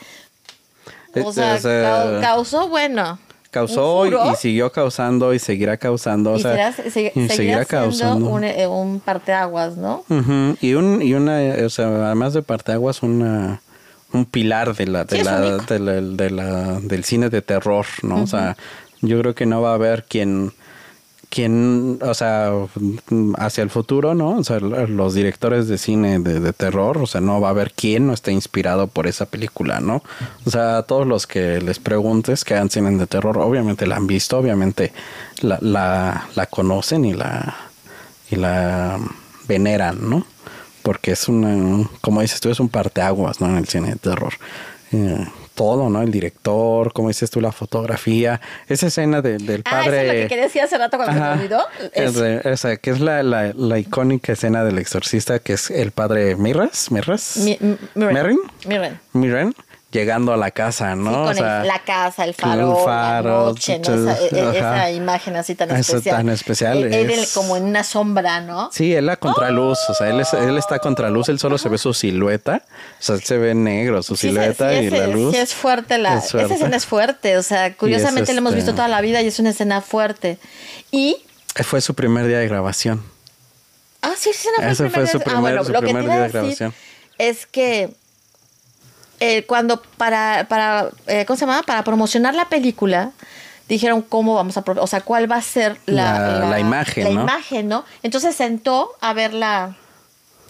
[1.23, 1.59] O sea,
[2.21, 3.17] causó, bueno.
[3.49, 6.37] Causó y, siguió causando y seguirá causando.
[6.37, 6.41] Y,
[7.29, 8.29] seguirá causando.
[8.29, 10.05] Un, eh, un parteaguas, ¿no?
[10.61, 13.59] Y un y una, o sea, además de parteaguas, una
[14.11, 15.39] un pilar de la, de, la,
[16.01, 18.23] de la, del cine de terror, ¿no?
[18.23, 18.57] O sea,
[19.01, 20.51] yo creo que no va a haber quien
[21.29, 22.51] quien, o sea,
[23.37, 24.37] hacia el futuro, ¿no?
[24.37, 28.07] O sea, los directores de cine de, terror, o sea, no va a haber quien
[28.07, 30.03] no esté inspirado por esa película, ¿no?
[30.45, 33.97] O sea, a todos los que les preguntes que hagan cine de terror, obviamente la
[33.97, 34.91] han visto, obviamente
[35.41, 37.55] la, la, la conocen y la,
[38.31, 38.99] y la
[39.47, 40.25] veneran, ¿no?
[40.89, 43.47] Porque es una, como dices tú, es un parteaguas, ¿no?
[43.47, 44.33] En el cine de terror.
[44.91, 45.23] Eh,
[45.53, 46.01] todo, ¿no?
[46.01, 49.87] El director, como dices tú, la fotografía, esa escena de- del Ah, padre.
[49.87, 51.33] eso es lo que quería decir hace rato cuando Ajá.
[51.33, 51.59] olvidó.
[51.93, 55.91] Es- Es- esa, que es la, la, la icónica escena del exorcista, que es el
[55.91, 58.39] padre Mirras, Mirras, Mi- m- miren, Merrin,
[59.13, 59.53] miren.
[59.91, 61.09] Llegando a la casa, ¿no?
[61.09, 64.11] Sí, O con sea, el- la casa, el el faro, faro, la noche, ¿no?
[64.11, 64.51] esa, e- e- ajá.
[64.85, 66.17] esa imagen así tan especial.
[66.17, 68.69] tan especial Él, él es- como en una sombra, ¿no?
[68.71, 71.79] Sí, él la contraluz, o sea, él, es- él está contraluz, él solo se ve
[71.79, 75.33] su silueta, o sea, él se ve negro su Sí, silueta sí, y la luz.
[75.33, 76.45] sí es fuerte la, es fuerte.
[76.45, 79.27] esa escena es fuerte, o sea, curiosamente la hemos este- visto toda la vida y
[79.27, 80.37] es una escena fuerte.
[80.91, 81.17] Y
[81.63, 83.03] Fue su primer día de grabación.
[84.03, 85.87] Ah, sí, sí, no fue Ese fue su día- primer- ah, bueno, su lo que
[85.87, 86.73] te primer a día de grabación.
[87.17, 87.95] es que
[89.19, 91.61] eh, cuando para, para eh, ¿cómo se llama?
[91.63, 93.11] Para promocionar la película,
[93.67, 97.09] dijeron cómo vamos a, o sea, cuál va a ser la, La- la imagen, la
[97.11, 97.21] ¿no?
[97.21, 97.85] imagen, ¿no?
[98.03, 99.75] Entonces sentó a ver la,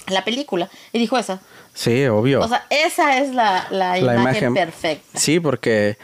[0.07, 1.39] la película y dijo esa.
[1.73, 2.41] Sí, obvio.
[2.41, 5.19] O sea, esa es la, la, La imagen, imagen- perfecta.
[5.19, 5.97] Sí, porque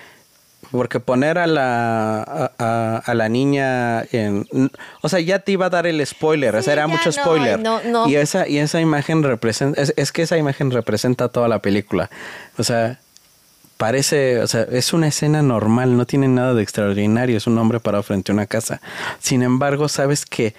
[0.75, 4.47] porque poner a la a, a- a la niña en
[5.01, 7.11] o sea ya te iba a dar el spoiler o Sí, sea era mucho no,
[7.11, 7.59] spoiler.
[7.59, 8.07] no, no.
[8.07, 12.09] y esa y esa imagen representa es, es que esa imagen representa toda la película.
[12.57, 12.99] O sea
[13.77, 17.79] parece o sea es una escena normal no tiene nada de extraordinario es un hombre
[17.79, 18.81] parado frente a una casa.
[19.19, 20.55] Sin embargo sabes que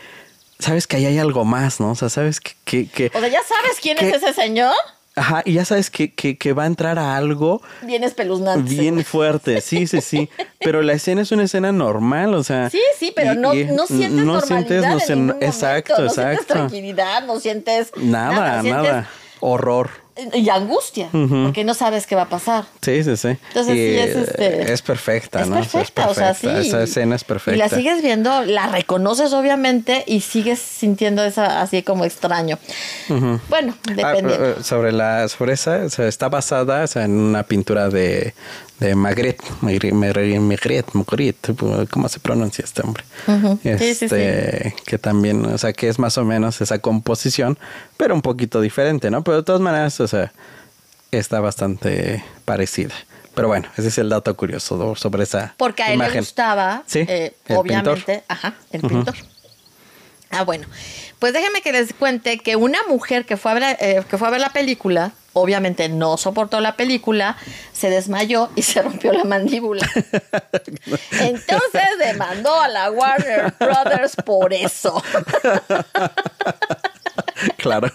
[0.59, 3.29] sabes que ahí hay algo más no o sea sabes que que, que- O sea,
[3.29, 4.75] ¿ya sabes quién es ese señor?
[5.17, 8.71] Ajá y ya sabes que, que, que va a entrar a algo Bien espeluznante.
[8.71, 10.29] Bien fuerte, sí, sí, sí.
[10.61, 12.71] Pero la escena es una escena normal, o sea.
[12.71, 16.11] Sí, sí, pero y- no, y no sientes normalidad no en ningún momento, exacto, no
[16.11, 19.11] sientes tranquilidad, no sientes Nada, sientes- nada.
[19.41, 20.06] Horror.
[20.33, 22.65] Y angustia, porque no sabes qué va a pasar.
[22.81, 23.29] Sí, sí, sí.
[23.49, 24.73] Entonces Y, sí es este.
[24.73, 25.57] Es perfecta, es ¿no?
[25.63, 26.47] sea, Perfecta, o sea, sí.
[26.49, 27.55] Esa escena es perfecta.
[27.55, 32.59] Y la sigues viendo, la reconoces obviamente y sigues sintiendo esa así como extraño.
[33.49, 34.35] Bueno, Ah, dependiendo.
[34.53, 38.35] eh, sobre la sobre esa, o sea, está basada o sea, en una pintura de,
[38.81, 39.95] de Magritte, Magritte,
[40.93, 41.55] Magritte,
[41.91, 43.05] ¿cómo se pronuncia este hombre?
[43.27, 43.59] Ujú.
[43.63, 47.59] Sí, sí, Este, que también, o sea, que es más o menos esa composición,
[47.97, 49.23] pero un poquito diferente, ¿no?
[49.25, 50.33] Pero de todas maneras, o sea,
[51.11, 52.95] está bastante parecida.
[53.35, 57.01] Pero bueno, ese es el dato curioso sobre esa Porque a él le gustaba, Sí,
[57.07, 58.25] eh, el obviamente, pintor.
[58.29, 59.15] ajá, el pintor.
[60.31, 60.67] Ah, bueno.
[61.19, 64.29] Pues déjenme que les cuente que una mujer que fue a ver, eh, que fue
[64.29, 67.37] a ver la película, obviamente no soportó la película,
[67.73, 69.87] se desmayó y se rompió la mandíbula.
[71.13, 75.03] Entonces demandó a la Warner Brothers por eso.
[77.59, 77.89] Claro.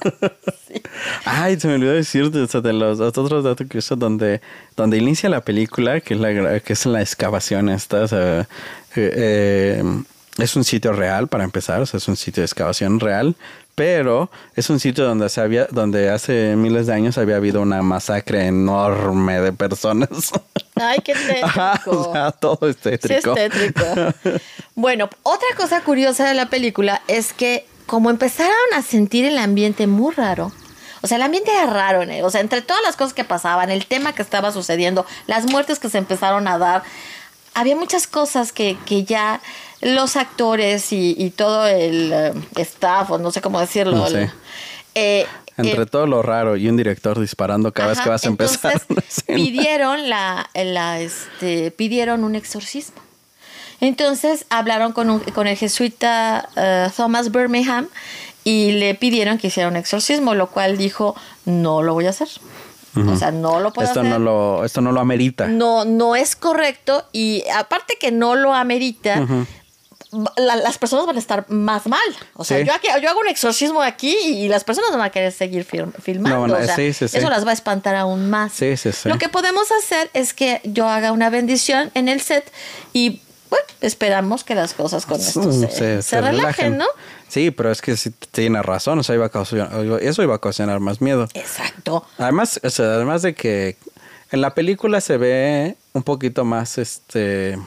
[1.26, 4.40] Ay, se me olvidó decirte de los otros datos que eso donde,
[4.76, 8.46] donde inicia la película, que es la, que es la excavación esta, o sea, eh,
[8.96, 9.84] eh,
[10.38, 13.36] es un sitio real para empezar, o sea, es un sitio de excavación real,
[13.76, 17.82] pero es un sitio donde se había, donde hace miles de años había habido una
[17.82, 20.10] masacre enorme de personas.
[20.76, 21.14] Ay, qué
[21.44, 22.00] Ajá, tétrico.
[22.10, 23.34] o sea, todo es Sí, es tétrico.
[23.34, 23.84] tétrico.
[24.76, 29.86] Bueno, otra cosa curiosa de la película es que como empezaron a sentir el ambiente
[29.86, 30.52] muy raro,
[31.02, 32.24] o sea, el ambiente era raro, ¿eh?
[32.24, 35.78] o sea, entre todas las cosas que pasaban, el tema que estaba sucediendo, las muertes
[35.80, 36.84] que se empezaron a dar,
[37.54, 39.42] había muchas cosas que, que ya
[39.82, 44.24] los actores y, y todo el eh, staff, o no sé cómo decirlo, No sé.
[44.24, 44.32] el-
[44.96, 45.26] eh,
[45.58, 48.82] Entre eh, todo lo raro y un director disparando cada vez que vas a empezar.
[48.90, 53.02] entonces, pidieron la, la, este, pidieron un exorcismo.
[53.80, 57.88] Entonces hablaron con, un- con el jesuita eh, Thomas Birmingham
[58.44, 61.16] y le pidieron que hiciera un exorcismo, lo cual dijo,
[61.46, 62.28] no lo voy a hacer.
[63.08, 64.12] O sea, no lo puedo esto hacer.
[64.12, 65.48] no lo esto no lo amerita.
[65.48, 69.26] no, no es correcto y aparte que no lo amerita,
[70.38, 72.00] la- las personas van a estar más mal.
[72.36, 72.66] O sea, Sí.
[72.66, 75.94] yo, aquí, yo hago un exorcismo aquí y las personas van a querer seguir fil-
[76.02, 76.48] filmando.
[76.48, 76.88] No, no, o sea, sí.
[76.88, 78.52] Eso las va a espantar aún más.
[78.54, 79.08] Sí, sí, sí.
[79.10, 82.52] Lo que podemos hacer es que yo haga una bendición en el set
[82.94, 86.86] y bueno, esperamos que las cosas con esto Mm, se, se relajen, ¿no?
[87.28, 89.70] Sí, pero es que sí tiene razón, o sea, iba a causar-
[90.02, 91.28] eso iba a ocasionar más miedo.
[91.34, 92.06] Exacto.
[92.18, 93.76] Además, o sea, además de que
[94.32, 97.58] en la película se ve un poquito más este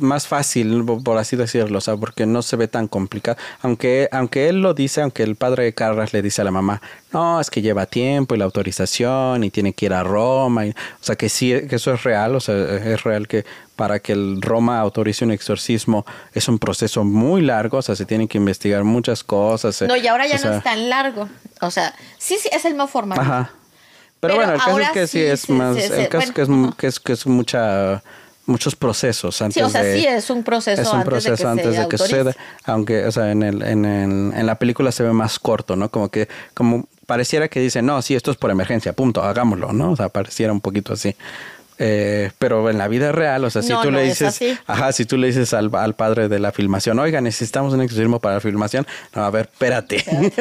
[0.00, 3.36] más fácil, po- por así decirlo, o sea, porque no se ve tan complicado.
[3.62, 6.80] Aunque, aunque él lo dice, aunque el padre de Carras le dice a la mamá,
[7.12, 10.66] no, es que lleva tiempo y la autorización y tiene que ir a Roma.
[10.66, 13.44] y- o sea, que sí, que eso es real, o sea, es real que
[13.76, 18.04] para que el Roma autorice un exorcismo es un proceso muy largo, o sea, se
[18.06, 19.82] tienen que investigar muchas cosas.
[19.82, 21.28] No, y ahora ya sea, no es tan largo.
[21.60, 23.20] O sea, sí, sí, es el mismo formato.
[23.20, 23.50] Ajá.
[24.20, 26.42] Pero, Pero bueno, el caso es que sí, sí es más, el caso es que
[26.42, 28.02] es, bueno, que es que es mucha
[28.46, 31.88] muchos procesos antes Sí, o sea, de sí es un proceso es un antes de
[31.88, 32.34] que se suceda,
[32.64, 35.90] aunque o sea, en el, en el- en la película se ve más corto, ¿no?
[35.90, 39.92] Como que como pareciera que dice, no, sí, esto es por emergencia, punto, hagámoslo, ¿no?
[39.92, 41.14] O sea, pareciera un poquito así.
[41.78, 44.58] Eh, pero en la vida real, o sea, si No, tú no le es dices,
[44.66, 48.20] ajá, si tú le dices al, al padre de la filmación, oiga, necesitamos un exorcismo
[48.20, 50.04] para la filmación, no, a ver, espérate.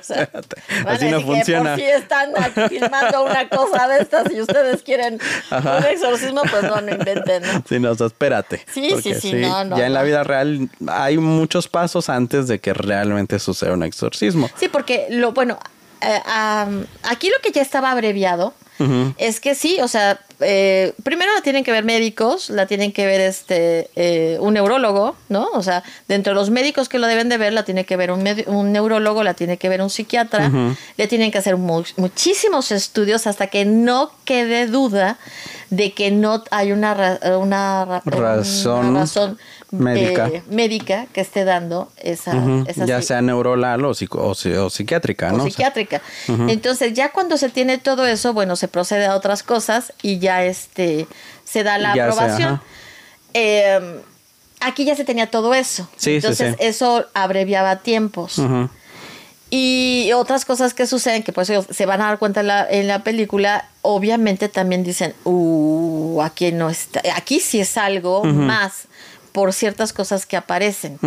[0.00, 0.60] O sea, Espérate.
[0.86, 1.76] a Así no que funciona.
[1.76, 5.18] Si están aquí filmando una cosa de estas y ustedes quieren
[5.50, 5.78] Ajá.
[5.78, 7.62] un exorcismo, pues no, no inventen, ¿no?
[7.68, 8.64] Sí, no, o sea, espérate.
[8.72, 12.58] Sí, sí, sí, no, no, Ya en la vida real hay muchos pasos antes de
[12.58, 14.50] que realmente suceda un exorcismo.
[14.58, 15.58] Sí, porque lo bueno,
[16.00, 16.20] eh,
[17.04, 18.54] aquí lo que ya estaba abreviado
[19.16, 23.06] es que sí, o sea, eh, primero la tienen que ver médicos, la tienen que
[23.06, 25.48] ver este eh, un neurólogo, ¿no?
[25.54, 28.10] O sea, dentro de los médicos que lo deben de ver, la tiene que ver
[28.12, 30.50] un, un neurólogo, la tiene que ver un psiquiatra,
[30.98, 35.16] le tienen que hacer mu- muchísimos estudios hasta que no quede duda
[35.70, 38.86] de que no hay una, ra- una, ra- Razón.
[38.88, 39.38] una razón
[39.78, 40.28] médica.
[40.28, 42.32] eh, médica que esté dando esa,
[42.86, 45.36] ya sea neuronal o, psiquiátrica, o ¿no?
[45.36, 46.02] O sea, psiquiátrica.
[46.28, 50.44] Entonces, ya cuando se tiene todo eso, bueno, se procede a otras cosas y ya
[50.44, 51.06] este
[51.44, 52.60] se da la Ya aprobación.
[53.34, 54.00] Eh,
[54.60, 55.88] aquí ya se tenía todo eso.
[55.96, 56.66] Sí, Entonces, sí.
[56.66, 58.40] eso abreviaba tiempos.
[59.48, 62.66] Y otras cosas que suceden, que pues ellos se van a dar cuenta en la,
[62.68, 68.88] en la película, obviamente también dicen, uh, aquí no está, aquí sí es algo más
[69.36, 70.98] por ciertas cosas que aparecen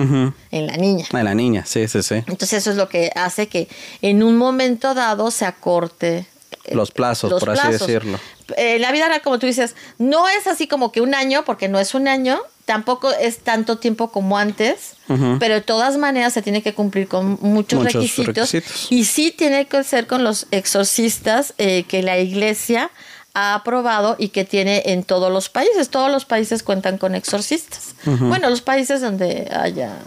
[0.52, 1.08] en la niña.
[1.12, 2.14] A la niña, sí, sí, sí.
[2.28, 3.68] Entonces eso es lo que hace que
[4.04, 6.28] en un momento dado se acorte
[6.66, 8.20] eh, Los plazos, por así decirlo.
[8.56, 11.70] Eh, la vida real, como tú dices, no es así como que un año, porque
[11.70, 14.94] no es un año, tampoco es tanto tiempo como antes,
[15.40, 18.92] pero de todas maneras se tiene que cumplir con muchos, Muchos requisitos, requisitos.
[18.92, 22.92] y sí tiene que ser con los exorcistas eh, que la iglesia
[23.34, 25.90] ha aprobado y que tiene en todos los países.
[25.90, 27.96] Todos los países cuentan con exorcistas.
[28.06, 29.98] Bueno, los países donde haya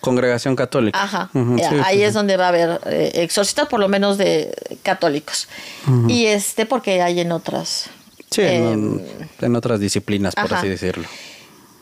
[0.00, 1.02] Congregación católica.
[1.02, 4.54] Ajá, sí, ahí sí, es donde va a haber eh, exorcistas, por lo menos de
[4.82, 5.48] católicos.
[6.06, 7.90] Y este, porque hay en otras.
[8.30, 10.58] Sí, eh, en, en otras disciplinas, por ajá.
[10.58, 11.08] así decirlo.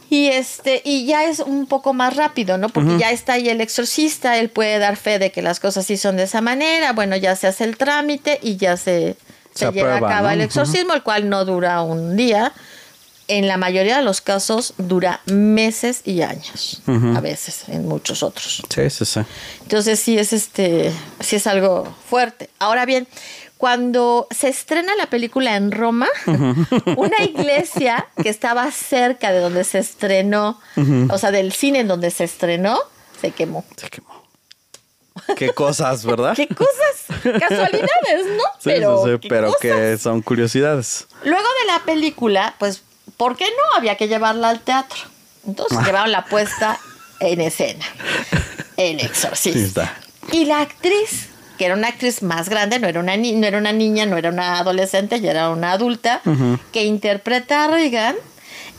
[0.09, 2.70] y este, y ya es un poco más rápido, ¿no?
[2.70, 5.97] Porque ya está ahí el exorcista, él puede dar fe de que las cosas sí
[5.97, 9.16] son de esa manera, bueno, ya se hace el trámite y ya se,
[9.57, 10.32] se, Se lleva aprueba, a cabo ¿no?
[10.34, 12.52] el exorcismo, el cual no dura un día.
[13.28, 18.62] En la mayoría de los casos dura meses y años, a veces, en muchos otros.
[18.72, 19.20] Sí, sí, sí.
[19.62, 22.50] Entonces sí es este, sí es algo fuerte.
[22.61, 23.09] Ahora bien,
[23.59, 26.07] cuando se estrena la película en Roma,
[26.96, 30.61] una iglesia que estaba cerca de donde se estrenó,
[31.11, 32.78] o sea, del cine en donde se estrenó,
[33.20, 33.64] se quemó.
[33.76, 34.15] Se quemó.
[35.36, 36.34] Qué cosas, ¿verdad?
[36.36, 37.06] ¿Qué cosas?
[37.22, 38.42] Casualidades, ¿no?
[38.58, 39.60] Sí, sí, sí, ¿qué pero cosas?
[39.60, 41.06] que son curiosidades.
[41.24, 42.82] Luego de la película, pues,
[43.16, 43.76] ¿por qué no?
[43.78, 44.98] Había que llevarla al teatro.
[45.46, 45.84] Entonces Ah.
[45.84, 46.78] llevaron la puesta
[47.20, 47.84] en escena.
[48.76, 49.96] El exorcista.
[50.32, 53.58] Y la actriz, que era una actriz más grande, no era una, ni- no era
[53.58, 56.20] una niña, no era una adolescente, ya era una adulta,
[56.72, 58.16] que interpreta a Regan,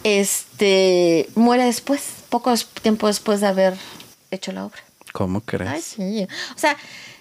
[0.03, 3.73] este, muere después, poco tiempo después de haber
[4.31, 4.79] hecho la obra.
[5.17, 5.71] ¿Cómo crees?
[5.71, 6.27] Ay, sí.
[6.55, 6.77] O sea,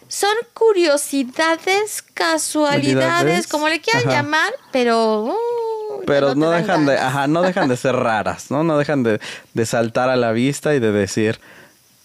[0.06, 4.18] son curiosidades, casualidades, como le quieran ajá.
[4.18, 5.34] llamar, pero...
[6.00, 8.64] ya Pero no dejan de, ajá, no dejan de ser raras, ¿no?
[8.64, 9.18] No dejan de,
[9.54, 11.40] de saltar a la vista y de decir,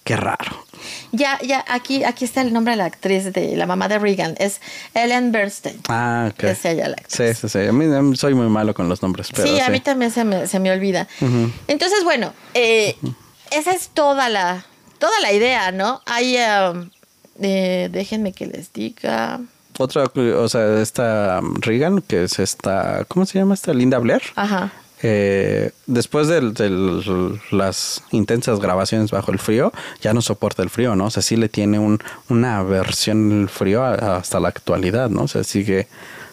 [0.05, 0.65] qué raro.
[1.11, 4.35] Ya, ya, aquí, aquí está el nombre de la actriz de la mamá de Regan,
[4.39, 4.61] es
[4.93, 5.81] Ellen Bernstein.
[5.89, 6.43] Ah, ok.
[6.45, 7.35] Es ella la actriz.
[7.37, 7.67] Sí, sí, sí.
[7.67, 9.59] A mí, a mí soy muy malo con los nombres, pero sí, sí.
[9.59, 11.09] a mí también se me, se me olvida.
[11.67, 12.95] Entonces, bueno, eh,
[13.51, 14.65] esa es toda la,
[15.01, 16.01] toda la idea, ¿no?
[16.05, 16.89] Hay, um,
[17.41, 19.41] eh, déjenme que les diga.
[19.77, 23.73] Otra, o sea, esta um, Regan, que es esta, ¿cómo se llama esta?
[23.73, 24.21] Linda Blair.
[24.35, 24.71] Ajá.
[25.03, 26.39] Eh, después de
[27.49, 31.05] las intensas grabaciones bajo el frío, ya no soporta el frío, ¿no?
[31.05, 31.99] O sea, sí le tiene un,
[32.29, 35.23] una aversión al frío hasta la actualidad, ¿no?
[35.23, 35.87] O sea, sigue,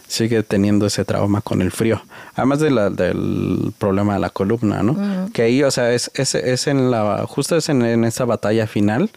[0.09, 2.03] sigue teniendo ese trauma con el frío.
[2.35, 5.31] Además de la, del problema de la columna, ¿no?
[5.33, 8.67] Que ahí, o sea, es, es, es en la, justo es en, en esa batalla
[8.67, 9.11] final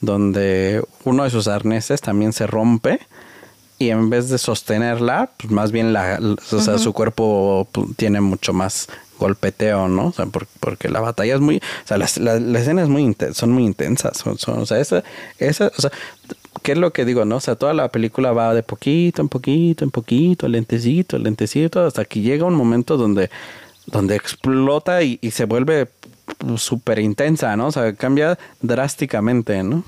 [0.00, 3.00] donde uno de sus arneses también se rompe
[3.78, 8.20] y en vez de sostenerla, pues más bien la, o sea, su cuerpo pu- tiene
[8.20, 8.88] mucho más
[9.18, 10.06] golpeteo, ¿no?
[10.08, 12.88] O sea, por- porque la batalla es muy, o sea, las, la, la escena es
[12.88, 15.02] muy inten- son muy intensas, son, son- o sea, esa,
[15.38, 15.90] esa, o sea,
[16.62, 17.36] ¿qué es lo que digo, no?
[17.36, 22.04] O sea, toda la película va de poquito en poquito, en poquito, lentecito, lentecito, hasta
[22.04, 23.30] que llega un momento donde,
[23.86, 25.88] donde explota y, y se vuelve
[26.56, 27.68] súper intensa, ¿no?
[27.68, 29.84] O sea, cambia drásticamente, ¿no?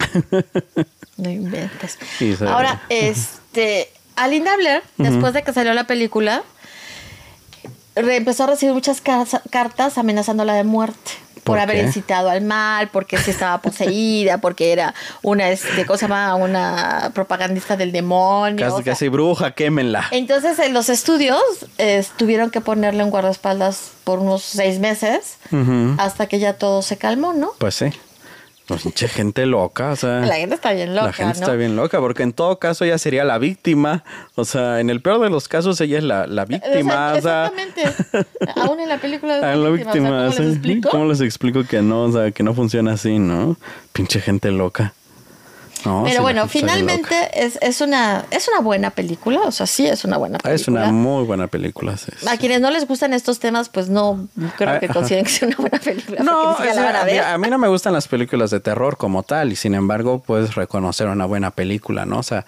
[1.16, 1.98] No inventes.
[2.40, 6.42] Ahora, este, a Linda Blair, después de que salió la película,
[7.94, 11.10] empezó a recibir muchas cartas amenazándola de muerte.
[11.44, 15.96] Por, ¿Por haber incitado al mal, porque sí estaba poseída, porque era una, este, ¿cómo
[15.96, 16.34] se llama?
[16.34, 18.64] Una propagandista del demonio.
[18.64, 20.06] Casi, o sea, casi bruja, quémenla.
[20.10, 21.40] entonces, en los estudios
[21.78, 25.38] eh, tuvieron que ponerle un guardaespaldas por unos seis meses
[25.98, 27.52] hasta que ya todo se calmó, ¿no?
[27.58, 27.86] Pues sí.
[28.76, 30.20] Pinche gente loca, o sea.
[30.20, 31.44] La gente está bien loca, La gente ¿no?
[31.44, 34.04] está bien loca, porque en todo caso ella sería la víctima.
[34.34, 37.14] O sea, en el peor de los casos ella es la, la víctima.
[37.14, 37.82] O sea, exactamente.
[38.56, 40.08] Aún en la película de la víctima.
[40.08, 40.42] ¿cómo sí.
[40.42, 40.90] les explico?
[40.90, 42.02] ¿Cómo les explico que no?
[42.04, 43.56] O sea, que no funciona así, ¿no?
[43.92, 44.94] Pinche gente loca.
[45.84, 50.04] No, Pero bueno, finalmente es, es, una, es una buena película, o sea, sí es
[50.04, 50.54] una buena película.
[50.54, 51.96] Es una muy buena película.
[51.96, 52.26] sí, sí.
[52.28, 54.28] A quienes no les gustan estos temas, pues no
[54.58, 54.94] creo Ah, que ajá.
[54.94, 56.22] consideren que sea una buena película.
[56.22, 57.24] No, es- la van a a, mí, ver.
[57.24, 60.54] a mí no me gustan las películas de terror como tal y sin embargo puedes
[60.54, 62.18] reconocer una buena película, ¿no?
[62.18, 62.44] O sea,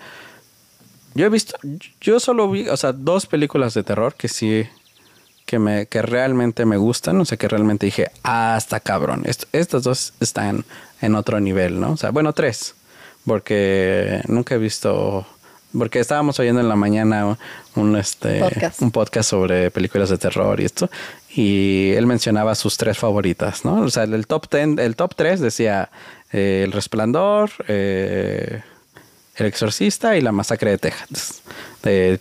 [1.14, 1.56] yo he visto,
[2.00, 4.66] yo solo vi, o sea, dos películas de terror que sí,
[5.46, 9.44] que me, que realmente me gustan, o sea, que realmente dije, ah, está cabrón, Est-
[9.52, 10.64] estas dos están
[11.02, 11.92] en otro nivel, ¿no?
[11.92, 12.74] O sea, bueno, tres,
[13.26, 15.26] porque nunca he visto,
[15.76, 17.38] porque estábamos oyendo en la mañana
[17.74, 18.82] un, este, Podcast.
[18.82, 20.90] un podcast sobre películas de terror y esto.
[21.34, 23.82] Y él mencionaba sus tres favoritas, ¿no?
[23.82, 25.90] O sea, el top ten, el top tres decía
[26.32, 28.62] eh, El Resplandor, eh,
[29.36, 31.42] El Exorcista y La Masacre de Texas.
[31.82, 32.20] De,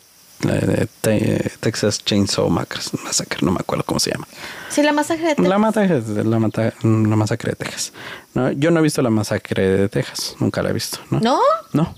[1.59, 4.27] Texas Chainsaw Massacre, no me acuerdo cómo se llama.
[4.69, 5.49] Sí, la masacre de Texas.
[5.49, 7.93] La, mata- la, mata- la Masacre de Texas.
[8.33, 8.51] ¿no?
[8.51, 11.19] Yo no he visto La Masacre de Texas, nunca la he visto, ¿no?
[11.19, 11.39] ¿No?
[11.73, 11.95] No,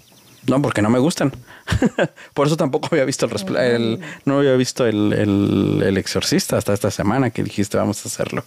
[0.47, 1.31] no, porque no me gustan.
[2.33, 6.73] Por eso tampoco había visto el, el- no había visto el, el, el exorcista hasta
[6.73, 8.43] esta semana que dijiste vamos a hacerlo.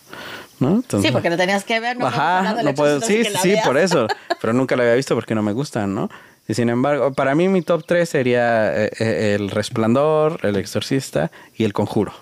[0.61, 0.77] ¿no?
[0.77, 1.97] Entonces- Sí, porque lo tenías que ver.
[1.97, 4.07] No Ajá, no puedo, sí, sí, sí, por eso.
[4.41, 6.11] Pero nunca la había visto porque no me gustan, ¿no?
[6.49, 11.31] Y sin embargo, para mí mi top 3 sería eh, eh, El Resplandor, El Exorcista
[11.57, 12.13] y El Conjuro.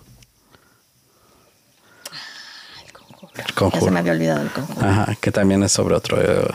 [3.34, 3.92] El Ya se Conjuro.
[3.92, 4.86] me había olvidado el conjuro.
[4.88, 6.20] Ajá, que también es sobre otro.
[6.22, 6.48] eh,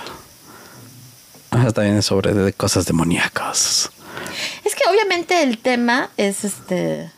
[1.51, 3.91] ajá, también es sobre de cosas demoníacas.
[4.63, 7.11] Es que obviamente el tema es este.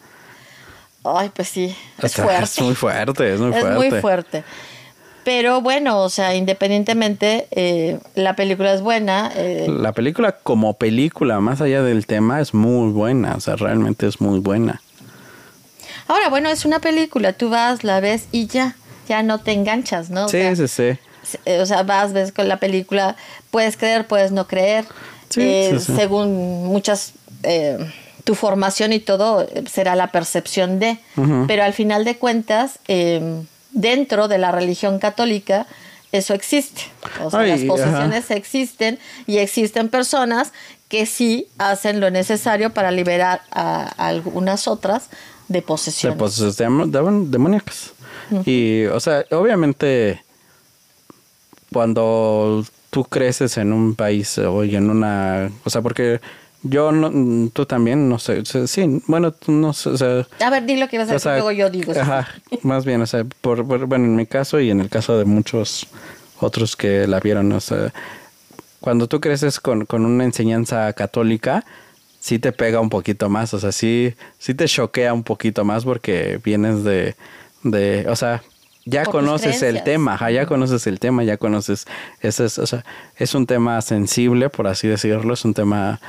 [1.04, 2.44] Ay, pues sí, es fuerte.
[2.44, 3.78] Es muy fuerte, es muy es fuerte.
[3.90, 4.44] muy fuerte.
[5.24, 9.32] Pero bueno, o sea, independientemente, eh, la película es buena.
[9.36, 13.36] eh, La película como película, más allá del tema, es muy buena.
[13.36, 14.82] O sea, realmente es muy buena.
[16.08, 18.76] Ahora, bueno, es una película, tú vas, la ves y ya,
[19.08, 20.26] ya no te enganchas, ¿no?
[20.26, 21.38] O sí, sea, sí, sí.
[21.46, 23.16] eh, o sea, vas, ves con la película,
[23.52, 24.86] puedes creer, puedes no creer,
[25.30, 25.96] Sí, eh, sí, sí.
[25.96, 27.14] según muchas,
[27.44, 27.78] eh,
[28.26, 30.98] tu formación y todo será la percepción de,
[31.48, 35.68] pero al final de cuentas, eh, dentro de la religión católica,
[36.12, 36.82] eso existe.
[37.24, 37.68] O sea, Ay, las ajá.
[37.68, 40.52] posesiones existen y existen personas
[40.90, 45.10] que sí hacen lo necesario para liberar a, a algunas otras
[45.48, 46.18] de De posesiones.
[46.20, 47.92] poses dem- dem- demoníacas.
[48.46, 50.22] Y, o sea, obviamente,
[51.72, 55.50] cuando tú creces en un país o en una.
[55.64, 56.20] O sea, porque
[56.64, 58.44] yo, no, tú también, no sé.
[58.68, 59.90] sí, bueno, no sé.
[59.90, 61.92] O sea, A ver, di lo que ibas a decir, luego yo digo.
[62.00, 62.28] Ajá,
[62.64, 65.26] más bien, o sea, por, por- bueno, en mi caso y en el caso de
[65.26, 65.88] muchos
[66.40, 67.92] otros que la vieron, o sea,
[68.80, 71.66] cuando tú creces con, con una enseñanza católica,
[72.20, 75.84] sí te pega un poquito más, o sea, sí, sí te choquea un poquito más
[75.84, 77.16] porque vienes de,
[77.64, 78.42] de o sea,
[78.86, 81.86] ya Por conoces el tema, ajá, ya conoces el tema, ya conoces,
[82.22, 82.84] ese es, o sea,
[83.18, 86.00] es un tema sensible, por así decirlo, es un tema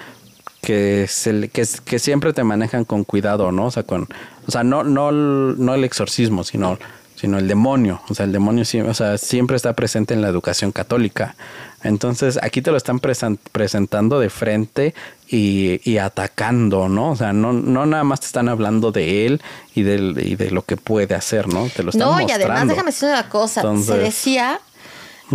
[0.62, 3.66] que, se, que, que siempre te manejan con cuidado, ¿no?
[3.66, 4.08] O sea, con,
[4.46, 6.78] o sea, no, no, el- no el exorcismo, sino,
[7.16, 8.00] sino el demonio.
[8.08, 11.34] O sea, el demonio o sea, siempre está presente en la educación católica.
[11.82, 14.94] Entonces, aquí te lo están presen- presentando de frente
[15.28, 17.10] y, y atacando, ¿no?
[17.10, 19.42] O sea, no, no nada más te están hablando de él
[19.74, 21.68] y, del, y de lo que puede hacer, ¿no?
[21.74, 23.62] Te lo están No, y además déjame decir una cosa.
[23.82, 24.60] se decía,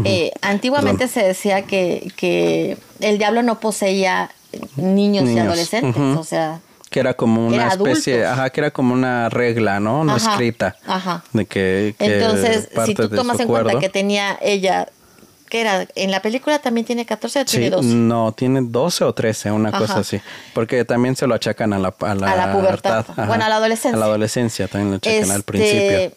[0.05, 4.29] eh, antiguamente se decía que, que el diablo no poseía
[4.75, 5.95] niños, y adolescentes.
[6.17, 8.33] O sea, Que era como una Era especie, adultos.
[8.39, 10.03] ajá, que era como una regla, ¿no?
[10.03, 10.75] No Ajá, escrita.
[10.87, 11.23] ajá.
[11.33, 14.87] De que, que entonces, si tú tomas en cuenta que tenía ella,
[15.49, 17.87] que era, en la película también tiene 14 o tiene Sí, 12.
[17.89, 19.77] no, tiene 12 o 13, una Ajá.
[19.79, 20.19] cosa así.
[20.53, 23.05] Porque también se lo achacan a la, a la, A la pubertad.
[23.09, 23.25] ajá.
[23.25, 23.95] Bueno, a la adolescencia.
[23.95, 26.11] A la adolescencia también lo achacan al Este, principio.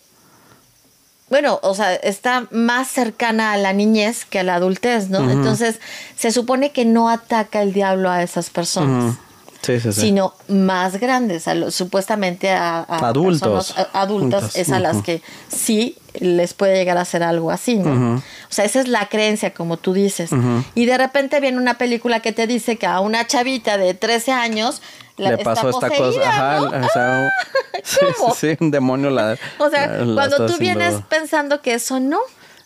[1.30, 5.30] Bueno, o sea, está más cercana a la niñez que a la adultez, ¿no?
[5.30, 5.80] Entonces,
[6.16, 9.14] se supone que no ataca el diablo a esas personas.
[9.62, 10.00] Sí, sí, sí.
[10.00, 13.72] sino más grandes, a supuestamente a, a Adultos.
[13.72, 17.76] personas a- adultas, es a las que sí les puede llegar a hacer algo así,
[17.76, 18.16] ¿no?
[18.16, 20.30] O sea, esa es la creencia, como tú dices.
[20.74, 24.32] Y de repente viene una película que te dice que a una chavita de 13
[24.32, 24.80] años
[25.20, 26.20] la- Le pasó esta cosa.
[26.28, 26.86] Ajá, ¿no?
[26.86, 27.30] o sea,
[27.84, 28.34] sí, ¿cómo?
[28.34, 29.36] sí, sí, un demonio la.
[29.58, 32.18] O sea, la- la cuando tú haciendo- vienes pensando que eso no.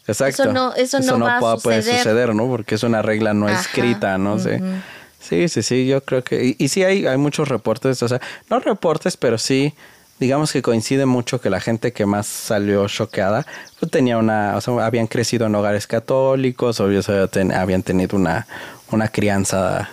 [0.06, 0.42] Exacto.
[0.42, 1.82] Eso no, eso no, va puede, a suceder.
[1.84, 2.46] puede suceder, ¿no?
[2.46, 4.38] Porque es una regla no Ajá, escrita, ¿no?
[4.38, 4.50] Sí.
[5.18, 6.44] Sí, sí, sí, yo creo que...
[6.44, 9.72] Y, y sí hay, hay muchos reportes, o sea, no reportes, pero sí,
[10.20, 13.46] digamos que coincide mucho que la gente que más salió choqueada
[13.80, 14.54] pues, tenía una...
[14.58, 18.46] O sea, habían crecido en hogares católicos, o sea, ten- habían tenido una,
[18.90, 19.88] una crianza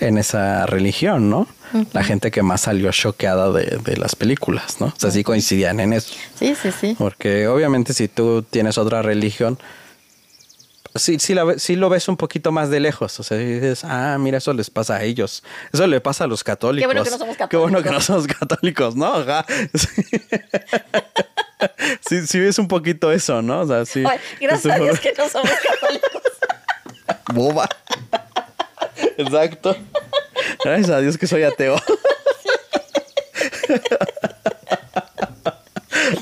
[0.00, 1.46] en esa religión, ¿no?
[1.92, 4.86] La gente que más salió choqueada de, de las películas, ¿no?
[4.86, 6.14] O sea, sí coincidían en eso.
[6.38, 6.94] Sí, sí, sí.
[6.98, 9.58] Porque obviamente si tú tienes otra religión,
[10.94, 13.18] sí, sí, la ve- sí lo ves un poquito más de lejos.
[13.18, 15.42] O sea, dices, ah, mira, eso les pasa a ellos.
[15.72, 16.86] Eso le pasa a los católicos.
[16.86, 18.04] bueno que no somos Qué bueno que no católicos.
[18.06, 19.14] somos católicos, ¿no?
[19.14, 19.44] Ajá.
[19.74, 19.88] Sí.
[22.08, 23.60] sí, sí ves un poquito eso, ¿no?
[23.62, 24.02] O sea, sí.
[24.40, 26.22] Gracias a Dios que no somos católicos.
[27.34, 27.68] Boba.
[29.18, 29.76] Exacto.
[30.64, 31.76] Gracias a Dios que soy ateo.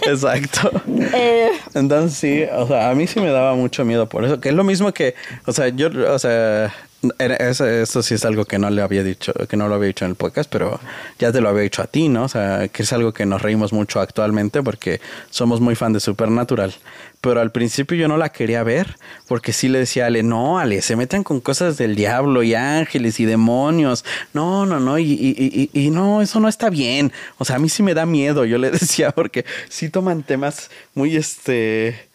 [0.03, 0.70] Exacto.
[1.14, 4.49] Eh, Entonces sí, o sea, a mí sí me daba mucho miedo por eso, que
[4.51, 5.14] es lo mismo que,
[5.47, 6.72] o sea, yo, o sea,
[7.18, 10.05] eso, eso sí es algo que no le había dicho, que no lo había dicho
[10.05, 10.80] en el podcast, pero
[11.18, 12.24] ya te lo había dicho a ti, ¿no?
[12.24, 15.00] O sea, que es algo que nos reímos mucho actualmente porque
[15.30, 16.74] somos muy fan de Supernatural.
[17.20, 18.96] Pero al principio yo no la quería ver
[19.28, 22.55] porque sí le decía a Ale, no, Ale, se meten con cosas del diablo y
[22.55, 24.05] ángeles y demonios.
[24.32, 27.12] No, no, no, y, y, y, y no, eso no está bien.
[27.38, 30.70] O sea, a mí sí me da miedo, yo le decía, porque sí toman temas
[30.94, 32.12] muy, este,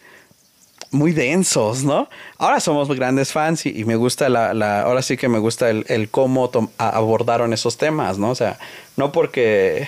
[0.91, 2.09] muy densos, ¿no?
[2.37, 5.85] Ahora somos grandes fans y, me gusta la, la, ahora sí que me gusta el,
[5.87, 8.29] el cómo abordaron esos temas, ¿no?
[8.29, 8.57] O sea,
[8.95, 9.87] no porque,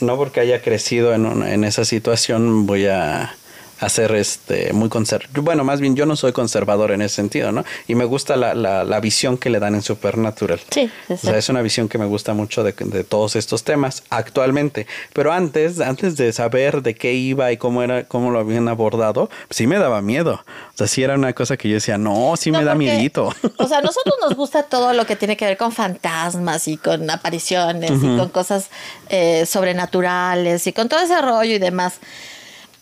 [0.00, 3.34] no porque haya crecido en, en esa situación voy a
[3.80, 5.42] hacer este muy conservador.
[5.42, 7.64] Bueno, más bien yo no soy conservador en ese sentido, ¿no?
[7.86, 10.60] Y me gusta la, la, la visión que le dan en Supernatural.
[10.70, 14.02] Sí, O sea, es una visión que me gusta mucho de, de todos estos temas
[14.10, 14.86] actualmente.
[15.12, 19.30] Pero antes, antes de saber de qué iba y cómo era, cómo lo habían abordado,
[19.50, 20.34] sí me daba miedo.
[20.74, 22.86] O sea, sí era una cosa que yo decía, no, sí No, me da porque,
[22.86, 23.32] miedito.
[23.56, 26.76] O sea, a nosotros nos gusta todo lo que tiene que ver con fantasmas y
[26.76, 28.70] con apariciones y con cosas
[29.08, 31.94] eh, sobrenaturales y con todo ese rollo y demás.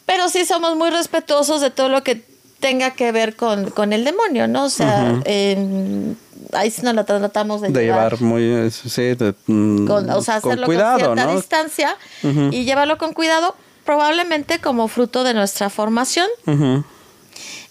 [0.07, 2.22] Pero sí somos muy respetuosos de todo lo que
[2.61, 4.64] tenga que ver con, con el demonio, ¿no?
[4.64, 6.14] O sea, eh,
[6.52, 8.12] ahí sí nos la tratamos de, de llevar.
[8.12, 11.36] llevar muy, sí, de, mm, con, o sea, con hacerlo cuidado, con cierta ¿no?
[11.36, 13.54] distancia y llevarlo con cuidado,
[13.84, 16.28] probablemente como fruto de nuestra formación.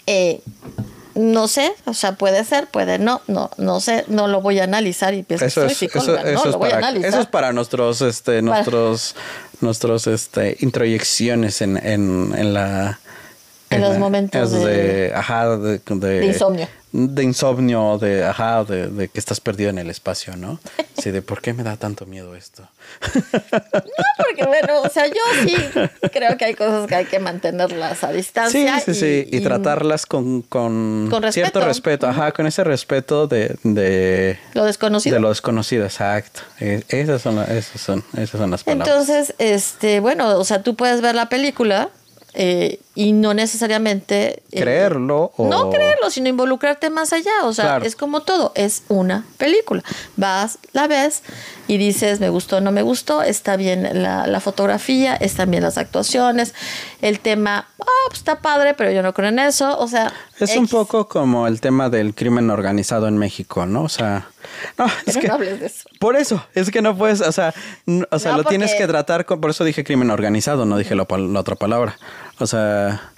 [0.07, 0.41] Eh,
[1.15, 4.65] no sé, o sea, puede ser, puede no, no, no sé, no lo voy a
[4.65, 6.71] analizar y pienso Eso que es, soy eso, psicóloga, eso no, es lo voy a
[6.71, 7.09] para, analizar.
[7.09, 8.43] eso es para nuestros, este, Para-
[9.65, 12.99] nuestros, este, introyecciones en, en, en la,
[13.71, 15.81] En los la- momentos es de- ajá, de,
[16.25, 16.67] insomnio.
[16.91, 20.59] de insomnio, de, ajá, de, de que estás perdido en el espacio, ¿no?
[21.01, 22.67] Sí, de por qué me da tanto miedo esto.
[23.51, 25.55] Porque bueno, o sea, yo sí
[26.11, 28.79] creo que hay cosas que hay que mantenerlas a Sí, distancia.
[28.79, 31.65] sí, sí, y, y- tratarlas con, con, Con cierto respeto.
[31.65, 35.15] respeto, ajá, con ese respeto de, de, Lo desconocido.
[35.15, 36.41] de lo desconocido, exacto.
[36.59, 38.87] Eh, Esas son, la- esas son, esas son las palabras.
[38.87, 41.89] Entonces, este, bueno, o sea, tú puedes ver la película
[42.33, 47.31] eh, y no necesariamente eh, Creerlo o- no creerlo, sino involucrarte más allá.
[47.43, 47.85] O sea, Claro.
[47.85, 49.83] es como todo, es una película.
[50.15, 51.21] Vas, la ves
[51.67, 55.77] y dices, me gustó, no me gustó, está bien la, la fotografía, están bien las
[55.77, 56.53] actuaciones,
[57.01, 59.77] el tema, ah, pues está padre, pero yo no creo en eso.
[59.79, 63.83] O sea, Es un poco como el tema del crimen organizado en México, ¿no?
[63.83, 64.29] O sea,
[64.77, 65.89] no, es que no hables de eso.
[65.99, 67.53] por eso, es que no puedes, o sea,
[68.11, 70.95] o sea, No, lo tienes que tratar con, por eso dije crimen organizado, no dije
[70.95, 71.05] la
[71.39, 71.97] otra palabra.
[72.39, 73.11] O sea,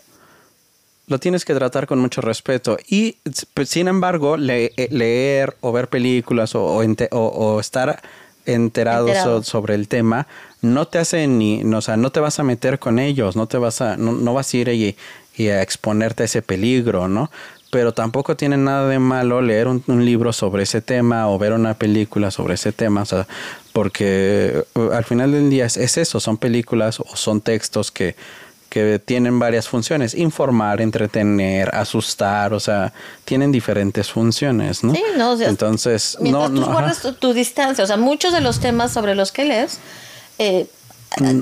[1.07, 3.17] lo tienes que tratar con mucho respeto y
[3.53, 8.01] pues, sin embargo, le- eh, leer o ver películas o, o ente- o- o estar
[8.45, 9.41] enterado, Enterado.
[9.43, 10.27] so- sobre el tema
[10.61, 13.47] no te hace ni, no, o sea, no te vas a meter con ellos, no
[13.47, 14.95] te vas a, no, no vas a ir y,
[15.37, 17.29] y a exponerte a ese peligro, ¿no?
[17.69, 21.51] Pero tampoco tiene nada de malo leer un, un libro sobre ese tema o ver
[21.53, 23.27] una película sobre ese tema, o sea,
[23.73, 28.15] porque uh, al final del día es, es eso, son películas o son textos que,
[28.69, 32.93] que tienen varias funciones, informar, entretener, asustar, o sea,
[33.25, 34.93] tienen diferentes funciones, ¿no?
[34.93, 38.33] Sí, no, o sea, Entonces, no, tú no, guardas tu, tu distancia, o sea, muchos
[38.33, 39.79] de los temas sobre los que lees,
[40.37, 40.67] eh,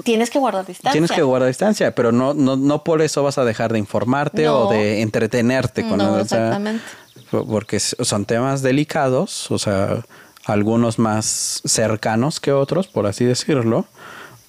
[0.03, 0.91] tienes que guardar distancia.
[0.91, 0.93] Mm.
[0.93, 4.45] Tienes que guardar distancia, pero no, no, no por eso vas a dejar de informarte
[4.45, 4.67] No.
[4.67, 6.83] o de entretenerte con No, o sea, exactamente.
[7.31, 10.03] porque son temas delicados, o sea,
[10.45, 13.85] algunos más cercanos que otros, por así decirlo,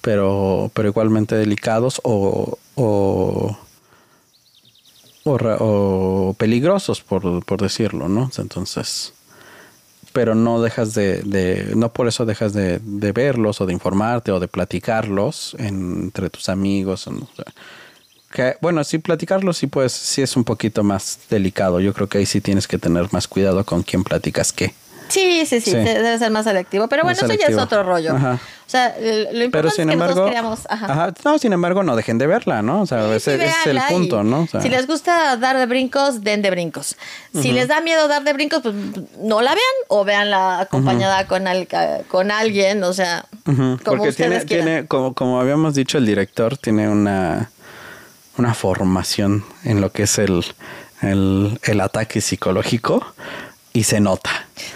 [0.02, 3.56] pero, pero igualmente delicados o, o,
[5.24, 8.30] o, peligrosos, por, por decirlo, ¿no?
[8.38, 9.12] Entonces,
[10.12, 14.40] pero no dejas de, no por eso dejas de, de verlos o de informarte o
[14.40, 17.08] de platicarlos en- entre tus amigos.
[18.32, 21.80] Que, bueno, sí, platicarlo sí, pues, sí es un poquito más delicado.
[21.80, 24.74] Yo creo que ahí sí tienes que tener más cuidado con quién platicas qué.
[25.08, 25.76] Sí, sí, sí, Sí.
[25.76, 26.88] debe ser más selectivo.
[26.88, 28.14] Pero bueno, eso ya es otro rollo.
[28.16, 28.32] Ajá.
[28.66, 30.60] O sea, lo importante Pero es que embargo, nosotros queríamos...
[30.68, 30.86] Ajá.
[30.92, 32.80] ajá, no, sin embargo, no dejen de verla, ¿no?
[32.82, 34.40] O sea, Sí, ese, sí, ese es el punto, ¿no?
[34.42, 36.96] O sea, si les gusta dar de brincos, den de brincos.
[37.32, 38.74] Si les da miedo dar de brincos, pues
[39.22, 41.68] no la vean o veanla acompañada con, al-
[42.08, 46.06] con alguien, o sea, ujú, como porque ustedes tiene, tiene como, como habíamos dicho, el
[46.06, 47.50] director tiene una,
[48.36, 50.44] una formación en lo que es el,
[51.02, 53.06] el, el ataque psicológico
[53.78, 54.30] y se nota.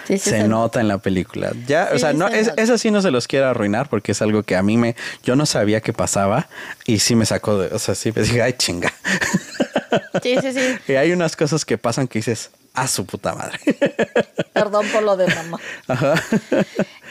[0.06, 1.52] Sí, sí, se se- nota en la película.
[1.66, 4.20] Ya, o sea, no, se es- eso sí no se los quiero arruinar porque es
[4.20, 4.94] algo que a mí me,
[5.24, 6.48] yo no sabía que pasaba
[6.84, 8.92] y sí me sacó de, o sea, sí me dije, ay, chinga.
[10.22, 10.78] Sí, sí, sí.
[10.92, 13.58] y hay unas cosas que pasan que dices, a su puta madre.
[14.52, 15.58] Perdón por lo de mamá.
[15.88, 16.14] Ajá.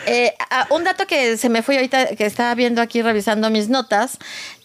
[0.05, 0.33] Eh,
[0.69, 4.17] un dato que se me fue ahorita, que estaba viendo aquí revisando mis notas.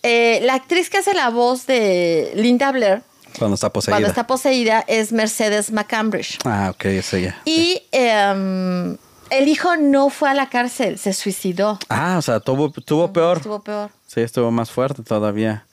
[0.05, 3.03] eh, la actriz que hace la voz de Linda Blair,
[3.39, 3.95] Cuando está poseída.
[3.97, 6.39] cuando está poseída, es Mercedes McCambridge.
[6.45, 7.41] Ah, ok, eso ya.
[7.45, 8.97] Y em,
[9.31, 11.79] el hijo no fue a la cárcel, se suicidó.
[11.89, 13.39] Ah, o sea, tuvo, tuvo peor.
[13.39, 13.91] Estuvo peor.
[14.07, 15.67] Sí, estuvo más fuerte todavía.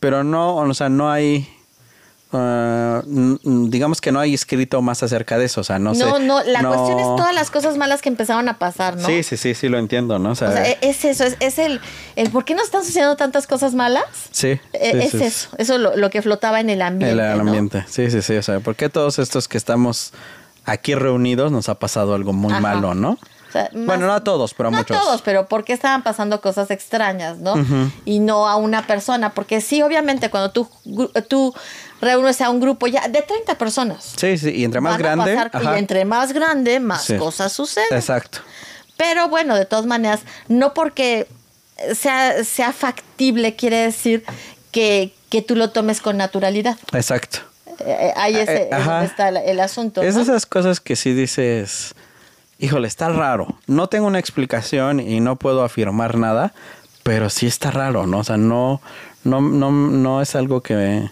[0.00, 1.48] Pero no, o sea, no hay.
[2.32, 5.60] Ah, digamos que no hay escrito más acerca de eso.
[5.60, 6.04] O sea, no, sé.
[6.04, 9.06] No, no, la no- cuestión es todas las cosas malas que empezaron a pasar, ¿no?
[9.06, 10.30] Sí, sí, sí, sí, lo entiendo, ¿no?
[10.30, 11.80] O sea, O sea, e- es eso, es, es el,
[12.16, 14.04] el por qué nos están sucediendo tantas cosas malas.
[14.30, 14.58] sí.
[14.72, 17.12] Eh, sí, es sí, eso, eso lo, lo que flotaba en el ambiente.
[17.12, 17.42] El, el ¿no?
[17.42, 17.84] ambiente.
[17.88, 18.36] Sí, sí, sí.
[18.36, 20.12] O sea, ¿por qué todos estos que estamos
[20.64, 22.60] aquí reunidos nos ha pasado algo muy Ajá.
[22.60, 23.10] malo, no?
[23.48, 24.96] O sea, más- bueno, no a todos, pero a no muchos.
[24.96, 27.54] a todos, pero ¿por qué estaban pasando cosas extrañas, no?
[28.06, 30.68] Y no a una persona, porque sí, obviamente, cuando tú,
[31.28, 31.52] tú
[32.02, 34.12] reúnes a un grupo ya de 30 personas.
[34.16, 35.50] Sí, sí, y entre más van a grande.
[35.50, 37.16] pasar- y entre más grande, más Sí.
[37.16, 37.86] cosas suceden.
[37.92, 38.40] Exacto.
[38.98, 41.26] Pero bueno, de todas maneras, no porque
[41.94, 44.24] sea, sea factible quiere decir
[44.70, 46.76] que, que tú lo tomes con naturalidad.
[46.92, 47.38] Exacto.
[47.80, 50.02] Eh, ahí es, Eh, es donde está el, el asunto.
[50.02, 51.94] Es esas cosas que sí dices,
[52.58, 53.56] híjole, está raro.
[53.66, 56.52] No tengo una explicación y no puedo afirmar nada,
[57.02, 58.18] pero sí está raro, ¿no?
[58.18, 58.80] O sea, no,
[59.24, 61.08] no, no, no es algo que,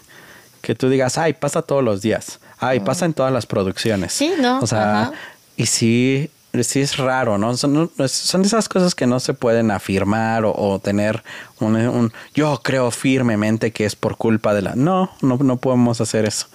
[0.61, 2.39] que tú digas, ay, pasa todos los días.
[2.59, 4.13] Ay, pasa en todas las producciones.
[4.13, 4.59] Sí, ¿no?
[4.59, 5.11] O sea,
[5.57, 6.29] y sí,
[6.61, 7.57] sí es raro, ¿no?
[7.57, 11.23] Son, son esas cosas que no se pueden afirmar o, o tener
[11.59, 14.75] un, un- yo creo firmemente que es por culpa de la...
[14.75, 16.47] No, no, no podemos hacer eso.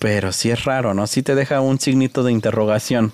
[0.00, 1.06] Pero sí es raro, ¿no?
[1.06, 3.12] Sí te deja un signito de interrogación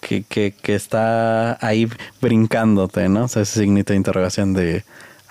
[0.00, 1.88] que, que, que está ahí
[2.20, 3.24] brincándote, ¿no?
[3.24, 4.84] O sea, ese signito de interrogación de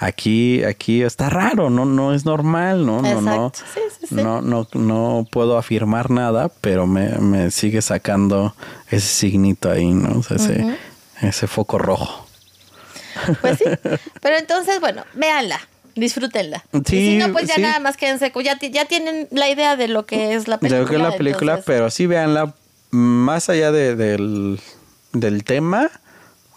[0.05, 3.01] aquí, aquí está raro, no, no es normal, ¿no?
[3.01, 3.59] No, no, Exacto.
[3.73, 4.15] Sí, sí, sí.
[4.15, 8.55] no, no, no puedo afirmar nada, pero me, me sigue sacando
[8.89, 10.19] ese signito ahí, ¿no?
[10.19, 10.77] O sea, ese,
[11.21, 12.27] ese foco rojo.
[13.41, 13.65] Pues sí.
[14.21, 15.59] Pero entonces, bueno, véanla,
[15.95, 16.63] disfrútenla.
[16.85, 17.61] Sí, y si no, pues ya sí.
[17.61, 20.81] nada más quédense, ya, ya tienen la idea de lo que es la De película.
[20.81, 22.55] lo que es la película, entonces- pero sí veanla
[22.91, 24.59] más allá de- del,
[25.13, 25.89] del tema.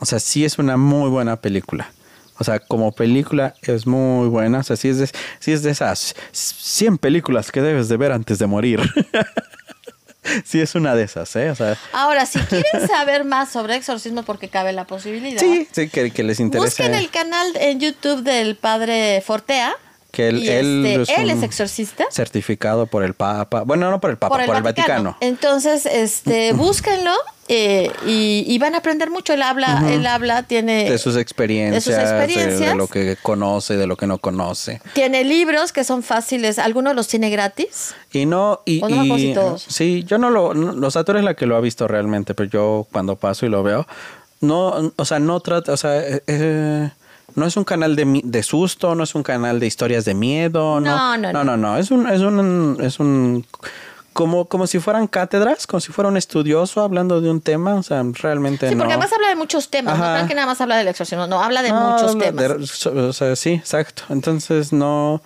[0.01, 1.90] O sea, sí es una muy buena película.
[2.38, 4.58] O sea, como película es muy buena.
[4.58, 8.12] O sea, sí es de, sí es de esas 100 películas que debes de ver
[8.12, 8.80] antes de morir.
[10.44, 11.50] sí es una de esas, ¿eh?
[11.50, 15.88] O sea, Ahora, si quieren saber más sobre exorcismo, porque cabe la posibilidad, sí, sí,
[15.88, 16.66] que, que les interese.
[16.82, 19.74] busquen el canal en YouTube del padre Fortea.
[20.12, 22.06] Que él- este, es él un- es exorcista.
[22.10, 23.62] certificado por el Papa.
[23.62, 25.16] Bueno, no por el Papa, por el, Vaticano.
[25.20, 27.12] Entonces, este, búsquenlo
[27.48, 29.32] eh, y, y van a aprender mucho.
[29.32, 32.70] Él habla, él habla, tiene De sus experiencias, de, experiencias.
[32.70, 34.81] de lo que conoce, de lo que no conoce.
[34.94, 37.94] Tiene libros que son fáciles, algunos los tiene gratis.
[38.12, 39.64] Y no, y, O no y- todos.
[39.68, 42.86] sí, yo no lo, no, los actores la que lo ha visto realmente, pero yo
[42.93, 43.86] cuando paso y lo veo,
[44.40, 46.90] no, o sea, no trata, o sea, eh, eh,
[47.35, 50.81] no es un canal de, de susto, no es un canal de historias de miedo,
[50.81, 53.47] no, No, no, no, no, no, es un, es un, es un,
[54.16, 57.82] como, como si fueran cátedras, como si fuera un estudioso hablando de un tema, o
[57.82, 58.78] sea, realmente Sí, no.
[58.80, 59.98] porque además habla de muchos temas.
[59.98, 60.12] No Ajá.
[60.14, 62.84] crean que nada más habla del exorcismo, no, habla de No, muchos no, temas.
[62.84, 64.05] de- o sea, sí, exacto.
[64.09, 65.20] Entonces no,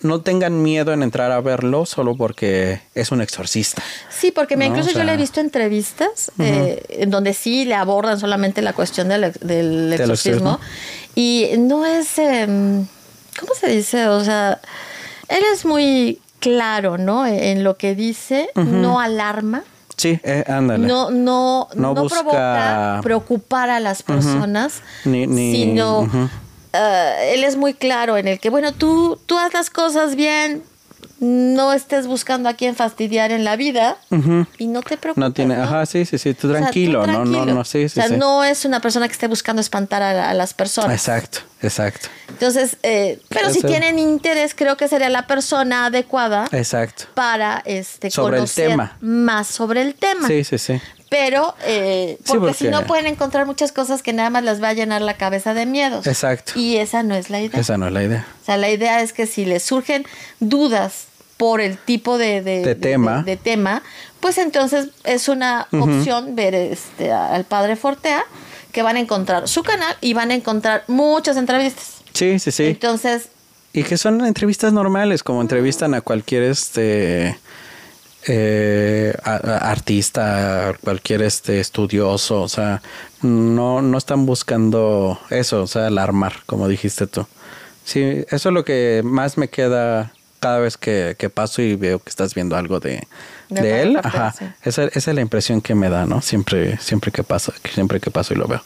[0.00, 3.82] no tengan miedo en entrar a verlo solo porque es un exorcista.
[4.10, 7.64] Sí, porque No, incluso o sea- yo le he visto entrevistas eh, en donde sí
[7.64, 10.58] le abordan solamente la cuestión del, del exorcismo.
[11.14, 12.18] Y no es.
[12.18, 12.86] em,
[13.38, 14.08] ¿Cómo se dice?
[14.08, 14.60] O sea,
[15.28, 17.24] él es muy claro, ¿no?
[17.26, 19.62] En lo que dice, no alarma.
[19.96, 20.86] Sí, eh, ándale.
[20.86, 26.08] No, no, No no, busca- provoca preocupar a las personas, Ni- ni- sino
[26.72, 30.62] eh, él es muy claro en el que, bueno, tú, tú haz las cosas bien,
[31.24, 33.96] no estés buscando a quién fastidiar en la vida
[34.58, 35.20] y no te preocupes.
[35.20, 35.62] No tiene, ¿no?
[35.62, 38.02] ajá, sí, sí, sí, tú O sea, tú tranquilo, no, no, no, sí, sí, O
[38.02, 38.16] sea, sí.
[38.16, 40.92] no es una persona que esté buscando espantar a, a las personas.
[40.92, 42.08] Exacto, Exacto.
[42.28, 47.04] Entonces, eh, pero si tienen interés, creo que sería la persona adecuada Exacto.
[47.14, 48.96] para este Sobre el conocer tema.
[49.00, 50.26] más sobre el tema.
[50.26, 50.80] Sí, sí, sí.
[51.08, 54.60] Pero, eh, Sí, porque, si porque- no pueden encontrar muchas cosas que nada más les
[54.62, 56.06] va a llenar la cabeza de miedos.
[56.06, 56.54] Exacto.
[56.56, 57.60] Y esa no es la idea.
[57.60, 58.26] Esa no es la idea.
[58.42, 60.04] O sea, la idea es que si les surgen
[60.40, 61.04] dudas
[61.42, 63.24] por el tipo de, de- De tema.
[63.24, 63.82] de tema,
[64.20, 68.22] pues entonces es una opción ver este, al padre Fortea,
[68.70, 71.96] que van a encontrar su canal y van a encontrar muchas entrevistas.
[72.12, 72.66] Sí, sí, sí.
[72.66, 73.26] Entonces,
[73.72, 77.36] Y que son entrevistas normales, como entrevistan a cualquier este
[78.28, 82.82] eh, a- a- artista, cualquier este estudioso, o sea,
[83.22, 87.26] no, no están buscando eso, o sea, alarmar, como dijiste tú.
[87.84, 90.12] Sí, eso es lo que más me queda
[90.42, 93.06] cada vez que, que paso y veo que estás viendo algo de,
[93.48, 93.96] De de él.
[94.02, 94.34] Ajá.
[94.36, 94.44] sí.
[94.64, 96.20] Esa, esa es la impresión que me da, ¿no?
[96.20, 98.60] Siempre, siempre que paso, siempre que paso y lo veo.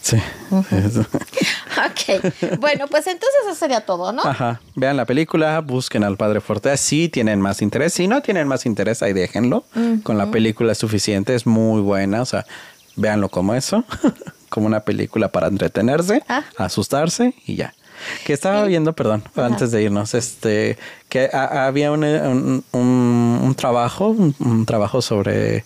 [0.00, 0.16] Sí.
[0.50, 2.58] ok.
[2.60, 4.22] bueno, pues entonces eso sería todo, ¿no?
[4.22, 4.58] Ajá.
[4.74, 7.92] Vean la película, busquen al Padre Fortea si tienen más interés.
[7.92, 9.64] Si no tienen más interés, ahí déjenlo.
[10.02, 12.22] Con la película es suficiente, es muy buena.
[12.22, 12.46] O sea,
[12.96, 13.84] véanlo como eso,
[14.48, 16.42] como una película para entretenerse, Ah.
[16.56, 17.74] asustarse y ya.
[18.24, 23.54] Que estaba viendo, perdón, antes de irnos, este, que ha- había un, un, un- un
[23.54, 25.64] trabajo, un, trabajo sobre,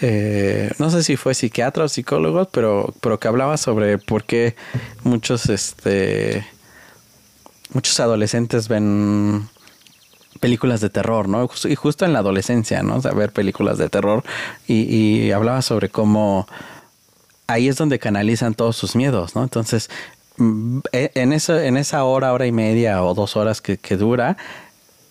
[0.00, 4.54] eh, no sé si fue psiquiatra o psicólogos, pero, pero que hablaba sobre por qué
[5.04, 6.46] muchos, este,
[7.72, 9.48] muchos adolescentes ven
[10.40, 11.48] películas de terror, ¿no?
[11.68, 12.96] Y justo en la adolescencia, ¿no?
[12.96, 14.22] O sea, ver películas de terror
[14.66, 16.46] y, y hablaba sobre cómo
[17.48, 19.42] ahí es donde canalizan todos sus miedos, ¿no?
[19.42, 19.88] Entonces,
[20.38, 24.36] en, eso, en esa hora, hora y media o dos horas que, que dura,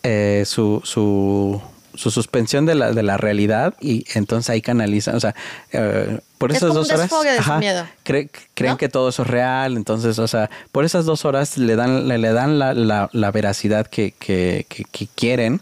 [0.04, 1.62] eh, su, su,
[1.96, 5.34] su suspensión de la, de la realidad y entonces ahí canalizan, o sea,
[5.72, 7.86] eh, por Es esas como un dos horas desfogue de su miedo.
[8.06, 8.78] cre- creen ¿No?
[8.78, 12.18] que todo eso es real, entonces, o sea, por esas dos horas le dan, le,
[12.18, 15.62] le dan la, la, la veracidad que, que, que, que quieren.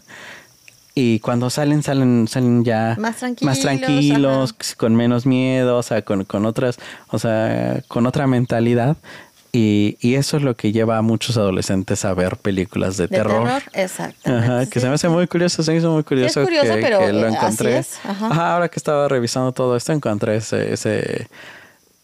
[0.96, 4.74] Y cuando salen, salen, salen ya Más tranquilos, más tranquilos, ajá.
[4.76, 6.76] con menos miedo, o sea, con, con otras,
[7.08, 8.96] o sea, con otra mentalidad.
[9.56, 13.16] Y, y eso es lo que lleva a muchos adolescentes a ver películas de, De
[13.18, 14.52] terror, exactamente.
[14.52, 16.80] Ajá, que Sí, se me hace muy curioso, se me hizo muy curioso, curioso, que,
[16.80, 17.78] pero, que lo eh, así encontré.
[17.78, 18.52] es, ajá.
[18.52, 21.28] ahora que estaba revisando todo esto, encontré ese, ese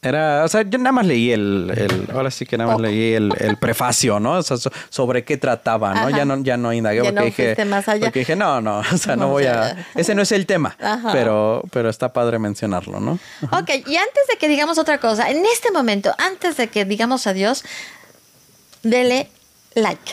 [0.02, 2.88] era, o sea, yo nada más leí el, el ahora sí que nada más Poco.
[2.88, 4.32] leí el, el prefacio, ¿no?
[4.38, 6.00] O sea, so- sobre qué trataba, ¿no?
[6.08, 6.16] Ajá.
[6.16, 8.06] Ya no, ya no indagué porque no dije, más allá.
[8.06, 11.10] porque dije, no, no, o sea, no voy a, ese no es el tema, Ajá.
[11.12, 13.18] pero, pero está padre mencionarlo, ¿no?
[13.52, 17.26] Ok, y antes de que digamos otra cosa, en este momento, antes de que digamos
[17.26, 17.62] adiós,
[18.82, 19.28] dele
[19.74, 20.12] like.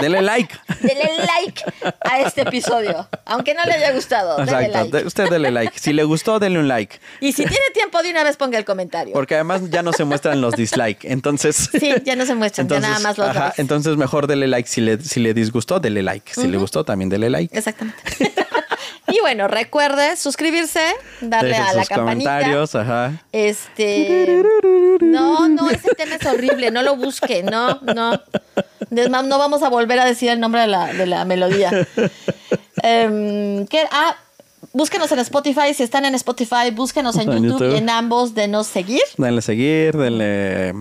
[0.00, 0.54] Dele like.
[0.80, 1.64] Dele like
[2.00, 3.08] a este episodio.
[3.24, 4.96] Aunque no le haya gustado, dele Exacto, like.
[4.98, 5.78] de- usted dele like.
[5.78, 6.98] Si le gustó, dele un like.
[7.20, 9.12] Y si tiene tiempo, de una vez ponga el comentario.
[9.12, 11.04] Porque además ya no se muestran los dislike.
[11.04, 11.68] Entonces.
[11.78, 14.68] Sí, ya no se muestran, ya nada más los ajá, entonces mejor dele like.
[14.68, 16.32] Si le, si le disgustó, dele like.
[16.34, 17.56] Si le gustó, también dele like.
[17.56, 17.98] Exactamente.
[19.08, 20.82] Y bueno, recuerde suscribirse,
[21.20, 22.30] darle Deje a la sus campanita.
[22.30, 23.12] comentarios, ajá.
[23.32, 24.42] Este.
[25.00, 26.70] No, no, ese tema es horrible.
[26.70, 27.42] No lo busque.
[27.42, 28.20] No, no.
[28.90, 31.70] Es más, no vamos a volver a decir el nombre de la, de la melodía.
[32.82, 33.84] ¿qué?
[33.90, 34.16] Ah,
[34.72, 35.72] búsquenos en Spotify.
[35.74, 37.50] Si están en Spotify, búsquenos en En YouTube.
[37.60, 37.76] YouTube.
[37.76, 39.02] En ambos, denos seguir.
[39.16, 40.74] Denle seguir, denle.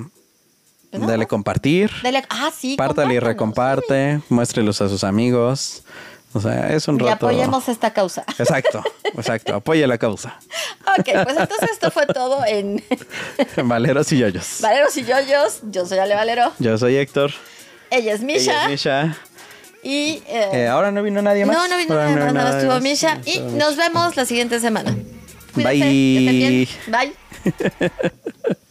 [0.91, 1.27] Dele más.
[1.27, 1.91] compartir.
[2.01, 2.75] Dele, ah, sí.
[2.75, 4.21] Pártale y recomparte.
[4.29, 5.83] Muéstrelos a sus amigos.
[6.37, 6.95] O sea, es un.
[6.95, 7.27] Y rato.
[7.27, 8.23] apoyemos esta causa.
[8.37, 8.83] Exacto,
[9.15, 9.55] exacto.
[9.55, 10.39] Apoye la causa.
[10.97, 12.83] Ok, pues entonces esto fue todo en
[13.67, 14.57] Valeros y yoyos.
[14.61, 15.59] Valeros y Yoyos.
[15.63, 16.51] Yo soy Ale Valero.
[16.59, 17.31] Yo soy Héctor.
[17.89, 18.51] Ella es Misha.
[18.51, 19.17] Ella es Misha.
[19.83, 20.21] Y.
[20.27, 21.55] eh, Eh, ahora no vino nadie más.
[21.55, 22.79] no, no vino Ahora nada más, nada más estuvo.
[22.81, 23.19] Misha.
[23.25, 24.95] Y nos vemos la siguiente semana.
[25.53, 26.69] Cuídense, Bye.
[26.87, 27.13] Bye.